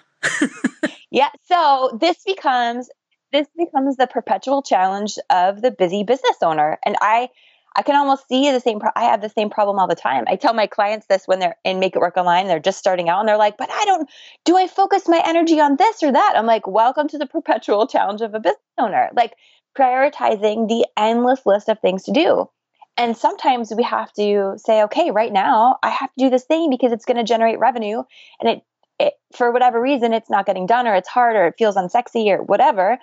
yeah. 1.11 1.29
So 1.47 1.97
this 1.99 2.17
becomes 2.25 2.89
this 3.31 3.47
becomes 3.57 3.97
the 3.97 4.07
perpetual 4.07 4.61
challenge 4.61 5.17
of 5.29 5.61
the 5.61 5.71
busy 5.71 6.03
business 6.03 6.37
owner. 6.41 6.79
And 6.85 6.95
I, 7.01 7.29
I 7.75 7.81
can 7.81 7.95
almost 7.95 8.27
see 8.29 8.49
the 8.51 8.61
same. 8.61 8.79
Pro- 8.79 8.91
I 8.95 9.03
have 9.03 9.21
the 9.21 9.29
same 9.29 9.49
problem 9.49 9.77
all 9.77 9.87
the 9.87 9.95
time. 9.95 10.23
I 10.27 10.37
tell 10.37 10.53
my 10.53 10.67
clients 10.67 11.07
this 11.07 11.23
when 11.25 11.39
they're 11.39 11.57
in 11.65 11.79
Make 11.79 11.95
It 11.95 11.99
Work 11.99 12.15
Online. 12.15 12.47
They're 12.47 12.59
just 12.59 12.79
starting 12.79 13.09
out, 13.09 13.19
and 13.19 13.27
they're 13.27 13.37
like, 13.37 13.57
"But 13.57 13.69
I 13.71 13.83
don't. 13.85 14.09
Do 14.45 14.55
I 14.55 14.67
focus 14.67 15.09
my 15.09 15.21
energy 15.25 15.59
on 15.59 15.75
this 15.75 16.01
or 16.01 16.13
that?" 16.13 16.33
I'm 16.37 16.45
like, 16.45 16.65
"Welcome 16.65 17.09
to 17.09 17.17
the 17.17 17.25
perpetual 17.25 17.87
challenge 17.87 18.21
of 18.21 18.33
a 18.33 18.39
business 18.39 18.61
owner. 18.77 19.09
Like 19.13 19.35
prioritizing 19.77 20.69
the 20.69 20.87
endless 20.95 21.45
list 21.45 21.67
of 21.67 21.79
things 21.79 22.03
to 22.03 22.13
do." 22.13 22.49
And 22.97 23.17
sometimes 23.17 23.73
we 23.75 23.83
have 23.83 24.13
to 24.13 24.53
say, 24.55 24.83
"Okay, 24.83 25.11
right 25.11 25.33
now 25.33 25.77
I 25.83 25.89
have 25.89 26.13
to 26.13 26.25
do 26.25 26.29
this 26.29 26.45
thing 26.45 26.69
because 26.69 26.93
it's 26.93 27.03
going 27.03 27.17
to 27.17 27.23
generate 27.23 27.59
revenue, 27.59 28.03
and 28.39 28.49
it 28.49 28.61
it, 28.99 29.13
for 29.35 29.51
whatever 29.51 29.81
reason 29.81 30.13
it's 30.13 30.29
not 30.29 30.45
getting 30.45 30.65
done 30.65 30.87
or 30.87 30.95
it's 30.95 31.07
hard 31.07 31.35
or 31.35 31.47
it 31.47 31.55
feels 31.57 31.75
unsexy 31.75 32.27
or 32.27 32.41
whatever. 32.41 32.97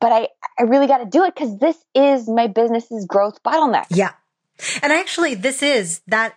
But 0.00 0.12
i 0.12 0.28
i 0.58 0.62
really 0.62 0.86
got 0.86 0.98
to 0.98 1.06
do 1.06 1.24
it 1.24 1.34
because 1.34 1.58
this 1.58 1.76
is 1.94 2.28
my 2.28 2.46
business's 2.46 3.06
growth 3.06 3.42
bottleneck. 3.42 3.86
Yeah. 3.90 4.12
And 4.82 4.92
actually 4.92 5.34
this 5.34 5.62
is 5.62 6.02
that 6.06 6.34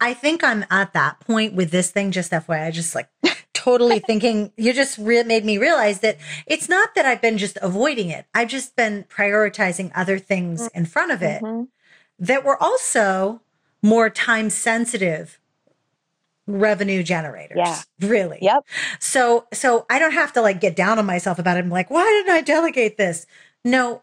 i 0.00 0.12
think 0.12 0.42
i'm 0.42 0.64
at 0.70 0.92
that 0.92 1.20
point 1.20 1.54
with 1.54 1.70
this 1.70 1.90
thing 1.90 2.10
just 2.10 2.32
fyi 2.32 2.66
I 2.66 2.70
just 2.72 2.96
like 2.96 3.08
totally 3.54 4.00
thinking 4.00 4.52
you 4.56 4.72
just 4.72 4.98
re- 4.98 5.22
made 5.22 5.44
me 5.44 5.56
realize 5.58 6.00
that 6.00 6.16
it's 6.46 6.68
not 6.68 6.94
that 6.96 7.06
i've 7.06 7.22
been 7.22 7.38
just 7.38 7.58
avoiding 7.62 8.10
it. 8.10 8.26
I've 8.34 8.48
just 8.48 8.74
been 8.74 9.04
prioritizing 9.04 9.92
other 9.94 10.18
things 10.18 10.68
in 10.74 10.86
front 10.86 11.12
of 11.12 11.22
it 11.22 11.42
mm-hmm. 11.42 11.64
that 12.18 12.44
were 12.44 12.60
also 12.60 13.40
more 13.82 14.10
time 14.10 14.50
sensitive 14.50 15.39
revenue 16.58 17.02
generators. 17.02 17.58
Yeah. 17.58 17.80
Really. 18.00 18.38
Yep. 18.40 18.64
So 18.98 19.46
so 19.52 19.86
I 19.90 19.98
don't 19.98 20.12
have 20.12 20.32
to 20.34 20.40
like 20.40 20.60
get 20.60 20.76
down 20.76 20.98
on 20.98 21.06
myself 21.06 21.38
about 21.38 21.56
it. 21.56 21.60
I'm 21.60 21.70
like, 21.70 21.90
why 21.90 22.04
didn't 22.04 22.34
I 22.34 22.40
delegate 22.40 22.96
this? 22.96 23.26
No, 23.64 24.02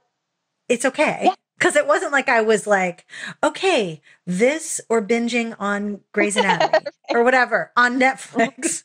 it's 0.69 0.85
okay. 0.85 1.21
Yeah. 1.25 1.33
Cause 1.59 1.75
it 1.75 1.87
wasn't 1.87 2.11
like 2.11 2.29
I 2.29 2.41
was 2.41 2.67
like, 2.67 3.05
okay, 3.43 4.01
this 4.25 4.79
or 4.89 5.01
binging 5.01 5.55
on 5.57 6.01
Grey's 6.11 6.37
Anatomy 6.37 6.85
or 7.09 7.23
whatever 7.23 7.71
on 7.75 7.99
Netflix, 7.99 8.83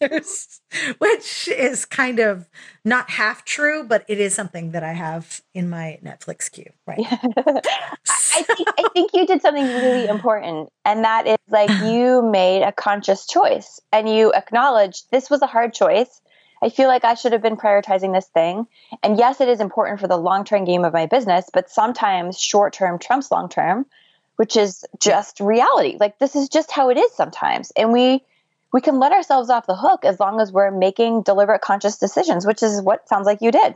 which 0.98 1.48
is 1.48 1.84
kind 1.84 2.18
of 2.18 2.48
not 2.84 3.10
half 3.10 3.44
true, 3.44 3.84
but 3.84 4.04
it 4.08 4.18
is 4.18 4.34
something 4.34 4.70
that 4.72 4.82
I 4.82 4.92
have 4.92 5.42
in 5.52 5.68
my 5.68 5.98
Netflix 6.02 6.50
queue. 6.50 6.72
Right. 6.86 7.04
I, 7.10 8.42
think, 8.42 8.68
I 8.78 8.88
think 8.92 9.10
you 9.12 9.26
did 9.26 9.42
something 9.42 9.64
really 9.64 10.06
important. 10.06 10.70
And 10.84 11.04
that 11.04 11.26
is 11.26 11.38
like 11.50 11.70
you 11.82 12.22
made 12.22 12.62
a 12.62 12.72
conscious 12.72 13.26
choice 13.26 13.80
and 13.92 14.08
you 14.08 14.32
acknowledged 14.32 15.10
this 15.10 15.28
was 15.28 15.42
a 15.42 15.46
hard 15.46 15.74
choice 15.74 16.20
I 16.62 16.68
feel 16.68 16.86
like 16.86 17.04
I 17.04 17.14
should 17.14 17.32
have 17.32 17.42
been 17.42 17.56
prioritizing 17.56 18.14
this 18.14 18.26
thing. 18.26 18.68
And 19.02 19.18
yes, 19.18 19.40
it 19.40 19.48
is 19.48 19.60
important 19.60 20.00
for 20.00 20.06
the 20.06 20.16
long 20.16 20.44
term 20.44 20.64
game 20.64 20.84
of 20.84 20.92
my 20.92 21.06
business, 21.06 21.50
but 21.52 21.68
sometimes 21.68 22.40
short 22.40 22.72
term 22.72 22.98
trumps 22.98 23.30
long 23.30 23.48
term, 23.48 23.84
which 24.36 24.56
is 24.56 24.84
just 25.00 25.40
reality. 25.40 25.96
Like 25.98 26.18
this 26.18 26.36
is 26.36 26.48
just 26.48 26.70
how 26.70 26.90
it 26.90 26.96
is 26.96 27.12
sometimes. 27.12 27.72
And 27.72 27.92
we 27.92 28.22
we 28.72 28.80
can 28.80 28.98
let 28.98 29.12
ourselves 29.12 29.50
off 29.50 29.66
the 29.66 29.76
hook 29.76 30.04
as 30.04 30.18
long 30.18 30.40
as 30.40 30.50
we're 30.52 30.70
making 30.70 31.22
deliberate 31.22 31.60
conscious 31.60 31.98
decisions, 31.98 32.46
which 32.46 32.62
is 32.62 32.80
what 32.80 33.08
sounds 33.08 33.26
like 33.26 33.42
you 33.42 33.50
did. 33.50 33.74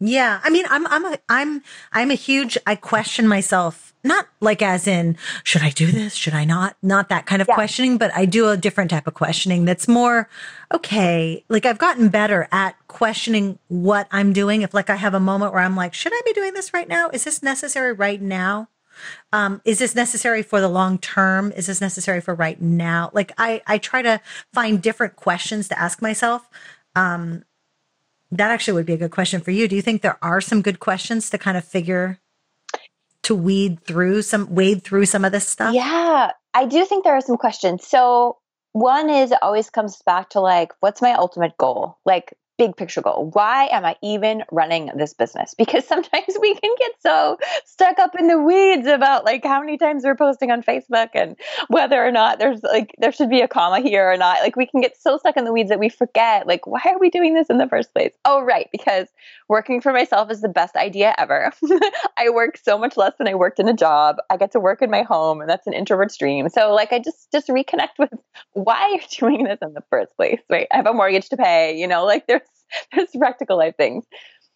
Yeah. 0.00 0.40
I 0.42 0.50
mean, 0.50 0.64
I'm 0.68 0.86
I'm 0.86 1.04
a 1.04 1.18
I'm 1.28 1.62
I'm 1.92 2.10
a 2.10 2.14
huge 2.14 2.56
I 2.66 2.74
question 2.74 3.28
myself 3.28 3.90
not 4.02 4.26
like 4.40 4.62
as 4.62 4.86
in, 4.86 5.16
should 5.44 5.62
I 5.62 5.70
do 5.70 5.90
this? 5.92 6.14
Should 6.14 6.32
I 6.32 6.44
not? 6.44 6.76
Not 6.82 7.08
that 7.10 7.26
kind 7.26 7.42
of 7.42 7.48
yeah. 7.48 7.54
questioning, 7.54 7.98
but 7.98 8.10
I 8.14 8.24
do 8.24 8.48
a 8.48 8.56
different 8.56 8.90
type 8.90 9.06
of 9.06 9.14
questioning 9.14 9.64
that's 9.64 9.86
more, 9.86 10.28
okay, 10.72 11.44
like 11.48 11.66
I've 11.66 11.78
gotten 11.78 12.08
better 12.08 12.48
at 12.50 12.76
questioning 12.88 13.58
what 13.68 14.08
I'm 14.10 14.32
doing. 14.32 14.62
If 14.62 14.72
like 14.72 14.88
I 14.88 14.96
have 14.96 15.14
a 15.14 15.20
moment 15.20 15.52
where 15.52 15.62
I'm 15.62 15.76
like, 15.76 15.92
should 15.92 16.12
I 16.14 16.20
be 16.24 16.32
doing 16.32 16.54
this 16.54 16.72
right 16.72 16.88
now? 16.88 17.10
Is 17.10 17.24
this 17.24 17.42
necessary 17.42 17.92
right 17.92 18.20
now? 18.20 18.68
Um, 19.32 19.60
is 19.64 19.78
this 19.78 19.94
necessary 19.94 20.42
for 20.42 20.60
the 20.60 20.68
long 20.68 20.98
term? 20.98 21.52
Is 21.52 21.66
this 21.66 21.80
necessary 21.80 22.20
for 22.20 22.34
right 22.34 22.60
now? 22.60 23.10
Like 23.12 23.32
I, 23.38 23.62
I 23.66 23.78
try 23.78 24.02
to 24.02 24.20
find 24.52 24.80
different 24.80 25.16
questions 25.16 25.68
to 25.68 25.78
ask 25.78 26.00
myself. 26.00 26.48
Um, 26.96 27.44
that 28.32 28.50
actually 28.50 28.74
would 28.74 28.86
be 28.86 28.92
a 28.92 28.98
good 28.98 29.10
question 29.10 29.40
for 29.40 29.50
you. 29.50 29.68
Do 29.68 29.76
you 29.76 29.82
think 29.82 30.02
there 30.02 30.18
are 30.22 30.40
some 30.40 30.62
good 30.62 30.80
questions 30.80 31.30
to 31.30 31.38
kind 31.38 31.56
of 31.56 31.64
figure 31.64 32.18
to 33.22 33.34
weed 33.34 33.84
through 33.84 34.22
some 34.22 34.54
wade 34.54 34.82
through 34.82 35.06
some 35.06 35.24
of 35.24 35.32
this 35.32 35.46
stuff? 35.46 35.74
Yeah, 35.74 36.30
I 36.54 36.66
do 36.66 36.84
think 36.84 37.04
there 37.04 37.14
are 37.14 37.20
some 37.20 37.36
questions. 37.36 37.86
So 37.86 38.38
one 38.72 39.10
is 39.10 39.34
always 39.42 39.68
comes 39.70 40.00
back 40.06 40.30
to 40.30 40.40
like, 40.40 40.72
what's 40.80 41.02
my 41.02 41.14
ultimate 41.14 41.56
goal? 41.58 41.98
Like, 42.04 42.34
big 42.60 42.76
picture 42.76 43.00
goal. 43.00 43.30
Why 43.32 43.68
am 43.68 43.86
I 43.86 43.96
even 44.02 44.42
running 44.52 44.90
this 44.94 45.14
business? 45.14 45.54
Because 45.70 45.86
sometimes 45.86 46.36
we 46.40 46.54
can 46.54 46.74
get 46.78 46.90
so 47.00 47.38
stuck 47.64 47.98
up 47.98 48.18
in 48.18 48.26
the 48.26 48.38
weeds 48.38 48.86
about 48.86 49.24
like 49.24 49.44
how 49.44 49.60
many 49.60 49.78
times 49.78 50.02
we're 50.04 50.16
posting 50.16 50.50
on 50.50 50.62
Facebook 50.62 51.10
and 51.14 51.36
whether 51.68 52.04
or 52.04 52.10
not 52.10 52.38
there's 52.38 52.62
like 52.62 52.94
there 52.98 53.12
should 53.12 53.30
be 53.30 53.40
a 53.40 53.48
comma 53.48 53.80
here 53.80 54.10
or 54.10 54.16
not. 54.16 54.40
Like 54.40 54.56
we 54.56 54.66
can 54.66 54.80
get 54.80 55.00
so 55.00 55.16
stuck 55.16 55.36
in 55.36 55.44
the 55.44 55.52
weeds 55.52 55.68
that 55.68 55.78
we 55.78 55.88
forget 55.88 56.46
like 56.46 56.66
why 56.66 56.80
are 56.86 56.98
we 56.98 57.08
doing 57.08 57.34
this 57.34 57.48
in 57.48 57.58
the 57.58 57.68
first 57.68 57.94
place? 57.94 58.12
Oh 58.24 58.42
right, 58.42 58.68
because 58.72 59.06
working 59.48 59.80
for 59.80 59.92
myself 59.92 60.30
is 60.30 60.40
the 60.40 60.48
best 60.48 60.76
idea 60.76 61.14
ever. 61.18 61.52
I 62.16 62.30
work 62.30 62.56
so 62.56 62.76
much 62.78 62.96
less 62.96 63.12
than 63.18 63.28
I 63.28 63.34
worked 63.34 63.60
in 63.60 63.68
a 63.68 63.74
job. 63.74 64.16
I 64.28 64.36
get 64.36 64.52
to 64.52 64.60
work 64.60 64.82
in 64.82 64.90
my 64.90 65.02
home 65.02 65.40
and 65.40 65.48
that's 65.48 65.66
an 65.66 65.72
introvert's 65.72 66.16
dream. 66.16 66.48
So 66.48 66.74
like 66.74 66.92
I 66.92 66.98
just 66.98 67.30
just 67.32 67.48
reconnect 67.48 67.98
with 67.98 68.10
why 68.52 68.90
you're 68.90 69.30
doing 69.30 69.44
this 69.44 69.58
in 69.62 69.72
the 69.74 69.84
first 69.88 70.16
place, 70.16 70.40
right? 70.50 70.66
I 70.72 70.76
have 70.76 70.86
a 70.86 70.92
mortgage 70.92 71.28
to 71.30 71.36
pay, 71.36 71.78
you 71.78 71.86
know, 71.86 72.04
like 72.04 72.26
there's 72.26 72.42
there's 72.92 73.10
practical 73.16 73.56
life 73.56 73.76
things. 73.76 74.04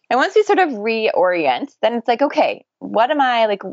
And 0.09 0.19
once 0.19 0.35
we 0.35 0.43
sort 0.43 0.59
of 0.59 0.69
reorient, 0.69 1.71
then 1.81 1.95
it's 1.95 2.07
like, 2.07 2.21
okay, 2.21 2.65
what 2.79 3.09
am 3.09 3.21
I 3.21 3.47
like 3.47 3.63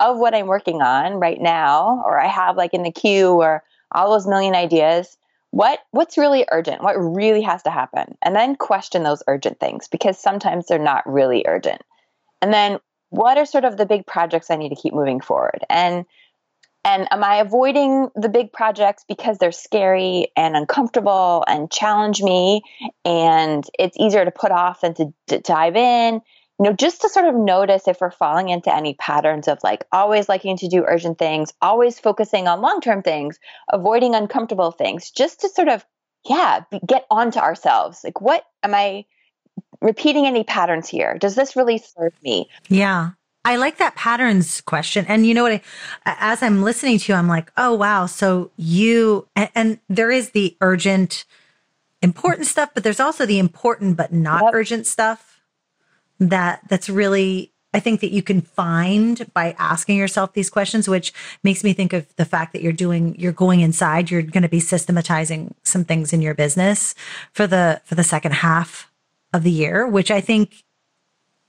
of 0.00 0.18
what 0.18 0.34
I'm 0.34 0.46
working 0.46 0.82
on 0.82 1.14
right 1.14 1.40
now, 1.40 2.02
or 2.04 2.20
I 2.20 2.26
have 2.26 2.56
like 2.56 2.74
in 2.74 2.82
the 2.82 2.90
queue 2.90 3.30
or 3.30 3.62
all 3.92 4.10
those 4.10 4.26
million 4.26 4.54
ideas, 4.54 5.16
what 5.50 5.78
what's 5.92 6.18
really 6.18 6.44
urgent? 6.50 6.82
What 6.82 6.94
really 6.94 7.42
has 7.42 7.62
to 7.62 7.70
happen? 7.70 8.16
And 8.22 8.34
then 8.34 8.56
question 8.56 9.02
those 9.02 9.22
urgent 9.28 9.60
things 9.60 9.88
because 9.88 10.18
sometimes 10.18 10.66
they're 10.66 10.78
not 10.78 11.10
really 11.10 11.44
urgent. 11.46 11.82
And 12.42 12.52
then 12.52 12.78
what 13.10 13.38
are 13.38 13.46
sort 13.46 13.64
of 13.64 13.76
the 13.76 13.86
big 13.86 14.04
projects 14.06 14.50
I 14.50 14.56
need 14.56 14.68
to 14.70 14.80
keep 14.80 14.92
moving 14.92 15.20
forward? 15.20 15.64
And 15.70 16.04
and 16.84 17.08
am 17.10 17.24
I 17.24 17.36
avoiding 17.36 18.08
the 18.14 18.28
big 18.28 18.52
projects 18.52 19.04
because 19.08 19.38
they're 19.38 19.52
scary 19.52 20.28
and 20.36 20.56
uncomfortable 20.56 21.44
and 21.46 21.70
challenge 21.70 22.22
me 22.22 22.62
and 23.04 23.64
it's 23.78 23.96
easier 23.98 24.24
to 24.24 24.30
put 24.30 24.52
off 24.52 24.80
than 24.82 24.94
to, 24.94 25.12
to 25.28 25.40
dive 25.40 25.76
in? 25.76 26.22
you 26.58 26.64
know, 26.64 26.72
just 26.72 27.02
to 27.02 27.08
sort 27.08 27.26
of 27.26 27.36
notice 27.36 27.86
if 27.86 28.00
we're 28.00 28.10
falling 28.10 28.48
into 28.48 28.74
any 28.74 28.94
patterns 28.94 29.46
of 29.46 29.58
like 29.62 29.84
always 29.92 30.28
liking 30.28 30.56
to 30.56 30.68
do 30.68 30.84
urgent 30.86 31.18
things, 31.18 31.52
always 31.62 32.00
focusing 32.00 32.48
on 32.48 32.60
long 32.60 32.80
term 32.80 33.02
things, 33.02 33.38
avoiding 33.72 34.14
uncomfortable 34.14 34.72
things, 34.72 35.10
just 35.10 35.40
to 35.42 35.48
sort 35.48 35.68
of, 35.68 35.84
yeah, 36.28 36.60
get 36.84 37.06
onto 37.10 37.38
ourselves. 37.38 38.02
Like, 38.02 38.20
what 38.20 38.44
am 38.64 38.74
I 38.74 39.04
repeating 39.80 40.26
any 40.26 40.42
patterns 40.42 40.88
here? 40.88 41.16
Does 41.16 41.36
this 41.36 41.54
really 41.54 41.78
serve 41.78 42.12
me? 42.24 42.48
Yeah. 42.68 43.10
I 43.48 43.56
like 43.56 43.78
that 43.78 43.94
patterns 43.94 44.60
question. 44.60 45.06
And 45.08 45.26
you 45.26 45.32
know 45.32 45.44
what? 45.44 45.52
I, 45.52 45.62
as 46.04 46.42
I'm 46.42 46.62
listening 46.62 46.98
to 46.98 47.12
you, 47.12 47.16
I'm 47.16 47.28
like, 47.28 47.50
oh, 47.56 47.72
wow. 47.72 48.04
So 48.04 48.50
you, 48.58 49.26
and, 49.34 49.48
and 49.54 49.78
there 49.88 50.10
is 50.10 50.32
the 50.32 50.54
urgent, 50.60 51.24
important 52.02 52.46
stuff, 52.46 52.72
but 52.74 52.84
there's 52.84 53.00
also 53.00 53.24
the 53.24 53.38
important 53.38 53.96
but 53.96 54.12
not 54.12 54.42
yep. 54.42 54.50
urgent 54.52 54.86
stuff 54.86 55.40
that 56.20 56.60
that's 56.68 56.90
really 56.90 57.52
I 57.72 57.80
think 57.80 58.00
that 58.00 58.12
you 58.12 58.22
can 58.22 58.42
find 58.42 59.30
by 59.32 59.54
asking 59.58 59.96
yourself 59.96 60.34
these 60.34 60.50
questions, 60.50 60.86
which 60.86 61.14
makes 61.42 61.64
me 61.64 61.72
think 61.72 61.94
of 61.94 62.06
the 62.16 62.24
fact 62.26 62.52
that 62.52 62.62
you're 62.62 62.72
doing, 62.72 63.14
you're 63.18 63.32
going 63.32 63.60
inside, 63.60 64.10
you're 64.10 64.22
going 64.22 64.42
to 64.42 64.48
be 64.48 64.60
systematizing 64.60 65.54
some 65.64 65.84
things 65.84 66.12
in 66.12 66.20
your 66.20 66.34
business 66.34 66.94
for 67.32 67.46
the, 67.46 67.80
for 67.84 67.94
the 67.94 68.04
second 68.04 68.32
half 68.32 68.90
of 69.32 69.42
the 69.42 69.50
year, 69.50 69.86
which 69.86 70.10
I 70.10 70.20
think 70.20 70.64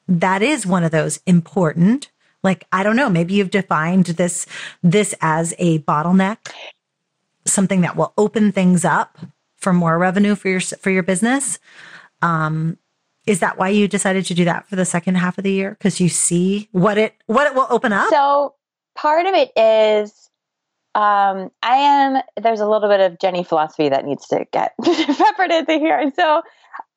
that 0.10 0.42
is 0.42 0.66
one 0.66 0.84
of 0.84 0.92
those 0.92 1.20
important, 1.26 2.10
like, 2.44 2.66
I 2.72 2.84
don't 2.84 2.96
know, 2.96 3.10
maybe 3.10 3.36
you've 3.36 3.52
defined 3.52 4.06
this, 4.06 4.48
this 4.82 5.14
as 5.22 5.54
a 5.60 5.80
bottleneck, 5.80 6.52
something 7.46 7.82
that 7.82 7.96
will 7.96 8.14
open 8.18 8.52
things 8.52 8.84
up 8.84 9.20
for 9.58 9.72
more 9.72 9.98
revenue 9.98 10.36
for 10.36 10.50
your, 10.50 10.62
for 10.62 10.90
your 10.90 11.04
business. 11.04 11.60
Um, 12.22 12.78
is 13.28 13.42
that 13.42 13.60
why 13.60 13.70
you 13.70 13.88
decided 13.88 14.26
to 14.26 14.34
do 14.34 14.46
that 14.46 14.68
for 14.68 14.76
the 14.76 14.86
second 14.86 15.16
half 15.16 15.38
of 15.38 15.44
the 15.44 15.52
year? 15.52 15.72
Because 15.72 16.00
you 16.00 16.10
see 16.10 16.68
what 16.72 16.98
it 16.98 17.14
what 17.28 17.46
it 17.46 17.54
will 17.54 17.68
open 17.70 17.94
up. 17.94 18.10
So 18.10 18.56
part 18.96 19.28
of 19.28 19.36
it 19.36 19.52
is 19.56 20.30
um, 20.96 21.52
I 21.62 21.76
am 21.76 22.24
there's 22.42 22.60
a 22.60 22.68
little 22.68 22.90
bit 22.90 23.00
of 23.00 23.20
Jenny 23.20 23.44
philosophy 23.44 23.90
that 23.90 24.06
needs 24.06 24.28
to 24.30 24.46
get 24.52 24.74
peppered 24.84 25.52
into 25.52 25.74
here. 25.74 26.00
And 26.00 26.14
so 26.16 26.42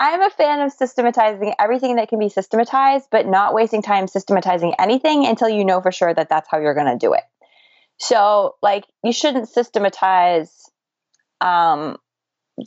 I'm 0.00 0.22
a 0.22 0.30
fan 0.30 0.60
of 0.60 0.72
systematizing 0.72 1.54
everything 1.58 1.96
that 1.96 2.08
can 2.08 2.18
be 2.18 2.28
systematized, 2.28 3.08
but 3.10 3.26
not 3.26 3.54
wasting 3.54 3.82
time 3.82 4.06
systematizing 4.06 4.74
anything 4.78 5.26
until 5.26 5.48
you 5.48 5.64
know 5.64 5.80
for 5.80 5.92
sure 5.92 6.12
that 6.12 6.28
that's 6.28 6.48
how 6.50 6.58
you're 6.58 6.74
going 6.74 6.98
to 6.98 6.98
do 6.98 7.14
it. 7.14 7.22
So, 7.98 8.56
like, 8.62 8.84
you 9.04 9.12
shouldn't 9.12 9.48
systematize, 9.48 10.50
um, 11.40 11.96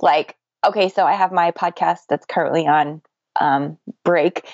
like, 0.01 0.35
okay, 0.65 0.89
so 0.89 1.05
I 1.05 1.13
have 1.13 1.31
my 1.31 1.51
podcast 1.51 2.01
that's 2.09 2.25
currently 2.25 2.67
on 2.67 3.01
um, 3.39 3.77
break. 4.03 4.47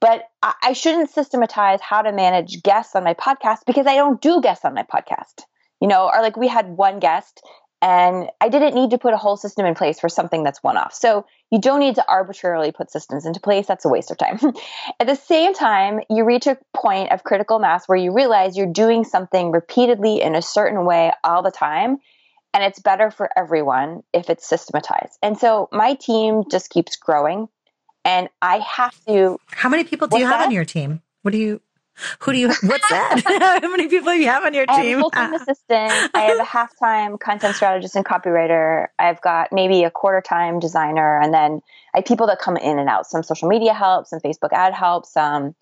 But 0.00 0.24
I, 0.42 0.54
I 0.62 0.72
shouldn't 0.72 1.10
systematize 1.10 1.80
how 1.80 2.02
to 2.02 2.12
manage 2.12 2.62
guests 2.62 2.94
on 2.94 3.04
my 3.04 3.14
podcast 3.14 3.60
because 3.66 3.86
I 3.86 3.96
don't 3.96 4.20
do 4.20 4.40
guests 4.40 4.64
on 4.64 4.74
my 4.74 4.84
podcast. 4.84 5.42
You 5.80 5.88
know, 5.88 6.10
or 6.12 6.20
like 6.20 6.36
we 6.36 6.46
had 6.48 6.68
one 6.68 6.98
guest 7.00 7.42
and 7.82 8.28
I 8.40 8.48
didn't 8.48 8.74
need 8.74 8.90
to 8.90 8.98
put 8.98 9.14
a 9.14 9.16
whole 9.16 9.36
system 9.36 9.64
in 9.64 9.74
place 9.74 9.98
for 9.98 10.08
something 10.08 10.42
that's 10.42 10.62
one 10.62 10.76
off. 10.76 10.92
So 10.92 11.24
you 11.50 11.60
don't 11.60 11.80
need 11.80 11.94
to 11.94 12.04
arbitrarily 12.08 12.72
put 12.72 12.90
systems 12.90 13.24
into 13.24 13.40
place. 13.40 13.66
That's 13.66 13.84
a 13.84 13.88
waste 13.88 14.10
of 14.10 14.18
time. 14.18 14.38
At 15.00 15.06
the 15.06 15.16
same 15.16 15.54
time, 15.54 16.00
you 16.10 16.24
reach 16.24 16.46
a 16.46 16.58
point 16.74 17.10
of 17.10 17.24
critical 17.24 17.58
mass 17.58 17.86
where 17.86 17.98
you 17.98 18.12
realize 18.12 18.56
you're 18.56 18.72
doing 18.72 19.04
something 19.04 19.50
repeatedly 19.50 20.20
in 20.20 20.34
a 20.34 20.42
certain 20.42 20.84
way 20.84 21.12
all 21.24 21.42
the 21.42 21.50
time. 21.50 21.98
And 22.52 22.64
it's 22.64 22.80
better 22.80 23.10
for 23.10 23.30
everyone 23.36 24.02
if 24.12 24.28
it's 24.28 24.46
systematized. 24.46 25.18
And 25.22 25.38
so 25.38 25.68
my 25.72 25.94
team 25.94 26.42
just 26.50 26.68
keeps 26.68 26.96
growing 26.96 27.48
and 28.04 28.28
I 28.42 28.58
have 28.58 28.94
to. 29.06 29.38
How 29.46 29.68
many 29.68 29.84
people 29.84 30.08
do 30.08 30.18
you 30.18 30.26
have 30.26 30.40
that? 30.40 30.46
on 30.46 30.52
your 30.52 30.64
team? 30.64 31.02
What 31.22 31.32
do 31.32 31.38
you? 31.38 31.60
Who 32.20 32.32
do 32.32 32.38
you? 32.38 32.48
What's 32.48 32.62
that? 32.90 33.60
How 33.62 33.70
many 33.70 33.88
people 33.88 34.12
do 34.12 34.18
you 34.18 34.28
have 34.28 34.44
on 34.44 34.54
your 34.54 34.66
I 34.68 34.82
team? 34.82 34.84
I 34.84 34.88
have 34.88 34.98
a 34.98 35.00
full-time 35.00 35.34
assistant. 35.34 36.10
I 36.14 36.20
have 36.20 36.38
a 36.38 36.44
half-time 36.44 37.18
content 37.18 37.56
strategist 37.56 37.96
and 37.96 38.04
copywriter. 38.04 38.86
I've 38.98 39.20
got 39.20 39.52
maybe 39.52 39.84
a 39.84 39.90
quarter-time 39.90 40.60
designer, 40.60 41.20
and 41.20 41.32
then 41.32 41.60
I 41.94 41.98
have 41.98 42.04
people 42.04 42.26
that 42.28 42.38
come 42.38 42.56
in 42.56 42.78
and 42.78 42.88
out. 42.88 43.06
Some 43.06 43.22
social 43.22 43.48
media 43.48 43.74
help, 43.74 44.06
some 44.06 44.20
Facebook 44.20 44.52
ad 44.52 44.74
help, 44.74 45.06
some 45.06 45.54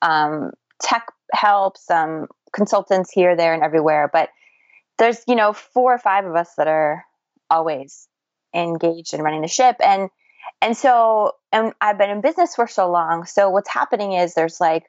um, 0.00 0.52
tech 0.80 1.06
help, 1.32 1.76
some 1.78 2.28
consultants 2.52 3.10
here, 3.10 3.36
there, 3.36 3.54
and 3.54 3.62
everywhere. 3.62 4.10
But 4.12 4.30
there's 4.98 5.22
you 5.26 5.34
know 5.34 5.52
four 5.52 5.94
or 5.94 5.98
five 5.98 6.24
of 6.26 6.34
us 6.36 6.54
that 6.56 6.68
are 6.68 7.04
always 7.50 8.08
engaged 8.54 9.14
in 9.14 9.22
running 9.22 9.42
the 9.42 9.48
ship, 9.48 9.76
and 9.80 10.10
and 10.60 10.76
so, 10.76 11.32
and 11.50 11.72
I've 11.80 11.98
been 11.98 12.10
in 12.10 12.20
business 12.20 12.54
for 12.54 12.68
so 12.68 12.90
long. 12.90 13.24
So 13.24 13.50
what's 13.50 13.68
happening 13.68 14.12
is 14.12 14.34
there's 14.34 14.60
like 14.60 14.84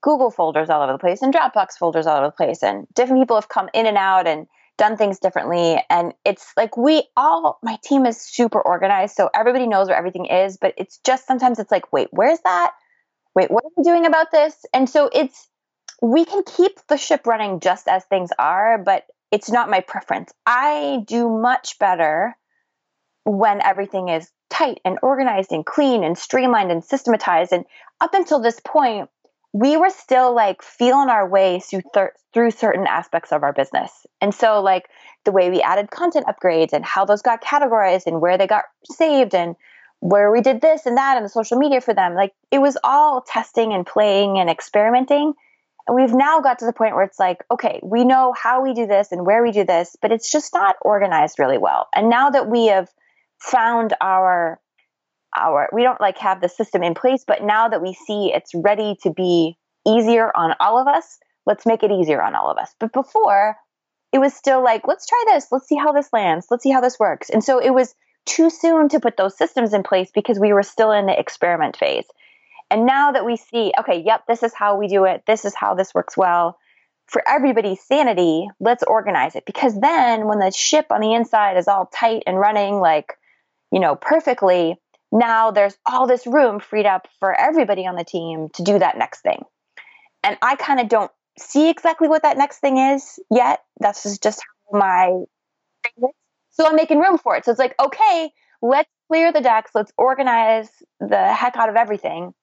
Google 0.00 0.30
folders 0.30 0.70
all 0.70 0.82
over 0.82 0.92
the 0.92 0.98
place 0.98 1.22
and 1.22 1.34
Dropbox 1.34 1.72
folders 1.78 2.06
all 2.06 2.18
over 2.18 2.26
the 2.26 2.32
place, 2.32 2.62
and 2.62 2.86
different 2.94 3.22
people 3.22 3.36
have 3.36 3.48
come 3.48 3.68
in 3.74 3.86
and 3.86 3.96
out 3.96 4.26
and 4.26 4.46
done 4.76 4.96
things 4.96 5.18
differently. 5.18 5.82
And 5.90 6.14
it's 6.24 6.52
like 6.56 6.76
we 6.76 7.02
all, 7.16 7.58
my 7.62 7.78
team 7.82 8.06
is 8.06 8.20
super 8.20 8.60
organized, 8.60 9.16
so 9.16 9.28
everybody 9.34 9.66
knows 9.66 9.88
where 9.88 9.96
everything 9.96 10.26
is. 10.26 10.56
But 10.56 10.74
it's 10.78 10.98
just 11.04 11.26
sometimes 11.26 11.58
it's 11.58 11.72
like, 11.72 11.92
wait, 11.92 12.08
where's 12.12 12.38
that? 12.44 12.72
Wait, 13.34 13.50
what 13.50 13.64
are 13.64 13.70
we 13.76 13.82
doing 13.82 14.06
about 14.06 14.30
this? 14.30 14.64
And 14.72 14.88
so 14.88 15.10
it's 15.12 15.48
we 16.00 16.24
can 16.24 16.42
keep 16.44 16.78
the 16.88 16.96
ship 16.96 17.26
running 17.26 17.60
just 17.60 17.88
as 17.88 18.04
things 18.04 18.30
are, 18.38 18.78
but 18.78 19.04
it's 19.30 19.50
not 19.50 19.68
my 19.68 19.80
preference. 19.80 20.32
I 20.46 21.02
do 21.06 21.28
much 21.28 21.78
better 21.78 22.36
when 23.24 23.60
everything 23.60 24.08
is 24.08 24.30
tight 24.48 24.80
and 24.84 24.98
organized 25.02 25.52
and 25.52 25.66
clean 25.66 26.04
and 26.04 26.16
streamlined 26.16 26.70
and 26.70 26.84
systematized. 26.84 27.52
And 27.52 27.64
up 28.00 28.14
until 28.14 28.40
this 28.40 28.60
point, 28.64 29.10
we 29.52 29.76
were 29.76 29.90
still 29.90 30.34
like 30.34 30.62
feeling 30.62 31.08
our 31.08 31.28
way 31.28 31.60
through 31.60 31.82
thir- 31.94 32.12
through 32.32 32.50
certain 32.50 32.86
aspects 32.86 33.32
of 33.32 33.42
our 33.42 33.52
business. 33.52 34.06
And 34.20 34.34
so 34.34 34.60
like 34.60 34.88
the 35.24 35.32
way 35.32 35.50
we 35.50 35.62
added 35.62 35.90
content 35.90 36.26
upgrades 36.26 36.72
and 36.72 36.84
how 36.84 37.04
those 37.04 37.22
got 37.22 37.42
categorized 37.42 38.06
and 38.06 38.20
where 38.20 38.38
they 38.38 38.46
got 38.46 38.64
saved 38.84 39.34
and 39.34 39.56
where 40.00 40.30
we 40.30 40.40
did 40.40 40.60
this 40.60 40.86
and 40.86 40.96
that 40.96 41.16
and 41.16 41.24
the 41.24 41.30
social 41.30 41.58
media 41.58 41.80
for 41.80 41.94
them, 41.94 42.14
like 42.14 42.32
it 42.50 42.58
was 42.58 42.76
all 42.84 43.22
testing 43.22 43.72
and 43.72 43.86
playing 43.86 44.38
and 44.38 44.48
experimenting. 44.48 45.32
And 45.86 45.96
we've 45.96 46.14
now 46.14 46.40
got 46.40 46.58
to 46.60 46.66
the 46.66 46.72
point 46.72 46.94
where 46.94 47.04
it's 47.04 47.18
like, 47.18 47.42
okay, 47.50 47.80
we 47.82 48.04
know 48.04 48.34
how 48.40 48.62
we 48.62 48.74
do 48.74 48.86
this 48.86 49.10
and 49.10 49.26
where 49.26 49.42
we 49.42 49.50
do 49.50 49.64
this, 49.64 49.96
but 50.00 50.12
it's 50.12 50.30
just 50.30 50.52
not 50.52 50.76
organized 50.82 51.38
really 51.38 51.58
well. 51.58 51.88
And 51.94 52.10
now 52.10 52.30
that 52.30 52.48
we 52.48 52.66
have 52.66 52.88
found 53.38 53.94
our 54.00 54.60
our 55.36 55.68
we 55.72 55.82
don't 55.82 56.00
like 56.00 56.18
have 56.18 56.40
the 56.40 56.48
system 56.48 56.82
in 56.82 56.94
place 56.94 57.24
but 57.26 57.42
now 57.42 57.68
that 57.68 57.82
we 57.82 57.92
see 57.92 58.32
it's 58.34 58.54
ready 58.54 58.96
to 59.02 59.10
be 59.10 59.56
easier 59.86 60.30
on 60.34 60.54
all 60.60 60.78
of 60.78 60.86
us 60.86 61.18
let's 61.48 61.66
make 61.66 61.82
it 61.82 61.90
easier 61.90 62.22
on 62.22 62.36
all 62.36 62.50
of 62.50 62.58
us. 62.58 62.74
But 62.78 62.92
before 62.92 63.56
it 64.12 64.18
was 64.18 64.34
still 64.34 64.62
like 64.62 64.86
let's 64.86 65.06
try 65.06 65.24
this 65.28 65.48
let's 65.50 65.66
see 65.66 65.76
how 65.76 65.92
this 65.92 66.12
lands 66.12 66.46
let's 66.50 66.62
see 66.62 66.70
how 66.70 66.80
this 66.80 67.00
works. 67.00 67.30
And 67.30 67.42
so 67.42 67.58
it 67.58 67.70
was 67.70 67.94
too 68.26 68.50
soon 68.50 68.90
to 68.90 69.00
put 69.00 69.16
those 69.16 69.36
systems 69.36 69.72
in 69.72 69.82
place 69.82 70.10
because 70.14 70.38
we 70.38 70.52
were 70.52 70.62
still 70.62 70.92
in 70.92 71.06
the 71.06 71.18
experiment 71.18 71.76
phase. 71.76 72.04
And 72.70 72.84
now 72.84 73.12
that 73.12 73.24
we 73.24 73.36
see 73.36 73.72
okay 73.80 74.02
yep 74.04 74.26
this 74.28 74.42
is 74.42 74.52
how 74.54 74.76
we 74.76 74.86
do 74.86 75.04
it 75.04 75.24
this 75.26 75.44
is 75.44 75.54
how 75.54 75.74
this 75.74 75.94
works 75.94 76.16
well 76.16 76.58
for 77.06 77.22
everybody's 77.26 77.82
sanity 77.82 78.46
let's 78.60 78.82
organize 78.82 79.34
it. 79.34 79.46
Because 79.46 79.80
then 79.80 80.26
when 80.26 80.38
the 80.38 80.52
ship 80.52 80.86
on 80.90 81.00
the 81.00 81.14
inside 81.14 81.56
is 81.56 81.66
all 81.66 81.86
tight 81.86 82.22
and 82.26 82.38
running 82.38 82.74
like 82.78 83.14
you 83.70 83.80
know, 83.80 83.96
perfectly, 83.96 84.80
now 85.12 85.50
there's 85.50 85.76
all 85.86 86.06
this 86.06 86.26
room 86.26 86.60
freed 86.60 86.86
up 86.86 87.08
for 87.18 87.38
everybody 87.38 87.86
on 87.86 87.96
the 87.96 88.04
team 88.04 88.48
to 88.54 88.62
do 88.62 88.78
that 88.78 88.98
next 88.98 89.20
thing. 89.20 89.42
And 90.22 90.36
I 90.42 90.56
kind 90.56 90.80
of 90.80 90.88
don't 90.88 91.10
see 91.38 91.70
exactly 91.70 92.08
what 92.08 92.22
that 92.22 92.36
next 92.36 92.58
thing 92.58 92.78
is 92.78 93.18
yet. 93.30 93.60
That's 93.80 94.18
just 94.18 94.40
how 94.72 94.78
my 94.78 95.24
so 96.50 96.66
I'm 96.66 96.76
making 96.76 96.98
room 96.98 97.18
for 97.18 97.36
it. 97.36 97.44
So 97.44 97.52
it's 97.52 97.58
like, 97.58 97.74
okay, 97.80 98.30
let's 98.60 98.90
clear 99.08 99.32
the 99.32 99.40
decks, 99.40 99.70
let's 99.74 99.92
organize 99.96 100.68
the 101.00 101.32
heck 101.32 101.56
out 101.56 101.68
of 101.68 101.76
everything 101.76 102.34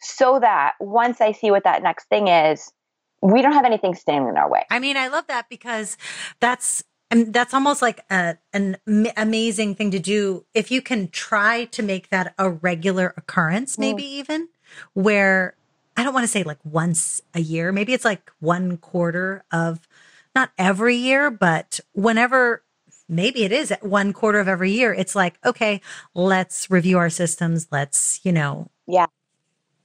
so 0.00 0.38
that 0.40 0.74
once 0.80 1.20
I 1.20 1.32
see 1.32 1.50
what 1.50 1.64
that 1.64 1.82
next 1.82 2.08
thing 2.08 2.28
is, 2.28 2.72
we 3.20 3.42
don't 3.42 3.52
have 3.52 3.64
anything 3.64 3.94
standing 3.94 4.28
in 4.28 4.36
our 4.36 4.50
way. 4.50 4.64
I 4.70 4.78
mean, 4.78 4.96
I 4.96 5.08
love 5.08 5.26
that 5.28 5.48
because 5.48 5.96
that's 6.40 6.84
and 7.14 7.32
that's 7.32 7.54
almost 7.54 7.80
like 7.80 8.00
a, 8.10 8.36
an 8.52 8.76
amazing 9.16 9.76
thing 9.76 9.92
to 9.92 10.00
do 10.00 10.44
if 10.52 10.70
you 10.72 10.82
can 10.82 11.08
try 11.08 11.66
to 11.66 11.82
make 11.82 12.08
that 12.10 12.34
a 12.38 12.50
regular 12.50 13.14
occurrence, 13.16 13.76
mm. 13.76 13.80
maybe 13.80 14.02
mm. 14.02 14.06
even 14.06 14.48
where 14.94 15.54
I 15.96 16.02
don't 16.02 16.12
want 16.12 16.24
to 16.24 16.28
say 16.28 16.42
like 16.42 16.58
once 16.64 17.22
a 17.32 17.40
year, 17.40 17.70
maybe 17.70 17.92
it's 17.92 18.04
like 18.04 18.32
one 18.40 18.78
quarter 18.78 19.44
of 19.52 19.86
not 20.34 20.50
every 20.58 20.96
year, 20.96 21.30
but 21.30 21.78
whenever 21.92 22.64
maybe 23.08 23.44
it 23.44 23.52
is 23.52 23.70
at 23.70 23.84
one 23.84 24.12
quarter 24.12 24.40
of 24.40 24.48
every 24.48 24.72
year, 24.72 24.92
it's 24.92 25.14
like, 25.14 25.38
okay, 25.44 25.80
let's 26.14 26.68
review 26.68 26.98
our 26.98 27.10
systems. 27.10 27.68
Let's, 27.70 28.18
you 28.24 28.32
know, 28.32 28.70
yeah, 28.88 29.06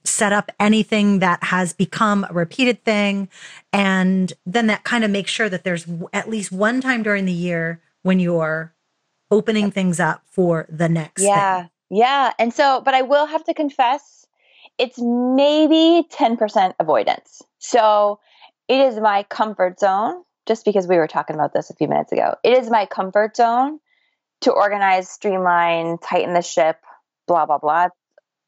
set 0.04 0.32
up 0.32 0.50
anything 0.58 1.18
that 1.18 1.42
has 1.44 1.72
become 1.72 2.26
a 2.28 2.32
repeated 2.32 2.82
thing. 2.84 3.28
And 3.72 4.32
then 4.46 4.66
that 4.68 4.84
kind 4.84 5.04
of 5.04 5.10
makes 5.10 5.30
sure 5.30 5.48
that 5.48 5.64
there's 5.64 5.86
at 6.12 6.28
least 6.28 6.52
one 6.52 6.80
time 6.80 7.02
during 7.02 7.26
the 7.26 7.32
year 7.32 7.80
when 8.02 8.18
you're 8.18 8.74
opening 9.30 9.70
things 9.70 10.00
up 10.00 10.22
for 10.30 10.66
the 10.68 10.88
next 10.88 11.22
yeah. 11.22 11.62
thing. 11.62 11.70
yeah. 11.90 12.32
And 12.38 12.52
so 12.52 12.80
but 12.84 12.94
i 12.94 13.02
will 13.02 13.26
have 13.26 13.44
to 13.44 13.54
confess 13.54 14.26
it's 14.78 14.98
maybe 14.98 16.08
10% 16.08 16.74
avoidance. 16.80 17.42
So 17.58 18.18
it 18.66 18.80
is 18.80 18.98
my 18.98 19.24
comfort 19.24 19.78
zone 19.78 20.22
just 20.46 20.64
because 20.64 20.86
we 20.86 20.96
were 20.96 21.06
talking 21.06 21.36
about 21.36 21.52
this 21.52 21.68
a 21.68 21.74
few 21.74 21.86
minutes 21.86 22.12
ago. 22.12 22.34
It 22.42 22.56
is 22.56 22.70
my 22.70 22.86
comfort 22.86 23.36
zone 23.36 23.78
to 24.40 24.52
organize 24.52 25.08
streamline 25.10 25.98
tighten 25.98 26.32
the 26.32 26.40
ship 26.40 26.78
blah 27.30 27.46
blah 27.46 27.58
blah. 27.58 27.88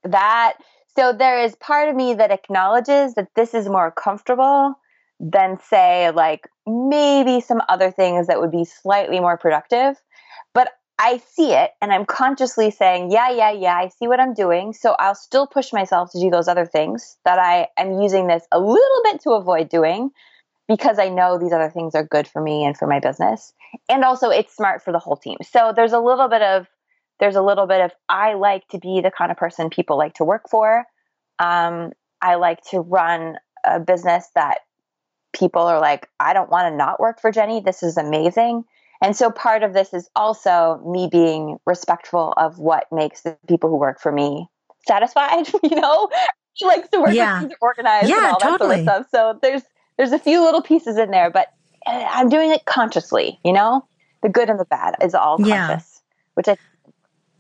That 0.03 0.55
so 0.97 1.13
there 1.13 1.43
is 1.43 1.55
part 1.57 1.89
of 1.89 1.97
me 1.97 2.15
that 2.15 2.31
acknowledges 2.31 3.15
that 3.15 3.29
this 3.35 3.55
is 3.55 3.69
more 3.69 3.91
comfortable 3.91 4.75
than 5.21 5.59
say 5.61 6.11
like 6.11 6.49
maybe 6.67 7.41
some 7.41 7.63
other 7.69 7.91
things 7.91 8.27
that 8.27 8.41
would 8.41 8.51
be 8.51 8.65
slightly 8.65 9.21
more 9.21 9.37
productive 9.37 9.97
but 10.55 10.73
I 10.99 11.21
see 11.35 11.53
it 11.53 11.73
and 11.81 11.93
I'm 11.93 12.05
consciously 12.05 12.71
saying, 12.71 13.11
yeah, 13.11 13.31
yeah, 13.31 13.51
yeah, 13.51 13.75
I 13.75 13.89
see 13.89 14.07
what 14.07 14.21
I'm 14.21 14.35
doing. 14.35 14.73
So 14.73 14.95
I'll 14.99 15.17
still 15.17 15.49
push 15.49 15.73
myself 15.73 16.13
to 16.13 16.21
do 16.21 16.31
those 16.31 16.47
other 16.47 16.67
things 16.67 17.17
that 17.25 17.41
I 17.41 17.69
am 17.77 18.01
using 18.01 18.29
this 18.29 18.45
a 18.53 18.61
little 18.61 19.03
bit 19.03 19.21
to 19.23 19.31
avoid 19.31 19.69
doing 19.69 20.11
because 20.69 20.99
I 20.99 21.09
know 21.09 21.39
these 21.39 21.53
other 21.53 21.71
things 21.71 21.95
are 21.95 22.05
good 22.05 22.29
for 22.29 22.41
me 22.41 22.65
and 22.65 22.77
for 22.77 22.87
my 22.87 23.01
business. 23.01 23.53
And 23.89 24.05
also 24.05 24.31
it's 24.31 24.55
smart 24.55 24.83
for 24.83 24.93
the 24.93 25.01
whole 25.01 25.17
team. 25.17 25.39
So 25.43 25.73
there's 25.75 25.93
a 25.93 25.99
little 25.99 26.29
bit 26.29 26.43
of 26.43 26.69
there's 27.21 27.37
a 27.37 27.43
little 27.43 27.67
bit 27.67 27.81
of 27.81 27.93
I 28.09 28.35
like 28.35 28.67
to 28.69 28.79
be 28.79 29.01
the 29.01 29.11
kind 29.11 29.31
of 29.31 29.37
person 29.37 29.71
people 29.71 29.97
like 29.97 30.15
to 30.15 30.25
work 30.25 30.49
for. 30.51 30.85
Um, 31.39 31.93
I 32.21 32.37
like 32.37 32.63
to 32.71 32.81
run 32.81 33.37
a 33.65 33.81
business 33.81 34.29
that 34.35 34.59
people 35.33 35.63
are 35.63 35.81
like, 35.81 36.09
I 36.21 36.33
don't 36.33 36.51
want 36.51 36.73
to 36.73 36.77
not 36.77 37.01
work 37.01 37.21
for 37.21 37.33
Jenny. 37.33 37.61
This 37.61 37.83
is 37.83 37.97
amazing. 37.97 38.65
And 39.03 39.17
so 39.17 39.31
part 39.31 39.65
of 39.65 39.73
this 39.73 39.93
is 39.93 40.09
also 40.15 40.81
me 40.87 41.09
being 41.11 41.59
respectful 41.67 42.35
of 42.37 42.59
what 42.59 42.87
makes 42.93 43.23
the 43.23 43.37
people 43.49 43.69
who 43.69 43.77
work 43.77 44.01
for 44.01 44.13
me 44.13 44.47
satisfied, 44.87 45.49
you 45.63 45.77
know? 45.77 46.09
He 46.55 46.67
likes 46.67 46.89
to 46.91 47.01
work 47.01 47.15
yeah. 47.15 47.43
with 47.43 47.53
organized 47.61 48.09
yeah, 48.09 48.17
and 48.17 48.27
all 48.27 48.39
totally. 48.39 48.83
that 48.83 48.85
sort 48.85 49.01
of 49.01 49.07
stuff. 49.07 49.07
So 49.11 49.39
there's 49.43 49.63
there's 49.97 50.13
a 50.13 50.19
few 50.19 50.43
little 50.43 50.63
pieces 50.63 50.99
in 50.99 51.11
there, 51.11 51.31
but 51.31 51.49
eh, 51.87 52.07
I'm 52.11 52.29
doing 52.29 52.51
it 52.51 52.65
consciously, 52.65 53.41
you 53.45 53.53
know? 53.53 53.87
The 54.23 54.29
good 54.29 54.49
and 54.49 54.61
the 54.61 54.65
bad 54.67 54.97
is 55.03 55.15
all 55.15 55.39
conscious, 55.39 55.51
yeah. 55.51 55.81
which 56.35 56.49
I 56.49 56.57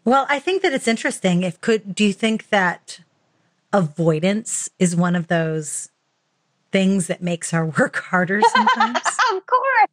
Well, 0.05 0.27
I 0.29 0.39
think 0.39 0.63
that 0.63 0.73
it's 0.73 0.89
interesting. 0.89 1.43
If 1.43 1.61
could 1.61 1.95
do 1.95 2.05
you 2.05 2.13
think 2.13 2.49
that 2.51 3.01
avoidance 3.73 4.69
is 4.79 4.97
one 4.97 5.17
of 5.17 5.29
those 5.29 5.91
things 6.71 7.07
that 7.07 7.23
makes 7.23 7.55
our 7.55 7.67
work 7.79 7.97
harder 7.97 8.41
sometimes? 8.43 8.99
of 9.33 9.47
course. 9.47 9.89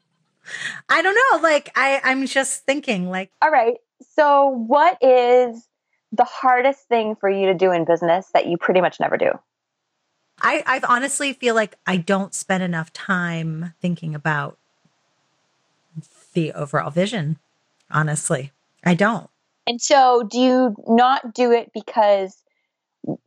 I 0.89 1.01
don't 1.01 1.15
know. 1.15 1.39
Like 1.41 1.71
I, 1.75 2.01
I'm 2.03 2.25
just 2.25 2.65
thinking 2.65 3.09
like 3.09 3.31
All 3.41 3.51
right. 3.51 3.75
So 4.15 4.47
what 4.47 4.97
is 5.01 5.67
the 6.11 6.23
hardest 6.23 6.87
thing 6.87 7.15
for 7.15 7.29
you 7.29 7.47
to 7.47 7.53
do 7.53 7.71
in 7.71 7.85
business 7.85 8.27
that 8.33 8.47
you 8.47 8.57
pretty 8.57 8.81
much 8.81 8.99
never 8.99 9.17
do? 9.17 9.31
I, 10.41 10.63
I 10.65 10.81
honestly 10.87 11.33
feel 11.33 11.53
like 11.53 11.75
I 11.85 11.97
don't 11.97 12.33
spend 12.33 12.63
enough 12.63 12.93
time 12.93 13.73
thinking 13.81 14.15
about 14.15 14.57
the 16.33 16.53
overall 16.53 16.91
vision. 16.91 17.37
Honestly, 17.91 18.51
I 18.83 18.93
don't. 18.93 19.29
And 19.69 19.79
so, 19.79 20.23
do 20.23 20.39
you 20.39 20.75
not 20.87 21.35
do 21.35 21.51
it 21.51 21.69
because, 21.75 22.35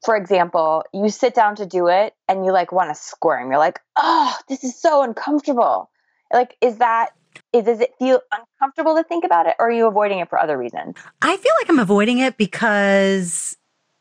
for 0.04 0.16
example, 0.16 0.82
you 0.92 1.08
sit 1.08 1.34
down 1.34 1.54
to 1.56 1.66
do 1.66 1.86
it 1.86 2.14
and 2.28 2.44
you 2.44 2.50
like 2.50 2.72
want 2.72 2.90
to 2.90 3.00
squirm? 3.00 3.48
You're 3.48 3.60
like, 3.60 3.78
oh, 3.94 4.36
this 4.48 4.64
is 4.64 4.78
so 4.78 5.04
uncomfortable. 5.04 5.88
Like, 6.32 6.56
is 6.60 6.78
that 6.78 7.10
is 7.52 7.64
does 7.64 7.80
it 7.80 7.92
feel 7.96 8.20
uncomfortable 8.32 8.96
to 8.96 9.04
think 9.04 9.24
about 9.24 9.46
it 9.46 9.54
or 9.60 9.68
are 9.68 9.70
you 9.70 9.86
avoiding 9.86 10.18
it 10.18 10.28
for 10.28 10.38
other 10.38 10.58
reasons? 10.58 10.96
I 11.22 11.36
feel 11.36 11.52
like 11.60 11.70
I'm 11.70 11.78
avoiding 11.78 12.18
it 12.18 12.36
because 12.36 13.56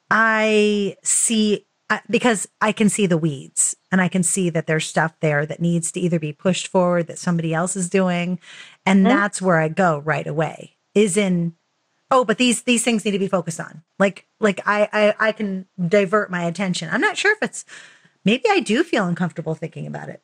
I 0.09 0.95
see 1.03 1.67
because 2.09 2.47
I 2.59 2.71
can 2.71 2.89
see 2.89 3.05
the 3.05 3.17
weeds 3.17 3.75
and 3.91 4.01
I 4.01 4.07
can 4.07 4.23
see 4.23 4.49
that 4.49 4.65
there's 4.65 4.87
stuff 4.87 5.13
there 5.19 5.45
that 5.45 5.61
needs 5.61 5.91
to 5.91 5.99
either 5.99 6.19
be 6.19 6.33
pushed 6.33 6.67
forward 6.69 7.05
that 7.07 7.19
somebody 7.19 7.53
else 7.53 7.75
is 7.75 7.87
doing 7.87 8.39
and 8.85 9.05
mm-hmm. 9.05 9.15
that's 9.15 9.41
where 9.41 9.59
I 9.59 9.67
go 9.67 9.99
right 9.99 10.25
away 10.25 10.77
is 10.95 11.17
in 11.17 11.53
oh 12.11 12.23
but 12.25 12.37
these 12.37 12.63
these 12.63 12.83
things 12.83 13.03
need 13.03 13.11
to 13.11 13.19
be 13.19 13.27
focused 13.27 13.59
on 13.59 13.81
like 13.97 14.27
like 14.39 14.59
I 14.65 14.87
I, 14.91 15.27
I 15.27 15.31
can 15.31 15.65
divert 15.87 16.29
my 16.29 16.43
attention 16.43 16.89
I'm 16.91 17.01
not 17.01 17.17
sure 17.17 17.33
if 17.33 17.39
it's 17.41 17.65
maybe 18.23 18.43
I 18.49 18.59
do 18.59 18.83
feel 18.83 19.05
uncomfortable 19.05 19.55
thinking 19.55 19.87
about 19.87 20.09
it 20.09 20.21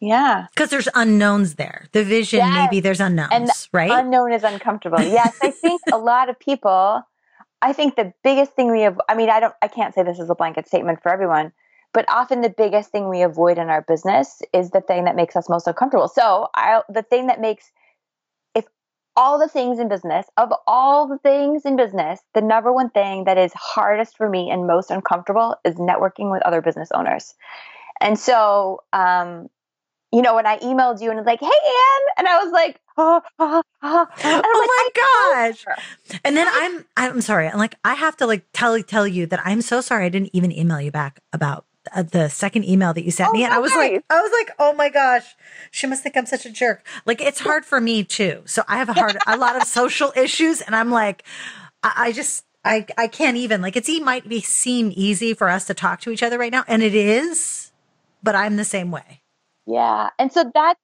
yeah. 0.00 0.46
Because 0.54 0.70
there's 0.70 0.88
unknowns 0.94 1.54
there. 1.54 1.86
The 1.92 2.04
vision, 2.04 2.40
yes. 2.40 2.70
maybe 2.70 2.80
there's 2.80 3.00
unknowns, 3.00 3.32
and 3.32 3.48
right? 3.72 3.90
Unknown 3.90 4.32
is 4.32 4.44
uncomfortable. 4.44 5.00
Yes. 5.00 5.36
I 5.42 5.50
think 5.50 5.80
a 5.92 5.98
lot 5.98 6.28
of 6.28 6.38
people, 6.38 7.02
I 7.62 7.72
think 7.72 7.96
the 7.96 8.12
biggest 8.22 8.52
thing 8.52 8.70
we 8.70 8.82
have, 8.82 9.00
I 9.08 9.14
mean, 9.14 9.30
I 9.30 9.40
don't, 9.40 9.54
I 9.62 9.68
can't 9.68 9.94
say 9.94 10.02
this 10.02 10.18
is 10.18 10.28
a 10.28 10.34
blanket 10.34 10.66
statement 10.66 11.02
for 11.02 11.10
everyone, 11.10 11.52
but 11.92 12.04
often 12.10 12.42
the 12.42 12.50
biggest 12.50 12.90
thing 12.90 13.08
we 13.08 13.22
avoid 13.22 13.58
in 13.58 13.68
our 13.68 13.82
business 13.82 14.42
is 14.52 14.70
the 14.70 14.82
thing 14.82 15.04
that 15.04 15.16
makes 15.16 15.34
us 15.34 15.48
most 15.48 15.66
uncomfortable. 15.66 16.08
So 16.08 16.48
I, 16.54 16.82
the 16.88 17.02
thing 17.02 17.28
that 17.28 17.40
makes, 17.40 17.70
all 19.16 19.38
the 19.38 19.48
things 19.48 19.78
in 19.78 19.88
business, 19.88 20.26
of 20.36 20.52
all 20.66 21.08
the 21.08 21.18
things 21.18 21.64
in 21.64 21.76
business, 21.76 22.20
the 22.34 22.42
number 22.42 22.72
one 22.72 22.90
thing 22.90 23.24
that 23.24 23.38
is 23.38 23.52
hardest 23.54 24.16
for 24.16 24.28
me 24.28 24.50
and 24.50 24.66
most 24.66 24.90
uncomfortable 24.90 25.56
is 25.64 25.76
networking 25.76 26.30
with 26.30 26.42
other 26.42 26.60
business 26.60 26.90
owners. 26.92 27.34
And 28.00 28.18
so, 28.18 28.82
um, 28.92 29.48
you 30.12 30.22
know, 30.22 30.34
when 30.34 30.46
I 30.46 30.58
emailed 30.58 31.00
you 31.00 31.10
and 31.10 31.18
was 31.18 31.26
like, 31.26 31.40
"Hey, 31.40 31.46
Anne," 31.46 32.06
and 32.18 32.28
I 32.28 32.44
was 32.44 32.52
like, 32.52 32.80
ah, 32.96 33.22
ah, 33.38 33.62
ah, 33.82 34.06
"Oh, 34.06 34.06
oh, 34.06 34.06
oh, 34.24 34.42
oh 34.44 34.92
my 34.94 35.52
gosh!" 35.54 36.18
And 36.24 36.36
then 36.36 36.46
I'm, 36.48 36.84
I'm 36.96 37.20
sorry. 37.20 37.48
I'm 37.48 37.58
like, 37.58 37.74
I 37.84 37.94
have 37.94 38.16
to 38.18 38.26
like 38.26 38.44
tell 38.52 38.80
tell 38.82 39.06
you 39.06 39.26
that 39.26 39.40
I'm 39.44 39.62
so 39.62 39.80
sorry. 39.80 40.06
I 40.06 40.08
didn't 40.08 40.30
even 40.32 40.52
email 40.52 40.80
you 40.80 40.92
back 40.92 41.20
about 41.32 41.66
Uh, 41.94 42.02
the 42.02 42.28
second 42.28 42.64
email 42.64 42.92
that 42.92 43.04
you 43.04 43.10
sent 43.10 43.30
oh, 43.30 43.32
me, 43.32 43.44
and 43.44 43.52
I 43.52 43.58
was 43.58 43.72
like, 43.72 44.04
I 44.10 44.20
was 44.20 44.32
like, 44.32 44.50
"Oh 44.58 44.74
my 44.74 44.88
gosh, 44.88 45.24
she 45.70 45.86
must 45.86 46.02
think 46.02 46.16
I'm 46.16 46.26
such 46.26 46.46
a 46.46 46.50
jerk." 46.50 46.86
Like, 47.04 47.20
it's 47.20 47.40
hard 47.40 47.64
for 47.64 47.80
me 47.80 48.04
too. 48.04 48.42
So 48.46 48.62
I 48.68 48.76
have 48.78 48.88
a 48.88 48.92
hard, 48.94 49.16
a 49.26 49.36
lot 49.36 49.56
of 49.56 49.62
social 49.66 50.12
issues, 50.16 50.60
and 50.60 50.74
I'm 50.74 50.90
like, 50.90 51.24
I, 51.82 51.92
I 51.96 52.12
just. 52.12 52.44
I, 52.64 52.84
I 52.98 53.06
can't 53.06 53.36
even 53.36 53.62
like 53.62 53.76
it's 53.76 53.88
it 53.88 54.02
might 54.02 54.28
be 54.28 54.40
seem 54.40 54.92
easy 54.96 55.34
for 55.34 55.48
us 55.48 55.66
to 55.66 55.74
talk 55.74 56.00
to 56.00 56.10
each 56.10 56.24
other 56.24 56.36
right 56.36 56.50
now 56.50 56.64
and 56.66 56.82
it 56.82 56.96
is 56.96 57.66
but 58.26 58.34
I'm 58.34 58.56
the 58.56 58.64
same 58.64 58.90
way. 58.90 59.22
Yeah. 59.66 60.10
And 60.18 60.32
so 60.32 60.50
that, 60.54 60.74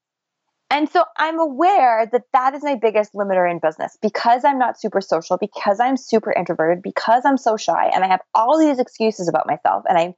and 0.71 0.89
so 0.89 1.05
I'm 1.19 1.39
aware 1.39 2.09
that 2.11 2.23
that 2.33 2.55
is 2.55 2.63
my 2.63 2.77
biggest 2.77 3.13
limiter 3.15 3.51
in 3.51 3.59
business 3.59 3.99
because 4.01 4.45
I'm 4.45 4.59
not 4.59 4.81
super 4.81 5.01
social, 5.01 5.37
because 5.37 5.81
I'm 5.81 5.97
super 5.97 6.33
introverted, 6.33 6.83
because 6.83 7.25
I'm 7.27 7.37
so 7.37 7.57
shy, 7.57 7.91
and 7.93 8.05
I 8.05 8.07
have 8.07 8.21
all 8.35 8.59
these 8.59 8.79
excuses 8.79 9.29
about 9.29 9.47
myself, 9.47 9.85
and 9.89 9.99
I 9.99 10.15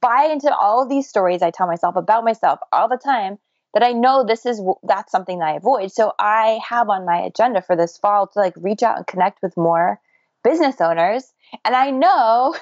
buy 0.00 0.28
into 0.30 0.54
all 0.54 0.82
of 0.82 0.88
these 0.88 1.08
stories 1.08 1.42
I 1.42 1.50
tell 1.50 1.66
myself 1.66 1.96
about 1.96 2.24
myself 2.24 2.60
all 2.72 2.88
the 2.88 2.98
time 2.98 3.38
that 3.74 3.82
I 3.82 3.92
know 3.92 4.24
this 4.24 4.46
is 4.46 4.60
that's 4.82 5.12
something 5.12 5.38
that 5.38 5.48
I 5.48 5.56
avoid. 5.56 5.92
So 5.92 6.12
I 6.18 6.58
have 6.66 6.88
on 6.88 7.04
my 7.04 7.18
agenda 7.18 7.62
for 7.62 7.76
this 7.76 7.98
fall 7.98 8.26
to 8.28 8.38
like 8.38 8.54
reach 8.56 8.82
out 8.82 8.96
and 8.96 9.06
connect 9.06 9.42
with 9.42 9.56
more 9.56 10.00
business 10.42 10.80
owners, 10.80 11.32
and 11.64 11.74
I 11.74 11.90
know 11.90 12.54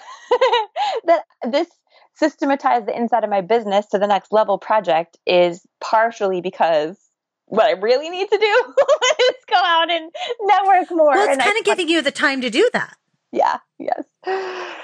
that 1.05 1.25
this 1.49 1.69
systematize 2.15 2.87
the 2.87 2.97
inside 2.97 3.25
of 3.25 3.31
my 3.31 3.43
business 3.43 3.87
to 3.87 3.99
the 3.99 4.07
next 4.07 4.33
level 4.33 4.59
project 4.59 5.19
is 5.27 5.67
partially 5.81 6.41
because 6.41 6.97
what 7.45 7.67
I 7.67 7.73
really 7.73 8.11
need 8.11 8.29
to 8.29 8.39
do 8.39 8.75
is 9.21 9.35
go 9.49 9.57
out 9.57 9.91
and 9.91 10.11
network 10.43 10.91
more. 10.91 11.15
Well, 11.15 11.29
it's 11.29 11.45
kind 11.45 11.59
of 11.59 11.65
giving 11.65 11.89
you 11.89 12.03
the 12.03 12.11
time 12.11 12.41
to 12.41 12.51
do 12.51 12.69
that. 12.73 12.97
Yeah. 13.37 13.59
Yes. 13.79 14.05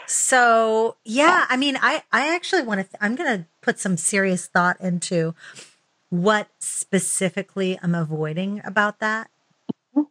So 0.07 0.97
yeah, 1.05 1.47
I 1.49 1.57
mean, 1.57 1.79
I 1.81 2.03
I 2.13 2.35
actually 2.35 2.63
want 2.63 2.81
to. 2.81 2.85
Th- 2.85 2.99
I'm 3.01 3.15
going 3.15 3.39
to 3.39 3.47
put 3.61 3.79
some 3.79 3.97
serious 3.97 4.47
thought 4.47 4.81
into 4.81 5.35
what 6.11 6.49
specifically 6.59 7.79
I'm 7.83 7.95
avoiding 7.95 8.61
about 8.65 9.01
that. 9.01 9.31
Mm-hmm. 9.97 10.03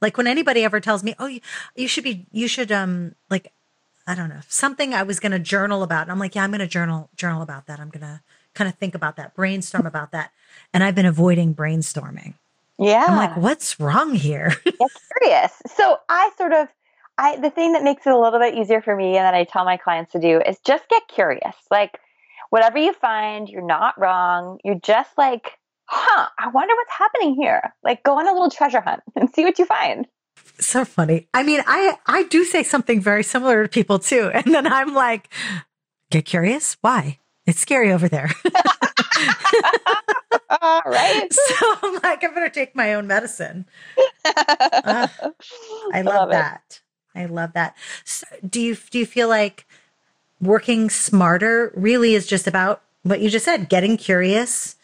Like 0.00 0.16
when 0.16 0.26
anybody 0.26 0.64
ever 0.64 0.80
tells 0.80 1.04
me, 1.04 1.14
"Oh, 1.18 1.26
you, 1.26 1.40
you 1.76 1.88
should 1.88 2.04
be, 2.04 2.26
you 2.32 2.48
should 2.48 2.72
um 2.72 3.14
like 3.28 3.52
I 4.06 4.14
don't 4.14 4.28
know, 4.28 4.40
something 4.48 4.92
I 4.92 5.04
was 5.04 5.20
going 5.20 5.32
to 5.32 5.38
journal 5.38 5.84
about. 5.84 6.02
And 6.02 6.10
I'm 6.10 6.18
like, 6.18 6.34
yeah, 6.34 6.42
I'm 6.42 6.50
going 6.50 6.58
to 6.60 6.66
journal, 6.66 7.10
journal 7.14 7.42
about 7.42 7.66
that. 7.66 7.78
I'm 7.78 7.90
going 7.90 8.00
to 8.00 8.20
kind 8.54 8.68
of 8.68 8.74
think 8.74 8.96
about 8.96 9.14
that, 9.16 9.34
brainstorm 9.34 9.86
about 9.86 10.10
that. 10.10 10.32
And 10.74 10.82
I've 10.82 10.96
been 10.96 11.06
avoiding 11.06 11.54
brainstorming. 11.54 12.34
Yeah. 12.76 13.04
I'm 13.06 13.16
like, 13.16 13.36
what's 13.36 13.78
wrong 13.78 14.14
here? 14.14 14.56
yeah, 14.64 14.86
curious. 15.20 15.52
So 15.76 15.98
I 16.08 16.30
sort 16.36 16.52
of, 16.52 16.68
I 17.20 17.36
the 17.36 17.50
thing 17.50 17.74
that 17.74 17.84
makes 17.84 18.06
it 18.06 18.12
a 18.12 18.18
little 18.18 18.38
bit 18.40 18.54
easier 18.54 18.80
for 18.80 18.96
me 18.96 19.18
and 19.18 19.24
that 19.26 19.34
I 19.34 19.44
tell 19.44 19.64
my 19.66 19.76
clients 19.76 20.12
to 20.12 20.18
do 20.18 20.40
is 20.40 20.58
just 20.64 20.88
get 20.88 21.06
curious. 21.06 21.54
Like 21.70 22.00
whatever 22.48 22.78
you 22.78 22.94
find, 22.94 23.46
you're 23.46 23.60
not 23.66 24.00
wrong. 24.00 24.58
You're 24.64 24.80
just 24.82 25.10
like, 25.18 25.58
huh, 25.84 26.28
I 26.38 26.48
wonder 26.48 26.74
what's 26.74 26.92
happening 26.92 27.34
here. 27.34 27.74
Like 27.84 28.02
go 28.02 28.18
on 28.18 28.26
a 28.26 28.32
little 28.32 28.50
treasure 28.50 28.80
hunt 28.80 29.02
and 29.16 29.28
see 29.30 29.44
what 29.44 29.58
you 29.58 29.66
find. 29.66 30.06
So 30.58 30.86
funny. 30.86 31.28
I 31.34 31.42
mean, 31.42 31.60
I 31.66 31.98
I 32.06 32.22
do 32.24 32.44
say 32.44 32.62
something 32.62 33.02
very 33.02 33.22
similar 33.22 33.64
to 33.64 33.68
people 33.68 33.98
too. 33.98 34.30
And 34.34 34.54
then 34.54 34.66
I'm 34.66 34.94
like, 34.94 35.28
get 36.10 36.24
curious? 36.24 36.78
Why? 36.80 37.18
It's 37.46 37.60
scary 37.60 37.92
over 37.92 38.08
there. 38.08 38.30
right. 40.62 41.28
So 41.30 41.76
I'm 41.82 41.94
like, 42.02 42.24
I 42.24 42.28
better 42.28 42.48
take 42.48 42.74
my 42.74 42.94
own 42.94 43.06
medicine. 43.06 43.66
Uh, 44.24 45.08
I 45.92 46.02
love, 46.02 46.14
love 46.14 46.30
that. 46.30 46.80
I 47.14 47.26
love 47.26 47.52
that. 47.54 47.76
So 48.04 48.26
do 48.48 48.60
you 48.60 48.76
do 48.90 48.98
you 48.98 49.06
feel 49.06 49.28
like 49.28 49.66
working 50.40 50.88
smarter 50.90 51.72
really 51.74 52.14
is 52.14 52.26
just 52.26 52.46
about 52.46 52.82
what 53.02 53.20
you 53.20 53.30
just 53.30 53.44
said, 53.44 53.68
getting 53.68 53.96
curious, 53.96 54.76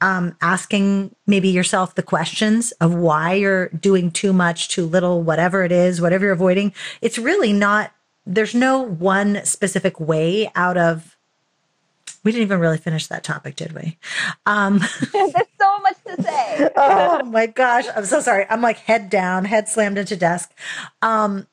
um, 0.00 0.36
asking 0.40 1.14
maybe 1.26 1.48
yourself 1.48 1.94
the 1.94 2.02
questions 2.02 2.72
of 2.72 2.94
why 2.94 3.34
you're 3.34 3.68
doing 3.70 4.10
too 4.10 4.32
much, 4.32 4.68
too 4.68 4.86
little, 4.86 5.22
whatever 5.22 5.64
it 5.64 5.72
is, 5.72 6.00
whatever 6.00 6.26
you're 6.26 6.34
avoiding. 6.34 6.72
It's 7.00 7.18
really 7.18 7.52
not, 7.52 7.92
there's 8.24 8.54
no 8.54 8.80
one 8.80 9.44
specific 9.44 9.98
way 9.98 10.50
out 10.54 10.76
of 10.76 11.14
we 12.24 12.32
didn't 12.32 12.46
even 12.46 12.58
really 12.60 12.78
finish 12.78 13.06
that 13.06 13.22
topic, 13.22 13.56
did 13.56 13.72
we? 13.72 13.96
Um, 14.44 14.78
There's 15.12 15.32
so 15.58 15.78
much 15.78 15.96
to 16.04 16.22
say. 16.22 16.68
oh 16.76 17.24
my 17.24 17.46
gosh. 17.46 17.86
I'm 17.94 18.04
so 18.04 18.20
sorry. 18.20 18.44
I'm 18.50 18.60
like 18.60 18.78
head 18.78 19.08
down, 19.08 19.44
head 19.44 19.68
slammed 19.68 19.98
into 19.98 20.16
desk. 20.16 20.52
Um, 21.00 21.46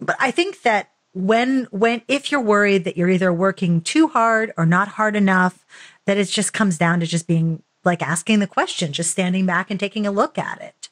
but 0.00 0.16
I 0.18 0.30
think 0.30 0.62
that 0.62 0.90
when, 1.12 1.66
when, 1.70 2.02
if 2.08 2.30
you're 2.30 2.40
worried 2.40 2.84
that 2.84 2.96
you're 2.96 3.08
either 3.08 3.32
working 3.32 3.80
too 3.80 4.08
hard 4.08 4.52
or 4.56 4.64
not 4.64 4.88
hard 4.88 5.16
enough, 5.16 5.64
that 6.06 6.16
it 6.16 6.28
just 6.28 6.52
comes 6.52 6.78
down 6.78 7.00
to 7.00 7.06
just 7.06 7.26
being 7.26 7.62
like 7.84 8.02
asking 8.02 8.38
the 8.38 8.46
question, 8.46 8.92
just 8.92 9.10
standing 9.10 9.46
back 9.46 9.70
and 9.70 9.80
taking 9.80 10.06
a 10.06 10.10
look 10.10 10.38
at 10.38 10.60
it. 10.60 10.88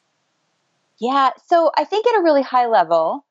Yeah. 0.99 1.29
So 1.47 1.71
I 1.77 1.85
think 1.85 2.05
at 2.07 2.19
a 2.19 2.23
really 2.23 2.41
high 2.41 2.65
level, 2.67 3.25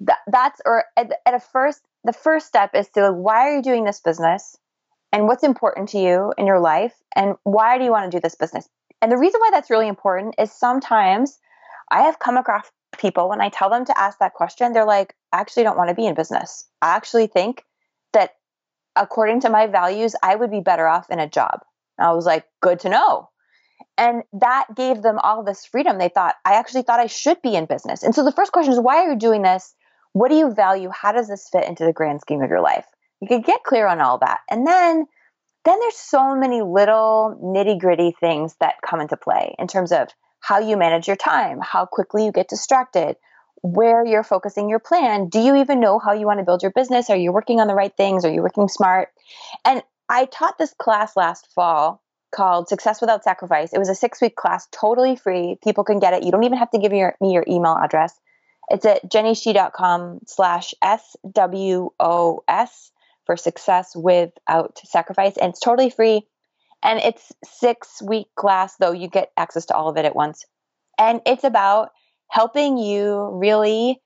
that, 0.00 0.18
that's, 0.26 0.60
or 0.64 0.84
at, 0.96 1.12
at 1.24 1.34
a 1.34 1.40
first, 1.40 1.82
the 2.04 2.12
first 2.12 2.46
step 2.46 2.74
is 2.74 2.88
to 2.90 3.12
why 3.12 3.48
are 3.48 3.56
you 3.56 3.62
doing 3.62 3.84
this 3.84 4.00
business? 4.00 4.56
and 5.12 5.26
what's 5.26 5.44
important 5.44 5.90
to 5.90 5.98
you 5.98 6.32
in 6.38 6.46
your 6.46 6.58
life 6.58 6.94
and 7.14 7.36
why 7.44 7.78
do 7.78 7.84
you 7.84 7.90
want 7.90 8.10
to 8.10 8.16
do 8.16 8.20
this 8.20 8.34
business 8.34 8.68
and 9.00 9.12
the 9.12 9.18
reason 9.18 9.40
why 9.40 9.50
that's 9.52 9.70
really 9.70 9.88
important 9.88 10.34
is 10.38 10.50
sometimes 10.50 11.38
i 11.90 12.02
have 12.02 12.18
come 12.18 12.36
across 12.36 12.66
people 12.98 13.28
when 13.28 13.40
i 13.40 13.48
tell 13.48 13.70
them 13.70 13.84
to 13.84 13.98
ask 13.98 14.18
that 14.18 14.34
question 14.34 14.72
they're 14.72 14.84
like 14.84 15.14
i 15.32 15.40
actually 15.40 15.62
don't 15.62 15.76
want 15.76 15.88
to 15.88 15.94
be 15.94 16.06
in 16.06 16.14
business. 16.14 16.66
I 16.80 16.94
actually 16.96 17.26
think 17.26 17.64
that 18.12 18.32
according 18.96 19.40
to 19.40 19.50
my 19.50 19.66
values 19.66 20.14
i 20.22 20.34
would 20.36 20.50
be 20.50 20.60
better 20.60 20.86
off 20.86 21.10
in 21.10 21.18
a 21.18 21.28
job. 21.28 21.60
And 21.98 22.06
i 22.06 22.12
was 22.12 22.26
like 22.26 22.44
good 22.60 22.80
to 22.80 22.88
know. 22.88 23.28
And 23.98 24.22
that 24.32 24.66
gave 24.74 25.02
them 25.02 25.18
all 25.22 25.42
this 25.44 25.66
freedom. 25.66 25.98
They 25.98 26.08
thought 26.08 26.36
i 26.44 26.54
actually 26.54 26.82
thought 26.82 27.00
i 27.00 27.06
should 27.06 27.40
be 27.42 27.54
in 27.54 27.66
business. 27.66 28.02
And 28.02 28.14
so 28.14 28.24
the 28.24 28.32
first 28.32 28.52
question 28.52 28.72
is 28.72 28.80
why 28.80 28.96
are 28.96 29.12
you 29.12 29.18
doing 29.18 29.42
this? 29.42 29.74
What 30.12 30.28
do 30.28 30.36
you 30.36 30.52
value? 30.52 30.90
How 30.90 31.12
does 31.12 31.28
this 31.28 31.48
fit 31.50 31.66
into 31.66 31.84
the 31.84 31.92
grand 31.92 32.20
scheme 32.20 32.42
of 32.42 32.50
your 32.50 32.60
life? 32.60 32.86
You 33.20 33.28
could 33.28 33.44
get 33.44 33.62
clear 33.64 33.86
on 33.86 34.00
all 34.00 34.18
that. 34.18 34.40
And 34.50 34.66
then 34.66 35.06
then 35.64 35.78
there's 35.78 35.96
so 35.96 36.34
many 36.34 36.60
little 36.60 37.38
nitty-gritty 37.42 38.16
things 38.18 38.56
that 38.58 38.82
come 38.84 39.00
into 39.00 39.16
play 39.16 39.54
in 39.58 39.68
terms 39.68 39.92
of 39.92 40.08
how 40.42 40.58
you 40.58 40.76
manage 40.76 41.06
your 41.06 41.16
time, 41.16 41.60
how 41.62 41.86
quickly 41.86 42.26
you 42.26 42.32
get 42.32 42.48
distracted, 42.48 43.16
where 43.62 44.04
you're 44.04 44.24
focusing 44.24 44.68
your 44.68 44.80
plan. 44.80 45.28
Do 45.28 45.38
you 45.38 45.56
even 45.56 45.80
know 45.80 46.00
how 46.00 46.12
you 46.12 46.26
want 46.26 46.40
to 46.40 46.44
build 46.44 46.62
your 46.62 46.72
business? 46.72 47.08
Are 47.08 47.16
you 47.16 47.32
working 47.32 47.60
on 47.60 47.68
the 47.68 47.74
right 47.74 47.96
things? 47.96 48.24
Are 48.24 48.32
you 48.32 48.42
working 48.42 48.68
smart? 48.68 49.10
And 49.64 49.82
I 50.08 50.26
taught 50.26 50.58
this 50.58 50.74
class 50.74 51.16
last 51.16 51.48
fall 51.54 52.02
called 52.34 52.68
Success 52.68 53.00
Without 53.00 53.22
Sacrifice. 53.22 53.72
It 53.72 53.78
was 53.78 53.88
a 53.88 53.94
six 53.94 54.20
week 54.20 54.34
class, 54.34 54.66
totally 54.72 55.14
free. 55.14 55.58
People 55.62 55.84
can 55.84 56.00
get 56.00 56.12
it. 56.12 56.24
You 56.24 56.32
don't 56.32 56.44
even 56.44 56.58
have 56.58 56.70
to 56.72 56.78
give 56.78 56.92
your, 56.92 57.14
me 57.20 57.32
your 57.32 57.44
email 57.46 57.78
address. 57.80 58.18
It's 58.68 58.84
at 58.84 59.08
jennyshih.com 59.08 60.20
slash 60.26 60.74
SWOS 60.82 61.90
for 63.26 63.36
success 63.36 63.94
without 63.94 64.80
sacrifice. 64.84 65.36
And 65.36 65.50
it's 65.50 65.60
totally 65.60 65.90
free. 65.90 66.26
And 66.82 66.98
it's 67.00 67.32
six 67.44 68.02
week 68.02 68.26
class, 68.36 68.76
though 68.76 68.92
you 68.92 69.08
get 69.08 69.30
access 69.36 69.66
to 69.66 69.74
all 69.74 69.88
of 69.88 69.96
it 69.96 70.04
at 70.04 70.16
once. 70.16 70.44
And 70.98 71.20
it's 71.26 71.44
about 71.44 71.90
helping 72.28 72.78
you 72.78 73.30
really 73.32 74.00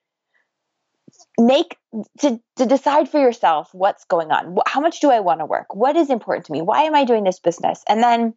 make 1.38 1.76
to, 2.20 2.40
to 2.56 2.66
decide 2.66 3.08
for 3.08 3.20
yourself 3.20 3.70
what's 3.72 4.04
going 4.04 4.30
on. 4.30 4.56
How 4.66 4.80
much 4.80 5.00
do 5.00 5.10
I 5.10 5.20
want 5.20 5.40
to 5.40 5.46
work? 5.46 5.74
What 5.74 5.96
is 5.96 6.10
important 6.10 6.46
to 6.46 6.52
me? 6.52 6.62
Why 6.62 6.82
am 6.82 6.94
I 6.94 7.04
doing 7.04 7.24
this 7.24 7.38
business? 7.38 7.82
And 7.88 8.02
then 8.02 8.34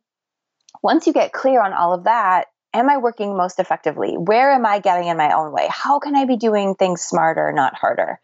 once 0.82 1.08
you 1.08 1.14
get 1.14 1.34
clear 1.34 1.62
on 1.62 1.74
all 1.74 1.94
of 1.94 2.06
that, 2.06 2.46
am 2.74 2.90
I 2.90 2.98
working 2.98 3.36
most 3.36 3.60
effectively? 3.60 4.16
Where 4.18 4.52
am 4.52 4.66
I 4.66 4.80
getting 4.80 5.08
in 5.08 5.18
my 5.18 5.34
own 5.34 5.52
way? 5.52 5.68
How 5.70 6.00
can 6.00 6.16
I 6.16 6.26
be 6.26 6.38
doing 6.38 6.76
things 6.76 7.02
smarter, 7.02 7.52
not 7.52 7.76
harder? 7.76 8.20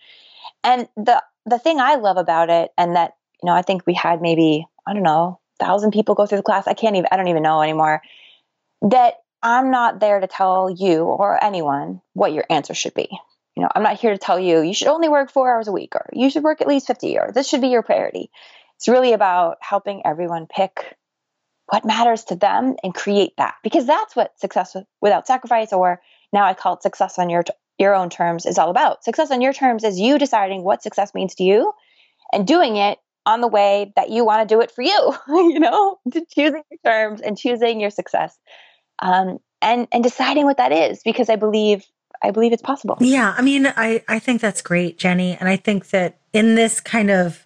And 0.64 0.88
the 0.96 1.22
the 1.46 1.60
thing 1.60 1.80
I 1.80 1.96
love 1.96 2.18
about 2.18 2.50
it, 2.50 2.72
and 2.78 2.96
that, 2.96 3.14
you 3.42 3.48
know, 3.48 3.54
I 3.54 3.62
think 3.62 3.84
we 3.86 3.94
had 3.94 4.20
maybe, 4.20 4.66
I 4.88 4.94
don't 4.94 5.04
know, 5.04 5.40
thousand 5.60 5.92
people 5.92 6.16
go 6.16 6.26
through 6.26 6.40
the 6.40 6.44
class. 6.44 6.68
I 6.68 6.74
can't 6.74 6.96
even, 6.96 7.08
I 7.12 7.18
don't 7.18 7.28
even 7.28 7.44
know 7.44 7.62
anymore. 7.62 8.02
That 8.82 9.16
I'm 9.42 9.72
not 9.72 10.00
there 10.00 10.20
to 10.20 10.28
tell 10.28 10.70
you 10.70 11.04
or 11.04 11.44
anyone 11.44 12.02
what 12.14 12.34
your 12.34 12.46
answer 12.50 12.74
should 12.74 12.94
be. 12.94 13.10
You 13.56 13.64
know, 13.64 13.70
I'm 13.74 13.84
not 13.84 14.00
here 14.00 14.12
to 14.12 14.18
tell 14.18 14.40
you 14.40 14.62
you 14.62 14.74
should 14.74 14.88
only 14.88 15.08
work 15.08 15.32
four 15.32 15.54
hours 15.54 15.68
a 15.68 15.72
week 15.72 15.96
or 15.96 16.10
you 16.14 16.30
should 16.30 16.44
work 16.44 16.62
at 16.62 16.68
least 16.68 16.88
50 16.88 17.18
or 17.18 17.32
this 17.32 17.48
should 17.48 17.62
be 17.62 17.70
your 17.70 17.84
priority. 17.84 18.30
It's 18.78 18.88
really 18.88 19.14
about 19.14 19.58
helping 19.62 20.02
everyone 20.06 20.48
pick 20.48 20.96
what 21.68 21.86
matters 21.86 22.26
to 22.26 22.36
them 22.36 22.76
and 22.84 22.94
create 22.94 23.34
that 23.38 23.56
because 23.64 23.86
that's 23.86 24.16
what 24.16 24.38
success 24.40 24.76
without 25.02 25.26
sacrifice 25.26 25.72
or 25.72 26.02
now 26.34 26.46
I 26.46 26.54
call 26.54 26.76
it 26.76 26.84
success 26.84 27.18
on 27.18 27.30
your 27.30 27.44
your 27.78 27.94
own 27.94 28.10
terms 28.10 28.46
is 28.46 28.58
all 28.58 28.70
about. 28.70 29.04
Success 29.04 29.32
on 29.32 29.42
your 29.42 29.54
terms 29.54 29.84
is 29.84 30.00
you 30.00 30.18
deciding 30.18 30.64
what 30.64 30.84
success 30.84 31.14
means 31.14 31.36
to 31.36 31.44
you 31.44 31.74
and 32.32 32.48
doing 32.48 32.78
it 32.78 33.00
on 33.26 33.42
the 33.42 33.48
way 33.48 33.92
that 33.96 34.10
you 34.10 34.24
want 34.24 34.48
to 34.48 34.56
do 34.56 34.62
it 34.62 34.72
for 34.72 34.82
you, 34.82 35.16
you 35.28 35.60
know, 35.60 36.00
choosing 36.34 36.64
your 36.70 36.80
terms 36.86 37.22
and 37.22 37.38
choosing 37.38 37.80
your 37.80 37.90
success. 37.90 38.38
Um, 39.00 39.40
and 39.62 39.88
and 39.92 40.04
deciding 40.04 40.46
what 40.46 40.58
that 40.58 40.72
is 40.72 41.02
because 41.04 41.30
I 41.30 41.36
believe 41.36 41.86
I 42.24 42.32
believe 42.32 42.54
it's 42.54 42.62
possible. 42.62 42.98
Yeah, 43.00 43.34
I 43.38 43.42
mean, 43.42 43.68
I 43.68 44.04
I 44.08 44.20
think 44.20 44.42
that's 44.42 44.62
great, 44.62 44.98
Jenny, 44.98 45.36
and 45.40 45.50
I 45.50 45.58
think 45.58 45.90
that 45.90 46.18
in 46.34 46.56
this 46.56 46.80
kind 46.80 47.10
of 47.10 47.46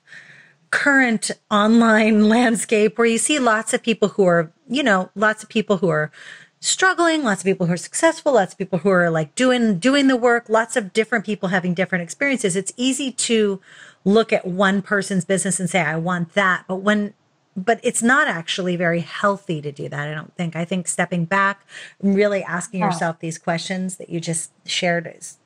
current 0.71 1.31
online 1.49 2.29
landscape 2.29 2.97
where 2.97 3.07
you 3.07 3.17
see 3.17 3.39
lots 3.39 3.73
of 3.73 3.81
people 3.81 4.09
who 4.09 4.25
are, 4.25 4.51
you 4.67 4.83
know, 4.83 5.09
lots 5.15 5.43
of 5.43 5.49
people 5.49 5.77
who 5.77 5.89
are 5.89 6.11
struggling, 6.59 7.23
lots 7.23 7.41
of 7.41 7.45
people 7.45 7.67
who 7.67 7.73
are 7.73 7.77
successful, 7.77 8.33
lots 8.33 8.53
of 8.53 8.57
people 8.57 8.79
who 8.79 8.89
are 8.89 9.09
like 9.09 9.33
doing 9.35 9.79
doing 9.79 10.07
the 10.07 10.17
work, 10.17 10.49
lots 10.49 10.75
of 10.75 10.93
different 10.93 11.25
people 11.25 11.49
having 11.49 11.73
different 11.73 12.03
experiences. 12.03 12.55
It's 12.55 12.73
easy 12.77 13.11
to 13.11 13.61
look 14.05 14.31
at 14.33 14.45
one 14.45 14.81
person's 14.81 15.25
business 15.25 15.59
and 15.59 15.69
say 15.69 15.81
I 15.81 15.95
want 15.97 16.33
that, 16.33 16.65
but 16.67 16.77
when 16.77 17.13
but 17.55 17.79
it's 17.83 18.01
not 18.01 18.27
actually 18.27 18.75
very 18.75 19.01
healthy 19.01 19.61
to 19.61 19.71
do 19.71 19.89
that. 19.89 20.07
I 20.07 20.13
don't 20.13 20.33
think. 20.35 20.55
I 20.55 20.63
think 20.63 20.87
stepping 20.87 21.25
back, 21.25 21.65
really 22.01 22.41
asking 22.43 22.79
yourself 22.79 23.19
these 23.19 23.37
questions 23.37 23.97
that 23.97 24.09
you 24.09 24.21
just 24.21 24.51
shared 24.65 25.13
is 25.17 25.37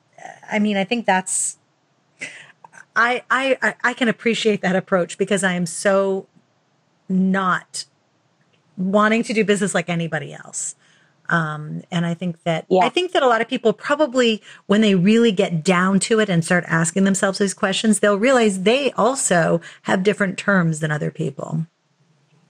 I 0.50 0.58
mean, 0.58 0.76
I 0.76 0.84
think 0.84 1.06
that's 1.06 1.58
I 2.96 3.22
I 3.30 3.74
I 3.82 3.94
can 3.94 4.08
appreciate 4.08 4.62
that 4.62 4.76
approach 4.76 5.18
because 5.18 5.42
I 5.42 5.52
am 5.54 5.66
so 5.66 6.26
not 7.08 7.84
wanting 8.76 9.22
to 9.24 9.32
do 9.32 9.44
business 9.44 9.74
like 9.74 9.88
anybody 9.88 10.32
else. 10.32 10.76
Um, 11.28 11.82
and 11.90 12.04
I 12.04 12.14
think 12.14 12.42
that 12.42 12.66
yeah. 12.68 12.84
I 12.84 12.88
think 12.88 13.12
that 13.12 13.22
a 13.22 13.26
lot 13.28 13.40
of 13.40 13.48
people 13.48 13.72
probably, 13.72 14.42
when 14.66 14.80
they 14.80 14.94
really 14.94 15.32
get 15.32 15.64
down 15.64 16.00
to 16.00 16.20
it 16.20 16.28
and 16.28 16.44
start 16.44 16.64
asking 16.66 17.04
themselves 17.04 17.38
these 17.38 17.54
questions, 17.54 18.00
they'll 18.00 18.18
realize 18.18 18.62
they 18.62 18.92
also 18.92 19.60
have 19.82 20.02
different 20.02 20.36
terms 20.38 20.80
than 20.80 20.90
other 20.90 21.10
people. 21.10 21.66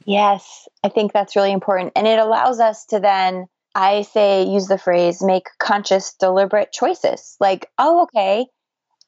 Yes, 0.06 0.68
I 0.82 0.88
think 0.88 1.12
that's 1.12 1.36
really 1.36 1.52
important, 1.52 1.92
and 1.96 2.06
it 2.06 2.18
allows 2.18 2.60
us 2.60 2.84
to 2.86 3.00
then. 3.00 3.46
I 3.76 4.02
say 4.02 4.44
use 4.44 4.68
the 4.68 4.78
phrase 4.78 5.20
make 5.20 5.46
conscious, 5.58 6.14
deliberate 6.14 6.70
choices. 6.70 7.36
Like, 7.40 7.68
oh, 7.76 8.02
okay, 8.04 8.46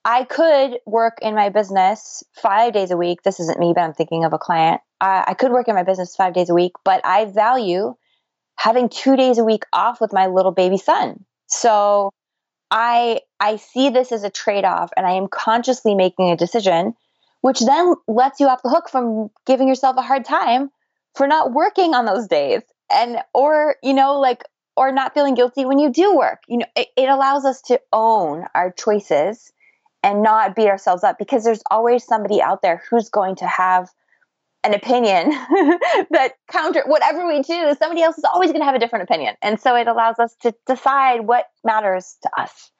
I 0.04 0.22
could 0.22 0.78
work 0.86 1.18
in 1.20 1.34
my 1.34 1.48
business 1.48 2.22
five 2.32 2.72
days 2.72 2.92
a 2.92 2.96
week. 2.96 3.22
This 3.22 3.40
isn't 3.40 3.58
me, 3.58 3.72
but 3.74 3.82
I'm 3.82 3.92
thinking 3.92 4.24
of 4.24 4.32
a 4.32 4.38
client. 4.38 4.80
I, 5.00 5.24
I 5.26 5.34
could 5.34 5.50
work 5.50 5.66
in 5.66 5.74
my 5.74 5.82
business 5.82 6.14
five 6.14 6.32
days 6.32 6.48
a 6.48 6.54
week, 6.54 6.72
but 6.84 7.00
I 7.04 7.24
value 7.24 7.94
having 8.56 8.88
two 8.88 9.16
days 9.16 9.38
a 9.38 9.44
week 9.44 9.64
off 9.72 10.00
with 10.00 10.12
my 10.12 10.26
little 10.26 10.52
baby 10.52 10.78
son. 10.78 11.24
So 11.46 12.12
I 12.70 13.20
I 13.38 13.56
see 13.56 13.90
this 13.90 14.12
as 14.12 14.24
a 14.24 14.30
trade-off 14.30 14.90
and 14.96 15.06
I 15.06 15.12
am 15.12 15.28
consciously 15.28 15.94
making 15.94 16.30
a 16.30 16.36
decision, 16.36 16.94
which 17.42 17.60
then 17.60 17.94
lets 18.08 18.40
you 18.40 18.48
off 18.48 18.62
the 18.62 18.70
hook 18.70 18.88
from 18.88 19.30
giving 19.46 19.68
yourself 19.68 19.96
a 19.96 20.02
hard 20.02 20.24
time 20.24 20.70
for 21.14 21.26
not 21.26 21.52
working 21.52 21.94
on 21.94 22.06
those 22.06 22.26
days. 22.26 22.62
And 22.90 23.18
or, 23.34 23.76
you 23.82 23.94
know, 23.94 24.18
like 24.18 24.44
or 24.76 24.92
not 24.92 25.14
feeling 25.14 25.34
guilty 25.34 25.64
when 25.64 25.78
you 25.78 25.90
do 25.90 26.16
work. 26.16 26.42
You 26.48 26.58
know, 26.58 26.66
it, 26.76 26.88
it 26.96 27.08
allows 27.08 27.44
us 27.44 27.62
to 27.62 27.80
own 27.92 28.44
our 28.54 28.70
choices 28.72 29.52
and 30.02 30.22
not 30.22 30.54
beat 30.54 30.68
ourselves 30.68 31.02
up 31.02 31.18
because 31.18 31.44
there's 31.44 31.62
always 31.70 32.04
somebody 32.04 32.42
out 32.42 32.62
there 32.62 32.82
who's 32.90 33.08
going 33.08 33.36
to 33.36 33.46
have 33.46 33.90
an 34.66 34.74
opinion 34.74 35.30
that 36.10 36.32
counter 36.50 36.82
whatever 36.86 37.26
we 37.26 37.42
do 37.42 37.74
somebody 37.78 38.02
else 38.02 38.18
is 38.18 38.24
always 38.32 38.50
going 38.50 38.60
to 38.60 38.66
have 38.66 38.74
a 38.74 38.78
different 38.78 39.04
opinion. 39.04 39.34
And 39.42 39.60
so 39.60 39.76
it 39.76 39.86
allows 39.86 40.18
us 40.18 40.34
to 40.42 40.54
decide 40.66 41.20
what 41.20 41.46
matters 41.64 42.16
to 42.22 42.30
us 42.36 42.70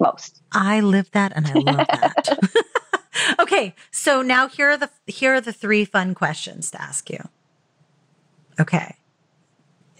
most. 0.00 0.42
I 0.52 0.80
live 0.80 1.10
that 1.12 1.32
and 1.34 1.46
i 1.46 1.52
love 1.52 1.76
that. 1.76 2.38
Okay 3.38 3.74
so 3.90 4.22
now 4.22 4.48
here 4.48 4.70
are 4.70 4.76
the 4.76 4.90
here 5.06 5.34
are 5.34 5.40
the 5.40 5.52
three 5.52 5.84
fun 5.84 6.14
questions 6.14 6.70
to 6.72 6.82
ask 6.82 7.08
you. 7.10 7.28
Okay. 8.58 8.96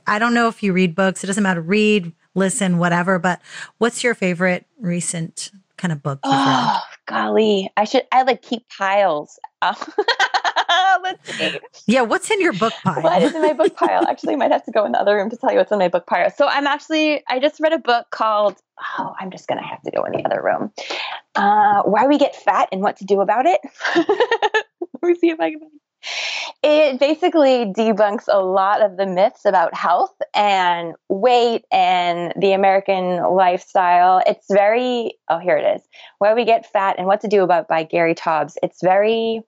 I 0.07 0.19
don't 0.19 0.35
know 0.35 0.49
if 0.49 0.63
you 0.63 0.73
read 0.73 0.95
books 0.95 1.25
it 1.25 1.27
doesn't 1.27 1.43
matter 1.43 1.61
read 1.61 2.13
listen 2.35 2.79
whatever 2.79 3.19
but 3.19 3.41
what's 3.79 4.05
your 4.05 4.15
favorite 4.15 4.67
recent 4.79 5.51
kind 5.77 5.93
of 5.93 6.03
book 6.03 6.19
oh 6.25 6.81
golly 7.07 7.71
i 7.77 7.85
should 7.85 8.03
i 8.13 8.23
like 8.23 8.43
keep 8.43 8.69
piles 8.69 9.39
oh, 9.63 9.87
Let's 11.03 11.37
see. 11.37 11.59
Yeah, 11.87 12.03
what's 12.03 12.31
in 12.31 12.41
your 12.41 12.53
book 12.53 12.73
pile? 12.83 13.03
What 13.03 13.23
is 13.23 13.35
in 13.35 13.43
my 13.43 13.53
book 13.53 13.77
pile? 13.77 14.07
Actually, 14.09 14.35
I 14.35 14.37
might 14.37 14.53
have 14.53 14.65
to 14.65 14.73
go 14.73 14.85
in 14.85 14.93
the 14.93 15.01
other 15.01 15.17
room 15.17 15.31
to 15.31 15.37
tell 15.37 15.51
you 15.51 15.59
what's 15.59 15.73
in 15.73 15.79
my 15.79 15.89
book 15.89 16.07
pile. 16.07 16.31
So 16.31 16.47
I'm 16.47 16.67
actually, 16.67 17.23
I 17.29 17.39
just 17.41 17.61
read 17.61 17.73
a 17.73 17.79
book 17.79 18.07
called, 18.11 18.57
oh, 18.99 19.15
I'm 19.21 19.31
just 19.31 19.49
going 19.49 19.61
to 19.61 19.67
have 19.67 19.83
to 19.83 19.91
go 19.91 20.05
in 20.05 20.13
the 20.13 20.25
other 20.25 20.43
room. 20.43 20.73
Uh, 21.35 21.83
Why 21.83 22.07
We 22.07 22.19
Get 22.19 22.37
Fat 22.37 22.69
and 22.73 22.81
What 22.81 22.97
to 22.99 23.05
Do 23.05 23.21
About 23.21 23.47
It. 23.47 23.61
Let 25.03 25.09
me 25.09 25.15
see 25.17 25.31
if 25.31 25.41
I 25.41 25.51
can. 25.51 25.61
It 26.63 26.99
basically 26.99 27.67
debunks 27.67 28.25
a 28.29 28.43
lot 28.43 28.83
of 28.83 28.97
the 28.97 29.07
myths 29.07 29.45
about 29.45 29.75
health 29.75 30.15
and 30.35 30.95
weight 31.09 31.65
and 31.71 32.33
the 32.41 32.53
American 32.53 33.23
lifestyle. 33.23 34.23
It's 34.27 34.47
very, 34.51 35.15
oh, 35.29 35.39
here 35.39 35.57
it 35.57 35.77
is. 35.77 35.83
Why 36.19 36.35
We 36.35 36.45
Get 36.45 36.71
Fat 36.71 36.97
and 36.99 37.07
What 37.07 37.21
to 37.23 37.29
Do 37.29 37.43
About 37.43 37.69
by 37.69 37.85
Gary 37.85 38.15
Taubes. 38.15 38.57
It's 38.63 38.83
very 38.83 39.43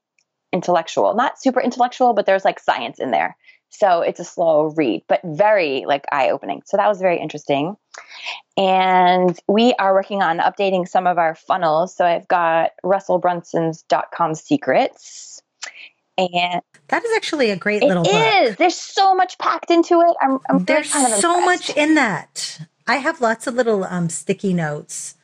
intellectual, 0.57 1.15
not 1.15 1.39
super 1.39 1.61
intellectual, 1.61 2.15
but 2.15 2.27
there's 2.27 2.45
like 2.45 2.59
science 2.59 2.99
in 2.99 3.11
there. 3.13 3.37
So 3.69 4.01
it's 4.01 4.21
a 4.21 4.25
slow 4.25 4.73
read, 4.77 5.03
but 5.07 5.21
very 5.25 5.85
like 5.87 6.05
eye 6.11 6.31
opening. 6.31 6.63
So 6.65 6.77
that 6.77 6.89
was 6.89 7.01
very 7.01 7.19
interesting. 7.19 7.77
And 8.57 9.39
we 9.49 9.75
are 9.75 9.93
working 9.93 10.23
on 10.23 10.39
updating 10.39 10.89
some 10.89 11.07
of 11.07 11.19
our 11.19 11.35
funnels. 11.35 11.95
So 11.95 12.05
I've 12.07 12.29
got 12.29 12.71
Russell 12.83 13.19
Brunson's 13.19 13.83
dot 13.83 14.07
com 14.15 14.35
secrets. 14.35 15.43
And 16.17 16.63
that 16.89 17.05
is 17.05 17.13
actually 17.15 17.51
a 17.51 17.57
great 17.57 17.83
little 17.83 18.05
book. 18.05 18.15
It 18.15 18.49
is. 18.49 18.57
There's 18.57 18.77
so 18.77 19.15
much 19.15 19.37
packed 19.37 19.71
into 19.71 20.01
it. 20.01 20.17
I'm, 20.23 20.39
I'm 20.49 20.65
There's 20.65 20.91
kind 20.91 21.13
of 21.13 21.19
so 21.19 21.45
much 21.45 21.69
in 21.77 21.95
that. 21.97 22.61
I 22.87 22.97
have 22.97 23.21
lots 23.21 23.47
of 23.47 23.55
little 23.55 23.85
um, 23.85 24.09
sticky 24.09 24.55
notes 24.55 25.16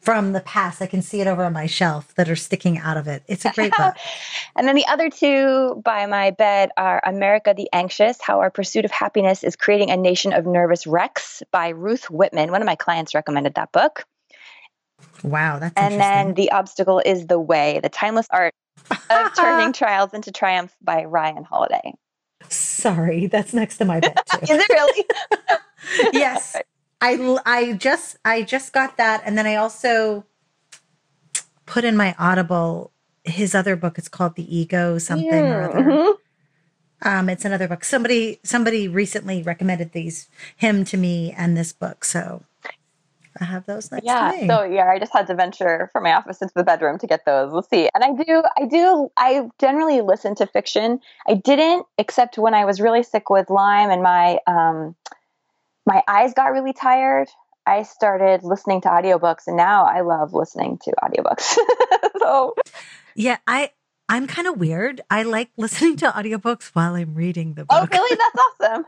from 0.00 0.32
the 0.32 0.40
past. 0.40 0.82
I 0.82 0.86
can 0.86 1.02
see 1.02 1.20
it 1.20 1.26
over 1.26 1.44
on 1.44 1.52
my 1.52 1.66
shelf 1.66 2.14
that 2.14 2.28
are 2.28 2.36
sticking 2.36 2.78
out 2.78 2.96
of 2.96 3.06
it. 3.06 3.22
It's 3.28 3.44
a 3.44 3.52
great 3.52 3.72
book. 3.76 3.94
and 4.56 4.66
then 4.66 4.74
the 4.74 4.86
other 4.86 5.10
two 5.10 5.80
by 5.84 6.06
my 6.06 6.30
bed 6.30 6.70
are 6.76 7.00
America 7.04 7.54
the 7.56 7.68
Anxious 7.72 8.20
How 8.20 8.40
Our 8.40 8.50
Pursuit 8.50 8.84
of 8.84 8.90
Happiness 8.90 9.44
is 9.44 9.56
Creating 9.56 9.90
a 9.90 9.96
Nation 9.96 10.32
of 10.32 10.46
Nervous 10.46 10.86
Wrecks 10.86 11.42
by 11.50 11.68
Ruth 11.68 12.10
Whippman. 12.10 12.50
One 12.50 12.62
of 12.62 12.66
my 12.66 12.76
clients 12.76 13.14
recommended 13.14 13.54
that 13.54 13.72
book. 13.72 14.04
Wow, 15.22 15.58
that's 15.58 15.74
And 15.76 16.00
then 16.00 16.34
The 16.34 16.52
Obstacle 16.52 17.00
is 17.04 17.26
the 17.26 17.38
Way, 17.38 17.80
the 17.82 17.88
timeless 17.88 18.26
art 18.30 18.54
of 19.10 19.34
turning 19.36 19.72
trials 19.72 20.14
into 20.14 20.32
triumph 20.32 20.74
by 20.82 21.04
Ryan 21.04 21.44
Holiday. 21.44 21.94
Sorry, 22.48 23.26
that's 23.26 23.52
next 23.52 23.78
to 23.78 23.84
my 23.84 24.00
bed 24.00 24.18
is 24.42 24.50
it 24.50 24.68
really? 24.70 25.04
yes. 26.12 26.56
I 27.00 27.38
I 27.46 27.72
just 27.72 28.18
I 28.24 28.42
just 28.42 28.72
got 28.72 28.96
that, 28.96 29.22
and 29.24 29.36
then 29.38 29.46
I 29.46 29.56
also 29.56 30.24
put 31.66 31.84
in 31.84 31.96
my 31.96 32.14
Audible 32.18 32.92
his 33.24 33.54
other 33.54 33.76
book. 33.76 33.98
It's 33.98 34.08
called 34.08 34.34
The 34.34 34.56
Ego 34.56 34.98
something 34.98 35.26
yeah. 35.26 35.54
or 35.54 35.62
other. 35.62 35.82
Mm-hmm. 35.82 37.08
Um, 37.08 37.28
it's 37.30 37.44
another 37.44 37.68
book. 37.68 37.84
Somebody 37.84 38.40
somebody 38.42 38.88
recently 38.88 39.42
recommended 39.42 39.92
these 39.92 40.28
him 40.56 40.84
to 40.84 40.96
me 40.96 41.32
and 41.36 41.56
this 41.56 41.72
book, 41.72 42.04
so 42.04 42.42
I 43.40 43.44
have 43.44 43.64
those 43.66 43.90
next. 43.90 44.04
Yeah, 44.04 44.32
so 44.46 44.64
yeah, 44.64 44.86
I 44.86 44.98
just 44.98 45.12
had 45.12 45.26
to 45.28 45.34
venture 45.34 45.88
from 45.92 46.02
my 46.02 46.12
office 46.12 46.42
into 46.42 46.52
the 46.54 46.64
bedroom 46.64 46.98
to 46.98 47.06
get 47.06 47.24
those. 47.24 47.52
We'll 47.52 47.62
see. 47.62 47.88
And 47.94 48.04
I 48.04 48.12
do, 48.12 48.42
I 48.58 48.66
do, 48.66 49.10
I 49.16 49.48
generally 49.58 50.00
listen 50.00 50.34
to 50.36 50.46
fiction. 50.46 51.00
I 51.28 51.34
didn't, 51.34 51.86
except 51.96 52.38
when 52.38 52.54
I 52.54 52.64
was 52.64 52.80
really 52.80 53.02
sick 53.02 53.30
with 53.30 53.48
Lyme 53.48 53.90
and 53.90 54.02
my 54.02 54.38
um, 54.46 54.96
my 55.90 56.02
eyes 56.06 56.34
got 56.34 56.52
really 56.52 56.72
tired, 56.72 57.28
I 57.66 57.82
started 57.82 58.44
listening 58.44 58.80
to 58.82 58.88
audiobooks 58.88 59.48
and 59.48 59.56
now 59.56 59.84
I 59.84 60.02
love 60.02 60.32
listening 60.32 60.78
to 60.84 60.92
audiobooks. 61.02 61.56
so 62.18 62.54
Yeah, 63.16 63.38
I 63.46 63.72
I'm 64.08 64.26
kind 64.28 64.46
of 64.46 64.56
weird. 64.56 65.00
I 65.10 65.24
like 65.24 65.50
listening 65.56 65.96
to 65.98 66.06
audiobooks 66.06 66.70
while 66.74 66.94
I'm 66.94 67.14
reading 67.14 67.54
the 67.54 67.66
oh, 67.68 67.80
book. 67.80 67.90
Oh, 67.92 67.96
really? 67.96 68.16
That's 68.16 68.74
awesome. 68.74 68.84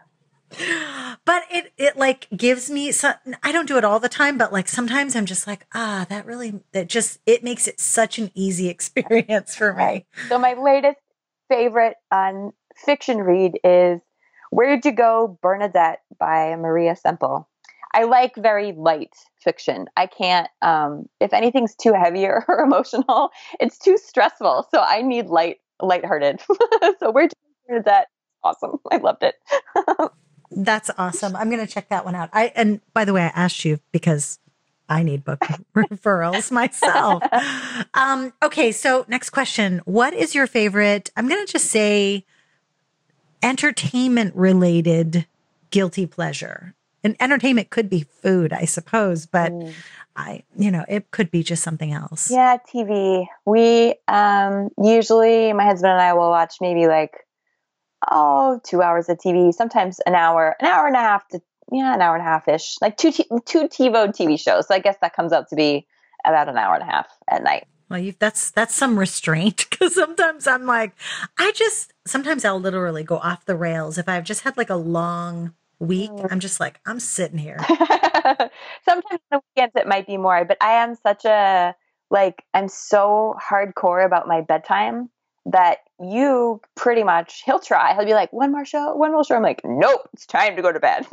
but 1.25 1.43
it 1.51 1.73
it 1.77 1.97
like 1.97 2.29
gives 2.37 2.71
me 2.71 2.93
so 2.93 3.13
I 3.43 3.53
don't 3.53 3.67
do 3.67 3.79
it 3.79 3.85
all 3.85 3.99
the 3.99 4.09
time, 4.09 4.39
but 4.39 4.53
like 4.53 4.69
sometimes 4.69 5.17
I'm 5.17 5.27
just 5.27 5.47
like, 5.47 5.67
ah, 5.75 6.07
that 6.09 6.25
really 6.25 6.61
that 6.71 6.89
just 6.89 7.19
it 7.27 7.43
makes 7.43 7.67
it 7.67 7.81
such 7.81 8.19
an 8.21 8.31
easy 8.35 8.69
experience 8.77 9.57
for 9.57 9.73
me. 9.73 10.07
So 10.29 10.39
my 10.39 10.55
latest 10.55 11.01
favorite 11.49 11.97
on 12.13 12.53
fiction 12.77 13.19
read 13.19 13.59
is 13.65 14.01
Where'd 14.53 14.85
You 14.85 14.93
Go, 14.93 15.39
Bernadette 15.41 16.03
by 16.21 16.55
Maria 16.57 16.95
Semple. 16.95 17.49
I 17.95 18.05
like 18.05 18.37
very 18.37 18.73
light 18.73 19.15
fiction. 19.41 19.87
I 19.97 20.07
can't, 20.07 20.47
um, 20.61 21.09
if 21.21 21.33
anything's 21.33 21.75
too 21.75 21.95
heavy 21.95 22.27
or, 22.27 22.45
emotional, 22.63 23.31
it's 23.61 23.79
too 23.79 23.97
stressful. 23.97 24.69
So 24.71 24.83
I 24.83 25.01
need 25.01 25.29
light, 25.29 25.61
lighthearted. 25.81 26.43
so 27.01 27.11
Where'd 27.11 27.33
You 27.33 27.39
Go, 27.71 27.81
Bernadette? 27.81 28.09
Awesome. 28.45 28.77
I 28.91 28.99
loved 28.99 29.23
it. 29.23 29.37
That's 30.51 30.91
awesome. 30.99 31.35
I'm 31.35 31.49
going 31.49 31.67
to 31.67 31.73
check 31.73 31.89
that 31.89 32.05
one 32.05 32.15
out. 32.15 32.29
I, 32.35 32.53
and 32.55 32.83
by 32.93 33.07
the 33.07 33.15
way, 33.15 33.23
I 33.23 33.29
asked 33.29 33.65
you 33.65 33.81
because 33.91 34.39
I 34.87 35.03
need 35.03 35.25
book 35.25 35.41
referrals 35.75 36.51
myself. 36.51 37.23
Um, 37.95 38.35
okay. 38.43 38.71
So 38.71 39.07
next 39.09 39.31
question. 39.31 39.81
What 39.87 40.13
is 40.13 40.35
your 40.35 40.47
favorite? 40.47 41.11
I'm 41.17 41.27
going 41.27 41.45
to 41.45 41.51
just 41.51 41.69
say, 41.69 42.27
entertainment 43.43 44.35
related 44.35 45.27
guilty 45.71 46.07
pleasure. 46.07 46.75
And 47.05 47.17
entertainment 47.19 47.71
could 47.71 47.91
be 47.91 48.03
food, 48.03 48.53
I 48.53 48.65
suppose, 48.65 49.27
but 49.27 49.53
mm. 49.53 49.73
I, 50.15 50.45
you 50.57 50.71
know, 50.71 50.85
it 50.89 51.11
could 51.11 51.31
be 51.31 51.43
just 51.43 51.63
something 51.63 51.93
else. 51.93 52.31
Yeah, 52.31 52.59
TV. 52.73 53.27
We 53.45 53.95
um 54.09 54.69
usually 54.83 55.53
my 55.53 55.65
husband 55.65 55.93
and 55.93 56.01
I 56.01 56.13
will 56.13 56.31
watch 56.31 56.57
maybe 56.61 56.87
like 56.87 57.27
oh, 58.11 58.61
two 58.65 58.83
hours 58.83 59.09
of 59.09 59.19
TV, 59.19 59.53
sometimes 59.53 60.01
an 60.01 60.15
hour, 60.15 60.57
an 60.61 60.67
hour 60.67 60.87
and 60.87 60.97
a 60.97 61.01
half 61.01 61.27
to 61.29 61.41
yeah, 61.71 61.95
an 61.95 62.03
hour 62.03 62.15
and 62.15 62.23
a 62.23 62.29
half 62.29 62.49
ish, 62.49 62.77
like 62.81 62.97
two 62.97 63.13
t- 63.13 63.29
two 63.47 63.69
TiVo 63.69 64.09
TV 64.09 64.39
shows. 64.39 64.69
So 64.69 64.75
I 64.75 64.79
guess 64.79 64.97
that 65.01 65.15
comes 65.15 65.33
out 65.33 65.49
to 65.49 65.57
be 65.57 65.87
about 66.25 66.49
an 66.49 66.59
hour 66.59 66.75
and 66.75 66.83
a 66.83 66.87
half 66.87 67.07
at 67.29 67.43
night. 67.43 67.67
Well, 67.93 68.11
that's 68.19 68.51
that's 68.51 68.75
some 68.75 68.99
restraint 68.99 69.67
because 69.71 69.95
sometimes 69.95 70.47
I'm 70.47 70.65
like, 70.65 70.93
I 71.39 71.53
just 71.53 71.93
sometimes 72.07 72.45
I'll 72.45 72.59
literally 72.59 73.05
go 73.05 73.19
off 73.19 73.45
the 73.45 73.55
rails 73.55 73.99
if 73.99 74.09
I've 74.09 74.25
just 74.25 74.43
had 74.43 74.57
like 74.57 74.71
a 74.71 74.77
long 74.77 75.53
week. 75.79 76.11
Mm. 76.11 76.33
I'm 76.33 76.41
just 76.41 76.59
like 76.59 76.81
I'm 76.87 76.99
sitting 76.99 77.39
here. 77.39 77.59
sometimes 77.69 79.21
the 79.31 79.41
weekends 79.55 79.75
it 79.77 79.87
might 79.87 80.07
be 80.07 80.17
more, 80.17 80.45
but 80.47 80.57
I 80.63 80.83
am 80.83 80.95
such 80.95 81.27
a 81.27 81.75
like 82.11 82.43
I'm 82.55 82.69
so 82.69 83.37
hardcore 83.39 84.05
about 84.05 84.27
my 84.27 84.41
bedtime 84.41 85.11
that 85.45 85.79
you 86.01 86.63
pretty 86.77 87.05
much 87.05 87.43
he'll 87.45 87.59
try. 87.59 87.95
He'll 87.95 88.07
be 88.07 88.15
like, 88.15 88.33
one 88.33 88.53
more 88.53 88.65
show, 88.65 88.95
one 88.95 89.13
more 89.13 89.25
show. 89.25 89.37
I'm 89.37 89.43
like, 89.43 89.61
nope, 89.65 90.09
it's 90.15 90.25
time 90.25 90.57
to 90.57 90.63
go 90.63 90.73
to 90.73 90.81
bed. 90.81 91.07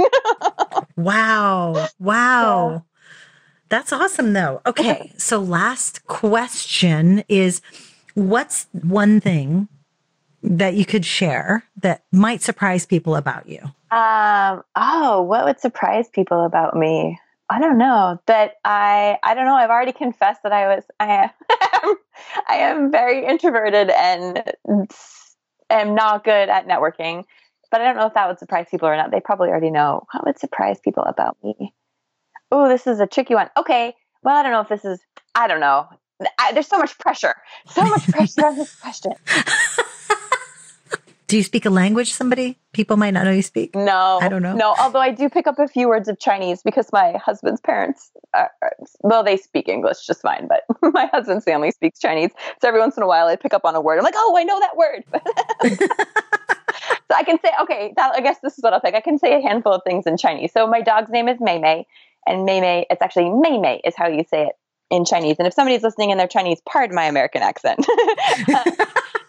wow. 0.96 1.88
Wow. 2.00 2.86
That's 3.70 3.94
awesome, 3.94 4.34
though. 4.34 4.62
Okay. 4.66 5.12
so, 5.18 5.40
last 5.40 6.06
question 6.08 7.24
is 7.28 7.62
what's 8.16 8.68
one 8.72 9.22
thing 9.22 9.68
that 10.42 10.74
you 10.74 10.86
could 10.86 11.06
share 11.06 11.64
that 11.82 12.04
might 12.12 12.42
surprise 12.42 12.86
people 12.86 13.16
about 13.16 13.48
you? 13.48 13.60
Um, 13.92 14.64
oh, 14.76 15.22
what 15.22 15.46
would 15.46 15.60
surprise 15.60 16.08
people 16.10 16.46
about 16.46 16.76
me? 16.76 17.20
I 17.50 17.60
don't 17.60 17.78
know 17.80 18.22
that 18.28 18.56
I 18.64 19.18
I 19.24 19.34
don't 19.34 19.46
know. 19.46 19.56
I've 19.56 19.72
already 19.72 19.92
confessed 19.92 20.44
that 20.44 20.52
I 20.52 20.76
was 20.76 20.84
I 21.00 21.30
am 21.84 21.96
I 22.48 22.56
am 22.58 22.92
very 22.92 23.26
introverted 23.26 23.90
and 23.90 24.44
am 25.70 25.96
not 25.96 26.24
good 26.24 26.50
at 26.50 26.68
networking. 26.68 27.26
But 27.72 27.82
I 27.82 27.86
don't 27.86 27.98
know 27.98 28.08
if 28.08 28.14
that 28.16 28.28
would 28.28 28.40
surprise 28.40 28.68
people 28.70 28.88
or 28.88 28.96
not. 28.96 29.12
They 29.12 29.20
probably 29.20 29.50
already 29.50 29.70
know. 29.70 30.06
What 30.12 30.26
would 30.26 30.40
surprise 30.40 30.80
people 30.80 31.04
about 31.04 31.38
me? 31.44 31.74
Oh, 32.52 32.70
this 32.70 32.88
is 32.88 33.00
a 33.00 33.08
tricky 33.08 33.36
one. 33.36 33.50
Okay, 33.58 33.96
well, 34.24 34.36
I 34.36 34.44
don't 34.44 34.52
know 34.52 34.62
if 34.62 34.70
this 34.70 34.86
is, 34.86 35.00
I 35.36 35.48
don't 35.48 35.60
know. 35.60 35.88
I, 36.38 36.52
there's 36.52 36.68
so 36.68 36.78
much 36.78 36.98
pressure, 37.00 37.36
so 37.70 37.84
much 37.86 38.08
pressure 38.12 38.46
on 38.46 38.58
this 38.58 38.76
question. 38.76 39.14
Do 41.30 41.38
you 41.38 41.44
speak 41.44 41.68
a 41.68 41.70
language 41.70 42.12
somebody 42.12 42.58
people 42.74 42.98
might 42.98 43.12
not 43.12 43.24
know 43.24 43.32
you 43.32 43.44
speak? 43.44 43.76
No, 43.76 44.18
I 44.20 44.30
don't 44.30 44.42
know. 44.42 44.56
No, 44.56 44.74
although 44.80 45.00
I 45.00 45.12
do 45.12 45.30
pick 45.30 45.46
up 45.46 45.60
a 45.60 45.68
few 45.68 45.88
words 45.88 46.08
of 46.08 46.20
Chinese 46.20 46.64
because 46.64 46.92
my 46.92 47.18
husband's 47.24 47.62
parents, 47.62 48.10
are, 48.34 48.50
well, 49.02 49.24
they 49.24 49.38
speak 49.38 49.70
English 49.70 50.08
just 50.08 50.24
fine, 50.24 50.48
but 50.48 50.64
my 50.94 51.06
husband's 51.06 51.46
family 51.46 51.70
speaks 51.70 52.00
Chinese. 52.00 52.32
So 52.60 52.68
every 52.68 52.80
once 52.80 52.98
in 52.98 53.04
a 53.04 53.08
while, 53.08 53.28
I 53.28 53.36
pick 53.36 53.54
up 53.54 53.64
on 53.64 53.76
a 53.76 53.82
word. 53.82 54.00
I'm 54.00 54.04
like, 54.04 54.16
oh, 54.18 54.36
I 54.36 54.44
know 54.44 54.60
that 54.60 54.76
word. 54.76 55.04
so 55.78 57.16
I 57.16 57.22
can 57.22 57.38
say, 57.46 57.52
okay, 57.62 57.94
that, 57.96 58.16
I 58.16 58.22
guess 58.22 58.38
this 58.42 58.58
is 58.58 58.64
what 58.64 58.74
I'll 58.74 58.82
pick. 58.82 58.96
I 58.96 59.02
can 59.02 59.20
say 59.20 59.36
a 59.36 59.40
handful 59.40 59.74
of 59.74 59.84
things 59.84 60.08
in 60.08 60.18
Chinese. 60.18 60.52
So 60.52 60.66
my 60.66 60.82
dog's 60.82 61.12
name 61.12 61.30
is 61.30 61.40
Mei 61.40 61.60
Mei, 61.60 61.86
and 62.30 62.46
Mei 62.46 62.62
Mei, 62.62 62.86
it's 62.90 63.02
actually 63.02 63.30
Mei 63.30 63.58
Mei 63.58 63.82
is 63.84 63.96
how 63.98 64.08
you 64.08 64.24
say 64.30 64.48
it 64.48 64.54
in 64.90 65.06
Chinese. 65.06 65.36
And 65.38 65.48
if 65.48 65.54
somebody's 65.54 65.84
listening 65.84 66.12
and 66.12 66.20
they're 66.20 66.28
Chinese, 66.28 66.62
pardon 66.66 66.96
my 66.96 67.06
American 67.06 67.42
accent. 67.42 67.80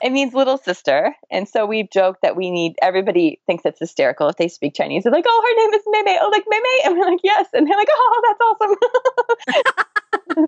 it 0.02 0.10
means 0.10 0.32
little 0.32 0.56
sister. 0.56 1.14
And 1.30 1.48
so 1.48 1.66
we 1.66 1.88
joke 1.92 2.18
that 2.22 2.36
we 2.36 2.50
need 2.50 2.76
everybody 2.80 3.40
thinks 3.46 3.64
it's 3.64 3.78
hysterical 3.78 4.28
if 4.28 4.36
they 4.36 4.48
speak 4.48 4.74
Chinese. 4.74 5.04
They're 5.04 5.12
like, 5.12 5.26
oh, 5.26 5.42
her 5.46 5.54
name 5.62 5.74
is 5.74 5.82
Mei 5.86 6.18
Oh, 6.20 6.28
like 6.28 6.44
Mei 6.48 6.60
And 6.84 6.98
we're 6.98 7.06
like, 7.06 7.20
yes. 7.22 7.48
And 7.52 7.66
they're 7.66 7.76
like, 7.76 7.88
oh, 7.90 8.22
that's 8.28 8.40
awesome. 10.36 10.46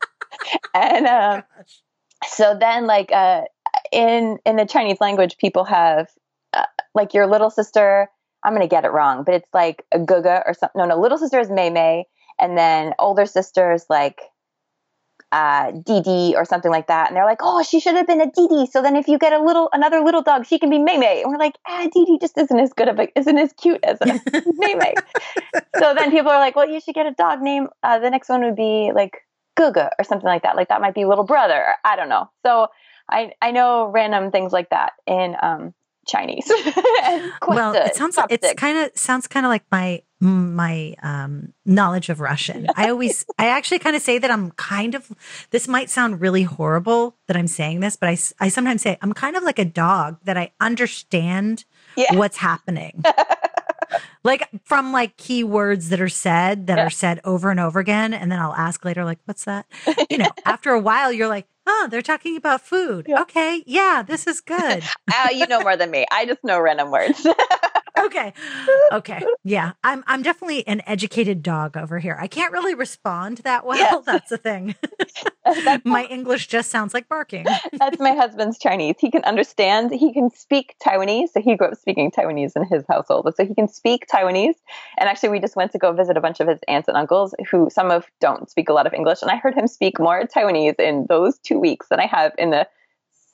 and 0.74 1.06
um, 1.06 1.42
so 2.28 2.56
then, 2.58 2.86
like, 2.86 3.12
uh, 3.12 3.42
in 3.90 4.38
in 4.46 4.56
the 4.56 4.66
Chinese 4.66 5.00
language, 5.00 5.36
people 5.38 5.64
have 5.64 6.08
uh, 6.52 6.64
like 6.94 7.14
your 7.14 7.26
little 7.26 7.50
sister. 7.50 8.08
I'm 8.44 8.54
gonna 8.54 8.68
get 8.68 8.84
it 8.84 8.92
wrong, 8.92 9.24
but 9.24 9.34
it's 9.34 9.48
like 9.52 9.84
a 9.92 9.98
guga 9.98 10.42
or 10.46 10.54
something. 10.54 10.78
No, 10.80 10.86
no, 10.86 11.00
little 11.00 11.18
sister 11.18 11.38
is 11.38 11.50
Mei 11.50 11.70
Mei, 11.70 12.06
and 12.42 12.58
then 12.58 12.92
older 12.98 13.24
sisters 13.24 13.86
like 13.88 14.20
uh, 15.30 15.70
Didi 15.70 16.34
or 16.36 16.44
something 16.44 16.70
like 16.70 16.88
that. 16.88 17.08
And 17.08 17.16
they're 17.16 17.24
like, 17.24 17.38
oh, 17.40 17.62
she 17.62 17.80
should 17.80 17.94
have 17.94 18.06
been 18.06 18.20
a 18.20 18.30
Didi. 18.30 18.66
So 18.66 18.82
then 18.82 18.96
if 18.96 19.08
you 19.08 19.16
get 19.16 19.32
a 19.32 19.42
little, 19.42 19.70
another 19.72 20.00
little 20.00 20.22
dog, 20.22 20.44
she 20.44 20.58
can 20.58 20.68
be 20.68 20.78
Mei 20.78 20.98
Mei. 20.98 21.22
And 21.22 21.30
we're 21.30 21.38
like, 21.38 21.56
ah, 21.66 21.88
Didi 21.94 22.18
just 22.20 22.36
isn't 22.36 22.58
as 22.58 22.72
good 22.74 22.88
of 22.88 22.98
a, 22.98 23.08
isn't 23.16 23.38
as 23.38 23.52
cute 23.54 23.80
as 23.84 23.96
a 24.02 24.06
Mei 24.56 24.74
Mei. 24.74 24.92
so 25.78 25.94
then 25.94 26.10
people 26.10 26.30
are 26.32 26.40
like, 26.40 26.56
well, 26.56 26.68
you 26.68 26.80
should 26.80 26.96
get 26.96 27.06
a 27.06 27.12
dog 27.12 27.40
name. 27.40 27.68
Uh, 27.82 28.00
the 28.00 28.10
next 28.10 28.28
one 28.28 28.42
would 28.42 28.56
be 28.56 28.90
like 28.92 29.18
Guga 29.56 29.90
or 29.98 30.04
something 30.04 30.26
like 30.26 30.42
that. 30.42 30.56
Like 30.56 30.68
that 30.68 30.80
might 30.80 30.94
be 30.94 31.04
little 31.04 31.24
brother. 31.24 31.64
I 31.84 31.94
don't 31.94 32.08
know. 32.08 32.28
So 32.44 32.66
I, 33.08 33.32
I 33.40 33.52
know 33.52 33.86
random 33.86 34.32
things 34.32 34.52
like 34.52 34.70
that 34.70 34.92
in, 35.06 35.36
um, 35.40 35.74
Chinese. 36.06 36.46
well, 37.48 37.74
it 37.74 37.94
sounds 37.94 38.16
like 38.16 38.26
it's 38.30 38.52
kind 38.54 38.78
of 38.78 38.90
sounds 38.96 39.26
kind 39.26 39.46
of 39.46 39.50
like 39.50 39.64
my 39.70 40.02
my 40.20 40.94
um, 41.02 41.52
knowledge 41.66 42.08
of 42.08 42.20
Russian. 42.20 42.68
I 42.76 42.90
always, 42.90 43.26
I 43.38 43.48
actually 43.48 43.80
kind 43.80 43.96
of 43.96 44.02
say 44.02 44.18
that 44.18 44.30
I'm 44.30 44.52
kind 44.52 44.94
of. 44.94 45.10
This 45.50 45.66
might 45.66 45.90
sound 45.90 46.20
really 46.20 46.44
horrible 46.44 47.16
that 47.26 47.36
I'm 47.36 47.48
saying 47.48 47.80
this, 47.80 47.96
but 47.96 48.08
I 48.08 48.16
I 48.40 48.48
sometimes 48.48 48.82
say 48.82 48.98
I'm 49.02 49.12
kind 49.12 49.36
of 49.36 49.42
like 49.42 49.58
a 49.58 49.64
dog 49.64 50.18
that 50.24 50.36
I 50.36 50.52
understand 50.60 51.64
yeah. 51.96 52.14
what's 52.14 52.36
happening. 52.36 53.02
like 54.24 54.48
from 54.64 54.92
like 54.92 55.16
keywords 55.16 55.88
that 55.88 56.00
are 56.00 56.08
said 56.08 56.66
that 56.66 56.78
yeah. 56.78 56.86
are 56.86 56.90
said 56.90 57.20
over 57.24 57.50
and 57.50 57.60
over 57.60 57.80
again 57.80 58.14
and 58.14 58.30
then 58.30 58.38
i'll 58.38 58.54
ask 58.54 58.84
later 58.84 59.04
like 59.04 59.18
what's 59.24 59.44
that 59.44 59.66
you 60.10 60.18
know 60.18 60.30
after 60.44 60.70
a 60.70 60.80
while 60.80 61.12
you're 61.12 61.28
like 61.28 61.46
oh, 61.66 61.88
they're 61.90 62.02
talking 62.02 62.36
about 62.36 62.60
food. 62.60 63.06
Yeah. 63.08 63.22
Okay. 63.22 63.62
Yeah, 63.66 64.02
this 64.06 64.26
is 64.26 64.40
good. 64.40 64.82
uh, 65.14 65.28
you 65.32 65.46
know 65.46 65.60
more 65.60 65.76
than 65.76 65.90
me. 65.90 66.06
I 66.10 66.26
just 66.26 66.42
know 66.44 66.60
random 66.60 66.90
words. 66.90 67.26
okay. 67.98 68.32
Okay. 68.92 69.24
Yeah. 69.44 69.72
I'm 69.82 70.04
I'm 70.06 70.22
definitely 70.22 70.66
an 70.66 70.82
educated 70.86 71.42
dog 71.42 71.76
over 71.76 71.98
here. 71.98 72.16
I 72.18 72.26
can't 72.26 72.52
really 72.52 72.74
respond 72.74 73.38
that 73.38 73.64
well. 73.66 73.78
Yes. 73.78 74.04
That's 74.06 74.30
the 74.30 74.38
thing. 74.38 74.74
my 75.84 76.04
English 76.04 76.48
just 76.48 76.70
sounds 76.70 76.94
like 76.94 77.08
barking. 77.08 77.46
That's 77.72 77.98
my 77.98 78.12
husband's 78.12 78.58
Chinese. 78.58 78.96
He 78.98 79.10
can 79.10 79.24
understand, 79.24 79.92
he 79.92 80.12
can 80.12 80.30
speak 80.30 80.74
Taiwanese. 80.84 81.28
So 81.34 81.40
he 81.40 81.56
grew 81.56 81.68
up 81.68 81.76
speaking 81.76 82.10
Taiwanese 82.10 82.52
in 82.56 82.64
his 82.64 82.84
household. 82.88 83.32
So 83.36 83.44
he 83.44 83.54
can 83.54 83.68
speak 83.68 84.06
Taiwanese. 84.12 84.54
And 84.98 85.08
actually 85.08 85.30
we 85.30 85.40
just 85.40 85.56
went 85.56 85.72
to 85.72 85.78
go 85.78 85.92
visit 85.92 86.16
a 86.16 86.20
bunch 86.20 86.40
of 86.40 86.48
his 86.48 86.58
aunts 86.68 86.88
and 86.88 86.96
uncles 86.96 87.34
who 87.50 87.68
some 87.70 87.90
of 87.90 88.06
don't 88.20 88.50
speak 88.50 88.68
a 88.68 88.72
lot 88.72 88.86
of 88.86 88.94
English. 88.94 89.22
And 89.22 89.30
I 89.30 89.36
heard 89.36 89.54
him 89.54 89.66
speak 89.66 89.98
more 89.98 90.22
Taiwanese 90.26 90.78
in 90.78 91.06
those 91.08 91.38
two 91.38 91.58
weeks 91.58 91.88
than 91.88 92.00
I 92.00 92.06
have 92.06 92.32
in 92.38 92.50
the 92.50 92.66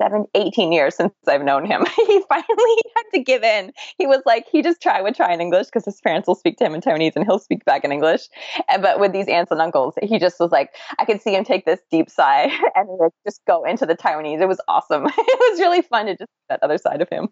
seven, 0.01 0.26
18 0.34 0.72
years 0.72 0.94
since 0.94 1.12
I've 1.26 1.42
known 1.42 1.64
him. 1.64 1.84
he 1.96 2.22
finally 2.28 2.82
had 2.96 3.03
to 3.14 3.20
give 3.20 3.42
in. 3.42 3.72
He 3.99 4.07
was 4.07 4.22
like, 4.24 4.46
he 4.51 4.62
just 4.62 4.80
try 4.80 5.01
would 5.01 5.14
try 5.14 5.32
in 5.32 5.40
English 5.40 5.66
because 5.66 5.84
his 5.84 6.01
parents 6.01 6.26
will 6.26 6.34
speak 6.34 6.57
to 6.59 6.64
him 6.64 6.74
in 6.74 6.80
Taiwanese 6.80 7.16
and 7.16 7.24
he'll 7.24 7.38
speak 7.38 7.64
back 7.64 7.84
in 7.84 7.92
English. 7.92 8.28
And, 8.68 8.82
but 8.82 9.01
with 9.01 9.12
these 9.12 9.28
aunts 9.28 9.51
and 9.51 9.61
uncles, 9.61 9.94
he 10.03 10.18
just 10.18 10.38
was 10.40 10.51
like, 10.51 10.74
I 10.99 11.05
could 11.05 11.20
see 11.20 11.34
him 11.34 11.44
take 11.44 11.64
this 11.64 11.80
deep 11.90 12.11
sigh 12.11 12.51
and 12.74 12.88
just 13.26 13.40
go 13.46 13.64
into 13.64 13.86
the 13.86 13.96
Taiwanese. 13.96 14.40
It 14.40 14.49
was 14.49 14.61
awesome. 14.68 15.07
it 15.07 15.51
was 15.51 15.61
really 15.61 15.82
fun 15.82 16.07
to 16.07 16.12
just 16.12 16.30
see 16.30 16.44
that 16.49 16.62
other 16.62 16.78
side 16.78 17.03
of 17.03 17.09
him. 17.09 17.28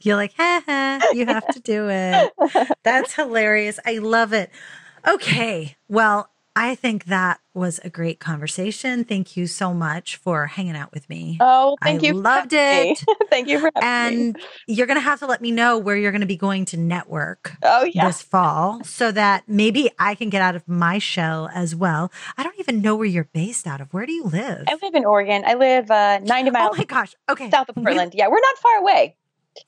You're 0.00 0.16
like, 0.16 0.34
ha 0.36 0.62
ha, 0.64 1.00
you 1.12 1.26
have 1.26 1.46
to 1.48 1.60
do 1.60 1.88
it. 1.88 2.32
That's 2.82 3.14
hilarious. 3.14 3.78
I 3.84 3.98
love 3.98 4.32
it. 4.32 4.50
Okay. 5.06 5.76
Well, 5.88 6.30
I 6.58 6.74
think 6.74 7.04
that 7.04 7.38
was 7.54 7.78
a 7.84 7.88
great 7.88 8.18
conversation. 8.18 9.04
Thank 9.04 9.36
you 9.36 9.46
so 9.46 9.72
much 9.72 10.16
for 10.16 10.48
hanging 10.48 10.74
out 10.74 10.92
with 10.92 11.08
me. 11.08 11.36
Oh, 11.38 11.76
thank 11.80 12.02
I 12.02 12.08
you. 12.08 12.14
Loved 12.14 12.52
it. 12.52 13.00
thank 13.30 13.46
you 13.46 13.60
for 13.60 13.70
and 13.80 14.34
me. 14.34 14.42
you're 14.66 14.88
going 14.88 14.96
to 14.96 15.02
have 15.04 15.20
to 15.20 15.26
let 15.26 15.40
me 15.40 15.52
know 15.52 15.78
where 15.78 15.96
you're 15.96 16.10
going 16.10 16.20
to 16.20 16.26
be 16.26 16.36
going 16.36 16.64
to 16.66 16.76
network 16.76 17.52
oh, 17.62 17.84
yeah. 17.84 18.08
this 18.08 18.22
fall 18.22 18.82
so 18.82 19.12
that 19.12 19.44
maybe 19.46 19.88
I 20.00 20.16
can 20.16 20.30
get 20.30 20.42
out 20.42 20.56
of 20.56 20.66
my 20.66 20.98
shell 20.98 21.48
as 21.54 21.76
well. 21.76 22.10
I 22.36 22.42
don't 22.42 22.58
even 22.58 22.82
know 22.82 22.96
where 22.96 23.06
you're 23.06 23.28
based 23.32 23.68
out 23.68 23.80
of. 23.80 23.94
Where 23.94 24.04
do 24.04 24.12
you 24.12 24.24
live? 24.24 24.64
I 24.66 24.76
live 24.82 24.96
in 24.96 25.04
Oregon. 25.04 25.44
I 25.46 25.54
live 25.54 25.88
uh, 25.92 26.18
90 26.18 26.50
miles. 26.50 26.70
Oh 26.72 26.76
my 26.76 26.84
gosh. 26.84 27.14
Okay. 27.28 27.50
South 27.50 27.68
of 27.68 27.76
Portland. 27.76 28.14
yeah, 28.16 28.26
we're 28.26 28.40
not 28.40 28.58
far 28.58 28.78
away. 28.78 29.14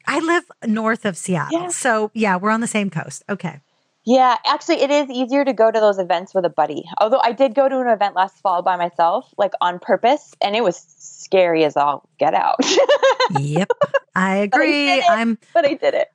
I 0.08 0.18
live 0.18 0.50
north 0.66 1.04
of 1.04 1.16
Seattle. 1.16 1.56
Yeah. 1.56 1.68
So, 1.68 2.10
yeah, 2.14 2.36
we're 2.36 2.50
on 2.50 2.60
the 2.60 2.66
same 2.66 2.90
coast. 2.90 3.22
Okay. 3.28 3.60
Yeah, 4.10 4.38
actually, 4.44 4.80
it 4.80 4.90
is 4.90 5.08
easier 5.08 5.44
to 5.44 5.52
go 5.52 5.70
to 5.70 5.78
those 5.78 6.00
events 6.00 6.34
with 6.34 6.44
a 6.44 6.48
buddy. 6.48 6.84
Although 7.00 7.20
I 7.22 7.30
did 7.30 7.54
go 7.54 7.68
to 7.68 7.78
an 7.78 7.86
event 7.86 8.16
last 8.16 8.40
fall 8.40 8.60
by 8.60 8.74
myself, 8.74 9.32
like 9.38 9.52
on 9.60 9.78
purpose, 9.78 10.34
and 10.40 10.56
it 10.56 10.64
was 10.64 10.84
scary 10.98 11.62
as 11.62 11.76
all 11.76 12.08
get 12.18 12.34
out. 12.34 12.56
yep, 13.30 13.70
I 14.16 14.38
agree. 14.38 14.90
I 14.90 15.02
I'm, 15.10 15.38
but 15.54 15.64
I 15.64 15.74
did 15.74 15.94
it. 15.94 16.08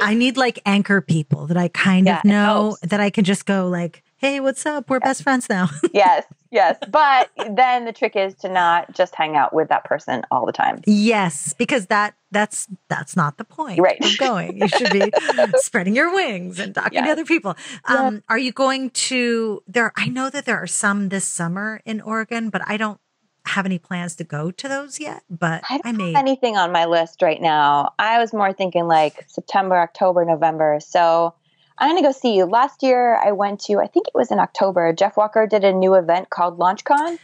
I 0.00 0.14
need 0.16 0.36
like 0.36 0.60
anchor 0.64 1.00
people 1.00 1.48
that 1.48 1.56
I 1.56 1.66
kind 1.66 2.06
yeah, 2.06 2.18
of 2.18 2.24
know 2.24 2.76
that 2.82 3.00
I 3.00 3.10
can 3.10 3.24
just 3.24 3.46
go 3.46 3.66
like, 3.66 4.04
hey, 4.18 4.38
what's 4.38 4.64
up? 4.64 4.88
We're 4.88 5.00
best 5.00 5.24
friends 5.24 5.48
now. 5.48 5.70
yes, 5.92 6.24
yes. 6.52 6.78
But 6.88 7.30
then 7.50 7.84
the 7.84 7.92
trick 7.92 8.14
is 8.14 8.36
to 8.36 8.48
not 8.48 8.94
just 8.94 9.16
hang 9.16 9.34
out 9.34 9.52
with 9.52 9.70
that 9.70 9.82
person 9.82 10.22
all 10.30 10.46
the 10.46 10.52
time. 10.52 10.82
Yes, 10.86 11.52
because 11.52 11.86
that 11.86 12.14
that's 12.34 12.68
that's 12.88 13.16
not 13.16 13.38
the 13.38 13.44
point 13.44 13.78
right. 13.78 14.04
of 14.04 14.18
going. 14.18 14.58
You 14.58 14.68
should 14.68 14.90
be 14.90 15.10
spreading 15.56 15.96
your 15.96 16.12
wings 16.12 16.58
and 16.58 16.74
talking 16.74 16.94
yes. 16.94 17.06
to 17.06 17.12
other 17.12 17.24
people. 17.24 17.56
Um, 17.86 18.22
Are 18.28 18.38
you 18.38 18.52
going 18.52 18.90
to 18.90 19.62
there? 19.66 19.92
I 19.96 20.08
know 20.08 20.28
that 20.30 20.44
there 20.44 20.58
are 20.58 20.66
some 20.66 21.08
this 21.08 21.24
summer 21.24 21.80
in 21.84 22.00
Oregon, 22.00 22.50
but 22.50 22.62
I 22.66 22.76
don't 22.76 23.00
have 23.46 23.66
any 23.66 23.78
plans 23.78 24.16
to 24.16 24.24
go 24.24 24.50
to 24.50 24.68
those 24.68 24.98
yet, 24.98 25.22
but 25.28 25.62
I 25.68 25.78
don't 25.78 25.86
I 25.86 25.92
may. 25.92 26.12
have 26.12 26.20
anything 26.20 26.56
on 26.56 26.72
my 26.72 26.86
list 26.86 27.22
right 27.22 27.40
now. 27.40 27.92
I 27.98 28.18
was 28.18 28.32
more 28.32 28.52
thinking 28.52 28.86
like 28.86 29.24
September, 29.28 29.76
October, 29.76 30.24
November. 30.24 30.78
So 30.80 31.34
I'm 31.76 31.90
going 31.90 32.02
to 32.02 32.08
go 32.08 32.12
see 32.12 32.36
you. 32.36 32.46
Last 32.46 32.82
year, 32.82 33.16
I 33.16 33.32
went 33.32 33.60
to, 33.64 33.80
I 33.80 33.86
think 33.86 34.08
it 34.08 34.14
was 34.14 34.30
in 34.30 34.38
October, 34.38 34.92
Jeff 34.92 35.16
Walker 35.16 35.46
did 35.46 35.64
a 35.64 35.72
new 35.72 35.94
event 35.94 36.30
called 36.30 36.58
LaunchCon. 36.58 37.18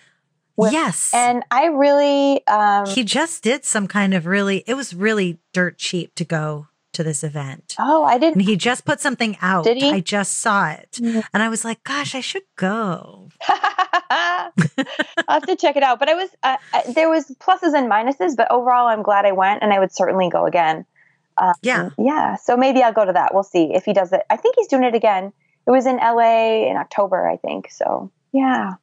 With, 0.57 0.73
yes. 0.73 1.13
And 1.15 1.43
I 1.51 1.67
really. 1.67 2.47
Um, 2.47 2.87
he 2.87 3.05
just 3.05 3.43
did 3.43 3.65
some 3.65 3.87
kind 3.87 4.15
of 4.15 4.27
really, 4.27 4.65
it 4.67 4.75
was 4.75 4.95
really 4.95 5.39
dirt 5.53 5.79
cheap 5.79 6.15
to 6.17 6.25
go 6.25 6.69
to 6.93 7.05
this 7.05 7.23
event. 7.23 7.77
Oh, 7.79 8.05
I 8.05 8.19
didn't. 8.19 8.41
And 8.41 8.43
he 8.43 8.57
just 8.57 8.85
put 8.85 9.01
something 9.01 9.37
out. 9.41 9.65
Did 9.65 9.79
he? 9.79 9.91
I 9.91 10.01
just 10.01 10.39
saw 10.39 10.71
it. 10.71 10.99
Mm-hmm. 11.01 11.21
And 11.33 11.43
I 11.43 11.49
was 11.49 11.65
like, 11.65 11.83
gosh, 11.85 12.15
I 12.15 12.21
should 12.21 12.43
go. 12.57 13.29
I'll 14.11 14.53
have 15.29 15.47
to 15.47 15.57
check 15.57 15.77
it 15.77 15.83
out. 15.83 15.99
But 15.99 16.09
I 16.09 16.15
was, 16.15 16.31
uh, 16.43 16.57
there 16.95 17.09
was 17.09 17.27
pluses 17.39 17.75
and 17.75 17.91
minuses, 17.91 18.37
but 18.37 18.51
overall, 18.51 18.89
I'm 18.89 19.03
glad 19.03 19.25
I 19.25 19.33
went 19.33 19.63
and 19.63 19.73
I 19.73 19.79
would 19.79 19.93
certainly 19.93 20.29
go 20.29 20.47
again. 20.47 20.85
Um, 21.37 21.55
yeah. 21.63 21.91
Yeah. 21.97 22.37
So 22.37 22.57
maybe 22.57 22.83
I'll 22.83 22.93
go 22.93 23.05
to 23.05 23.13
that. 23.13 23.33
We'll 23.33 23.45
see 23.45 23.73
if 23.73 23.85
he 23.85 23.93
does 23.93 24.13
it. 24.13 24.23
I 24.29 24.37
think 24.37 24.57
he's 24.59 24.67
doing 24.67 24.85
it 24.85 24.95
again. 24.95 25.33
It 25.67 25.71
was 25.71 25.87
in 25.87 25.97
LA 25.97 26.69
in 26.69 26.77
October, 26.77 27.29
I 27.29 27.37
think. 27.37 27.71
So 27.71 28.11
yeah. 28.33 28.75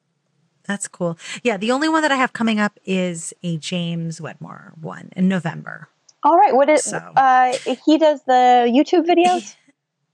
That's 0.68 0.88
cool. 0.88 1.18
Yeah. 1.44 1.58
The 1.58 1.72
only 1.72 1.90
one 1.90 2.02
that 2.02 2.12
I 2.12 2.16
have 2.16 2.34
coming 2.34 2.60
up 2.60 2.80
is 2.86 3.34
a 3.44 3.58
James 3.58 4.20
Wedmore 4.20 4.74
one 4.80 5.10
in 5.16 5.28
November. 5.28 5.90
All 6.24 6.38
right. 6.38 6.54
What 6.54 6.70
is, 6.70 6.84
so, 6.84 6.98
uh, 6.98 7.54
he 7.86 7.98
does 7.98 8.22
the 8.26 8.68
YouTube 8.68 9.06
videos? 9.06 9.56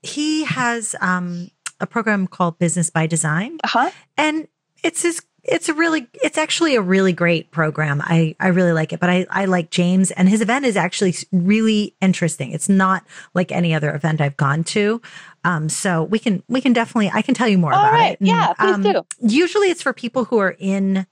He, 0.01 0.41
he 0.41 0.43
has 0.43 0.95
um, 1.01 1.49
a 1.79 1.87
program 1.87 2.27
called 2.27 2.59
Business 2.59 2.89
by 2.89 3.07
Design. 3.07 3.57
Uh-huh. 3.63 3.89
And 4.17 4.47
it's 4.83 5.01
his 5.01 5.21
it's 5.43 5.67
a 5.67 5.73
really 5.73 6.07
it's 6.13 6.37
actually 6.37 6.75
a 6.75 6.81
really 6.81 7.11
great 7.11 7.51
program 7.51 8.01
i 8.03 8.35
i 8.39 8.47
really 8.47 8.71
like 8.71 8.93
it 8.93 8.99
but 8.99 9.09
i 9.09 9.25
i 9.29 9.45
like 9.45 9.69
james 9.69 10.11
and 10.11 10.29
his 10.29 10.41
event 10.41 10.65
is 10.65 10.77
actually 10.77 11.13
really 11.31 11.95
interesting 12.01 12.51
it's 12.51 12.69
not 12.69 13.05
like 13.33 13.51
any 13.51 13.73
other 13.73 13.93
event 13.93 14.21
i've 14.21 14.37
gone 14.37 14.63
to 14.63 15.01
um 15.43 15.69
so 15.69 16.03
we 16.03 16.19
can 16.19 16.43
we 16.47 16.61
can 16.61 16.73
definitely 16.73 17.09
i 17.13 17.21
can 17.21 17.33
tell 17.33 17.47
you 17.47 17.57
more 17.57 17.73
All 17.73 17.79
about 17.79 17.93
right. 17.93 18.11
it 18.13 18.19
and, 18.19 18.27
yeah 18.29 18.53
please 18.53 18.75
um, 18.75 18.81
do 18.83 19.01
usually 19.19 19.69
it's 19.69 19.81
for 19.81 19.93
people 19.93 20.25
who 20.25 20.37
are 20.39 20.55
in 20.59 21.05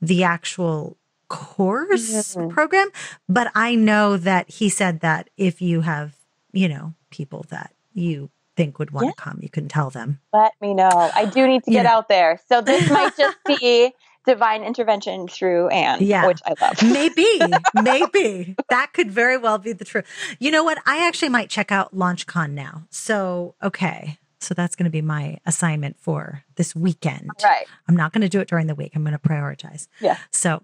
the 0.00 0.24
actual 0.24 0.96
course 1.28 2.34
Mhm. 2.36 2.50
program, 2.50 2.88
but 3.28 3.50
I 3.54 3.74
know 3.76 4.16
that 4.16 4.50
he 4.50 4.68
said 4.68 5.00
that 5.00 5.30
if 5.36 5.62
you 5.62 5.82
have, 5.82 6.16
you 6.52 6.68
know, 6.68 6.94
people 7.10 7.44
that 7.50 7.72
you 7.92 8.30
think 8.56 8.78
would 8.78 8.90
want 8.90 9.06
Yeah. 9.06 9.10
to 9.12 9.16
come, 9.16 9.38
you 9.40 9.48
can 9.48 9.68
tell 9.68 9.90
them. 9.90 10.20
Let 10.32 10.52
me 10.60 10.74
know. 10.74 11.12
I 11.14 11.24
do 11.26 11.46
need 11.46 11.62
to 11.64 11.70
get 11.70 11.84
Yeah. 11.84 11.94
out 11.96 12.08
there. 12.08 12.40
So 12.48 12.60
this 12.60 12.88
might 12.90 13.16
just 13.24 13.36
be 13.46 13.92
divine 14.34 14.62
intervention 14.62 15.26
through 15.26 15.68
Anne, 15.68 15.98
Yeah. 16.02 16.26
which 16.26 16.40
I 16.46 16.54
love. 16.60 16.82
Maybe, 16.82 17.26
maybe 17.82 18.54
that 18.68 18.92
could 18.92 19.10
very 19.10 19.36
well 19.36 19.58
be 19.58 19.72
the 19.72 19.84
truth. 19.84 20.06
You 20.38 20.50
know 20.50 20.62
what? 20.62 20.78
I 20.86 21.06
actually 21.06 21.30
might 21.30 21.50
check 21.50 21.72
out 21.72 21.94
LaunchCon 21.94 22.52
now. 22.52 22.84
So, 22.90 23.54
okay. 23.62 24.18
So 24.38 24.54
that's 24.54 24.76
going 24.76 24.84
to 24.84 24.90
be 24.90 25.02
my 25.02 25.38
assignment 25.46 25.98
for 25.98 26.44
this 26.54 26.74
weekend. 26.76 27.30
Right. 27.42 27.66
I'm 27.88 27.96
not 27.96 28.12
going 28.12 28.22
to 28.22 28.28
do 28.28 28.40
it 28.40 28.48
during 28.48 28.68
the 28.68 28.74
week. 28.74 28.92
I'm 28.94 29.02
going 29.02 29.12
to 29.12 29.18
prioritize. 29.18 29.88
Yeah. 30.00 30.16
So, 30.30 30.62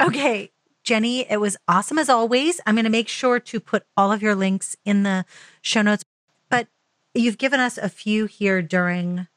okay, 0.00 0.50
Jenny, 0.82 1.20
it 1.30 1.40
was 1.40 1.56
awesome 1.68 1.98
as 1.98 2.08
always. 2.08 2.60
I'm 2.66 2.74
going 2.74 2.84
to 2.84 2.90
make 2.90 3.08
sure 3.08 3.38
to 3.40 3.60
put 3.60 3.84
all 3.96 4.10
of 4.12 4.22
your 4.22 4.34
links 4.34 4.76
in 4.84 5.04
the 5.04 5.24
show 5.62 5.80
notes, 5.82 6.04
but 6.50 6.66
you've 7.14 7.38
given 7.38 7.60
us 7.60 7.78
a 7.78 7.88
few 7.88 8.26
here 8.26 8.60
during 8.60 9.28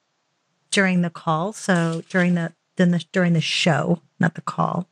during 0.69 1.01
the 1.01 1.09
call. 1.09 1.53
So 1.53 2.01
during 2.09 2.33
the 2.35 2.51
then 2.77 2.91
the 2.91 3.03
during 3.11 3.33
the 3.33 3.41
show, 3.41 4.01
not 4.19 4.35
the 4.35 4.41
call. 4.41 4.87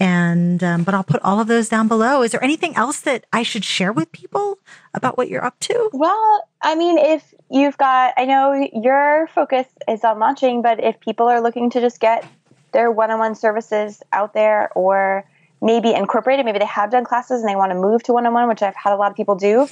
And 0.00 0.62
um, 0.62 0.84
but 0.84 0.94
I'll 0.94 1.04
put 1.04 1.20
all 1.22 1.40
of 1.40 1.48
those 1.48 1.68
down 1.68 1.88
below. 1.88 2.22
Is 2.22 2.30
there 2.30 2.42
anything 2.42 2.76
else 2.76 3.00
that 3.00 3.26
I 3.32 3.42
should 3.42 3.64
share 3.64 3.92
with 3.92 4.12
people 4.12 4.58
about 4.94 5.16
what 5.18 5.28
you're 5.28 5.44
up 5.44 5.58
to? 5.60 5.90
Well, 5.92 6.48
I 6.62 6.76
mean, 6.76 6.98
if 6.98 7.34
you've 7.50 7.76
got, 7.78 8.14
I 8.16 8.24
know 8.24 8.68
your 8.72 9.28
focus 9.34 9.66
is 9.88 10.04
on 10.04 10.20
launching, 10.20 10.62
but 10.62 10.82
if 10.82 11.00
people 11.00 11.26
are 11.26 11.40
looking 11.40 11.70
to 11.70 11.80
just 11.80 11.98
get 11.98 12.24
their 12.72 12.92
one 12.92 13.10
on 13.10 13.18
one 13.18 13.34
services 13.34 14.02
out 14.12 14.34
there 14.34 14.70
or 14.74 15.24
maybe 15.60 15.92
incorporated 15.92 16.46
maybe 16.46 16.60
they 16.60 16.64
have 16.66 16.90
done 16.90 17.04
classes 17.04 17.40
and 17.40 17.48
they 17.48 17.56
want 17.56 17.72
to 17.72 17.78
move 17.78 18.02
to 18.04 18.12
one 18.12 18.24
on 18.26 18.32
one, 18.32 18.48
which 18.48 18.62
I've 18.62 18.76
had 18.76 18.92
a 18.92 18.96
lot 18.96 19.10
of 19.10 19.16
people 19.16 19.34
do. 19.34 19.68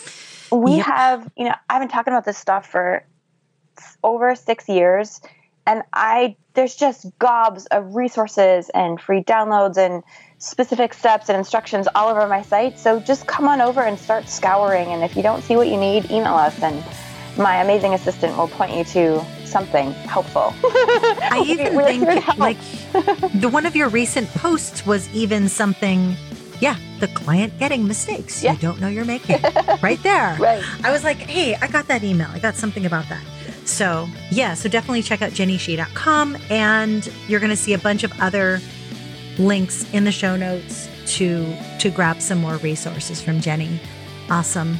We 0.50 0.78
have, 0.78 1.30
you 1.36 1.44
know, 1.44 1.54
I've 1.68 1.80
been 1.80 1.88
talking 1.88 2.12
about 2.12 2.24
this 2.24 2.38
stuff 2.38 2.66
for 2.68 3.04
over 4.02 4.34
six 4.34 4.68
years 4.68 5.20
and 5.66 5.82
I, 5.92 6.36
there's 6.54 6.74
just 6.76 7.06
gobs 7.18 7.66
of 7.66 7.94
resources 7.96 8.70
and 8.70 9.00
free 9.00 9.22
downloads 9.22 9.76
and 9.76 10.02
specific 10.38 10.94
steps 10.94 11.28
and 11.28 11.36
instructions 11.36 11.88
all 11.94 12.08
over 12.08 12.26
my 12.28 12.42
site. 12.42 12.78
So 12.78 13.00
just 13.00 13.26
come 13.26 13.48
on 13.48 13.60
over 13.60 13.80
and 13.82 13.98
start 13.98 14.28
scouring. 14.28 14.88
And 14.88 15.02
if 15.02 15.16
you 15.16 15.22
don't 15.22 15.42
see 15.42 15.56
what 15.56 15.68
you 15.68 15.76
need, 15.76 16.10
email 16.10 16.34
us 16.34 16.62
and 16.62 16.84
my 17.38 17.60
amazing 17.62 17.92
assistant 17.94 18.36
will 18.36 18.48
point 18.48 18.74
you 18.74 18.84
to 18.84 19.24
something 19.44 19.92
helpful. 19.92 20.54
I 20.64 21.42
even 21.46 21.76
think 21.84 22.38
like 22.38 22.58
the 23.40 23.48
one 23.50 23.66
of 23.66 23.76
your 23.76 23.88
recent 23.88 24.28
posts 24.30 24.86
was 24.86 25.12
even 25.14 25.48
something. 25.48 26.14
Yeah, 26.60 26.76
the 27.00 27.08
client 27.08 27.58
getting 27.58 27.86
mistakes 27.86 28.42
Yeah. 28.42 28.52
you 28.52 28.58
don't 28.58 28.80
know 28.80 28.88
you're 28.88 29.04
making 29.04 29.42
right 29.82 30.02
there. 30.02 30.36
right. 30.40 30.64
I 30.82 30.90
was 30.90 31.04
like, 31.04 31.18
hey, 31.18 31.54
I 31.56 31.66
got 31.68 31.86
that 31.88 32.02
email. 32.02 32.28
I 32.32 32.38
got 32.38 32.54
something 32.54 32.86
about 32.86 33.06
that. 33.10 33.22
So, 33.76 34.08
yeah, 34.30 34.54
so 34.54 34.70
definitely 34.70 35.02
check 35.02 35.20
out 35.20 35.32
jennyshih.com 35.32 36.38
and 36.48 37.12
you're 37.28 37.40
going 37.40 37.50
to 37.50 37.56
see 37.56 37.74
a 37.74 37.78
bunch 37.78 38.04
of 38.04 38.20
other 38.22 38.58
links 39.36 39.84
in 39.92 40.04
the 40.04 40.12
show 40.12 40.34
notes 40.34 40.88
to 41.18 41.54
to 41.80 41.90
grab 41.90 42.22
some 42.22 42.38
more 42.38 42.56
resources 42.56 43.20
from 43.20 43.38
Jenny. 43.42 43.78
Awesome. 44.30 44.78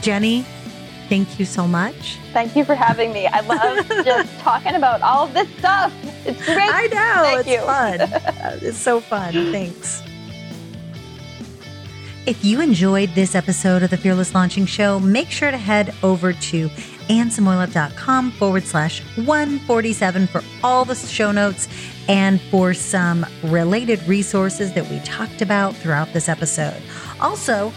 Jenny, 0.00 0.44
thank 1.08 1.38
you 1.38 1.44
so 1.44 1.68
much. 1.68 2.18
Thank 2.32 2.56
you 2.56 2.64
for 2.64 2.74
having 2.74 3.12
me. 3.12 3.28
I 3.28 3.38
love 3.38 3.86
just 4.04 4.36
talking 4.40 4.74
about 4.74 5.00
all 5.02 5.28
of 5.28 5.34
this 5.34 5.48
stuff. 5.58 5.92
It's 6.26 6.44
great. 6.44 6.58
I 6.58 6.86
know, 6.88 7.22
Thank 7.22 7.40
it's 7.40 7.48
you. 7.48 7.60
fun. 7.60 8.58
it's 8.68 8.78
so 8.78 8.98
fun. 8.98 9.32
Thanks. 9.52 10.02
If 12.26 12.44
you 12.44 12.60
enjoyed 12.60 13.10
this 13.10 13.36
episode 13.36 13.84
of 13.84 13.90
the 13.90 13.96
Fearless 13.96 14.34
Launching 14.34 14.66
Show, 14.66 14.98
make 14.98 15.30
sure 15.30 15.52
to 15.52 15.56
head 15.56 15.94
over 16.02 16.32
to 16.32 16.68
annesamoilov.com 17.08 18.30
forward 18.32 18.64
slash 18.64 19.00
147 19.16 20.26
for 20.26 20.42
all 20.62 20.84
the 20.84 20.94
show 20.94 21.32
notes 21.32 21.68
and 22.08 22.40
for 22.40 22.74
some 22.74 23.26
related 23.44 24.02
resources 24.08 24.72
that 24.74 24.88
we 24.90 24.98
talked 25.00 25.42
about 25.42 25.74
throughout 25.76 26.12
this 26.12 26.28
episode. 26.28 26.80
Also, 27.20 27.72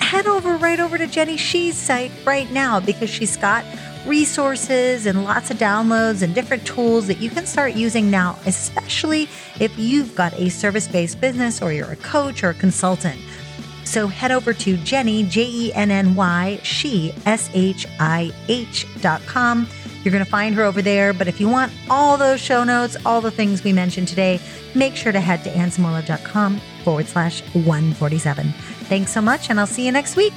head 0.00 0.26
over 0.26 0.56
right 0.56 0.80
over 0.80 0.98
to 0.98 1.06
Jenny 1.06 1.36
Shih's 1.36 1.76
site 1.76 2.12
right 2.24 2.50
now 2.50 2.80
because 2.80 3.08
she's 3.08 3.36
got 3.36 3.64
resources 4.06 5.06
and 5.06 5.24
lots 5.24 5.50
of 5.50 5.58
downloads 5.58 6.22
and 6.22 6.34
different 6.34 6.66
tools 6.66 7.06
that 7.06 7.18
you 7.18 7.30
can 7.30 7.46
start 7.46 7.74
using 7.74 8.10
now, 8.10 8.38
especially 8.46 9.28
if 9.60 9.76
you've 9.78 10.14
got 10.14 10.32
a 10.34 10.48
service 10.48 10.88
based 10.88 11.20
business 11.20 11.60
or 11.62 11.72
you're 11.72 11.90
a 11.90 11.96
coach 11.96 12.42
or 12.42 12.50
a 12.50 12.54
consultant. 12.54 13.20
So 13.90 14.06
head 14.06 14.30
over 14.30 14.52
to 14.54 14.76
Jenny, 14.78 15.24
J 15.24 15.42
E 15.42 15.72
N 15.74 15.90
N 15.90 16.14
Y, 16.14 16.60
Shih, 16.62 17.12
S 17.26 17.50
H 17.52 17.88
I 17.98 18.30
H 18.46 18.86
dot 19.00 19.20
com. 19.26 19.66
You're 20.04 20.12
going 20.12 20.24
to 20.24 20.30
find 20.30 20.54
her 20.54 20.62
over 20.62 20.80
there. 20.80 21.12
But 21.12 21.26
if 21.26 21.40
you 21.40 21.48
want 21.48 21.72
all 21.90 22.16
those 22.16 22.40
show 22.40 22.62
notes, 22.62 22.96
all 23.04 23.20
the 23.20 23.32
things 23.32 23.64
we 23.64 23.72
mentioned 23.72 24.06
today, 24.06 24.38
make 24.76 24.94
sure 24.94 25.10
to 25.10 25.18
head 25.20 25.42
to 25.42 25.50
annesamoilov.com 25.50 26.60
forward 26.84 27.06
slash 27.06 27.42
147. 27.52 28.52
Thanks 28.88 29.12
so 29.12 29.20
much, 29.20 29.50
and 29.50 29.58
I'll 29.58 29.66
see 29.66 29.84
you 29.84 29.90
next 29.92 30.14
week. 30.14 30.34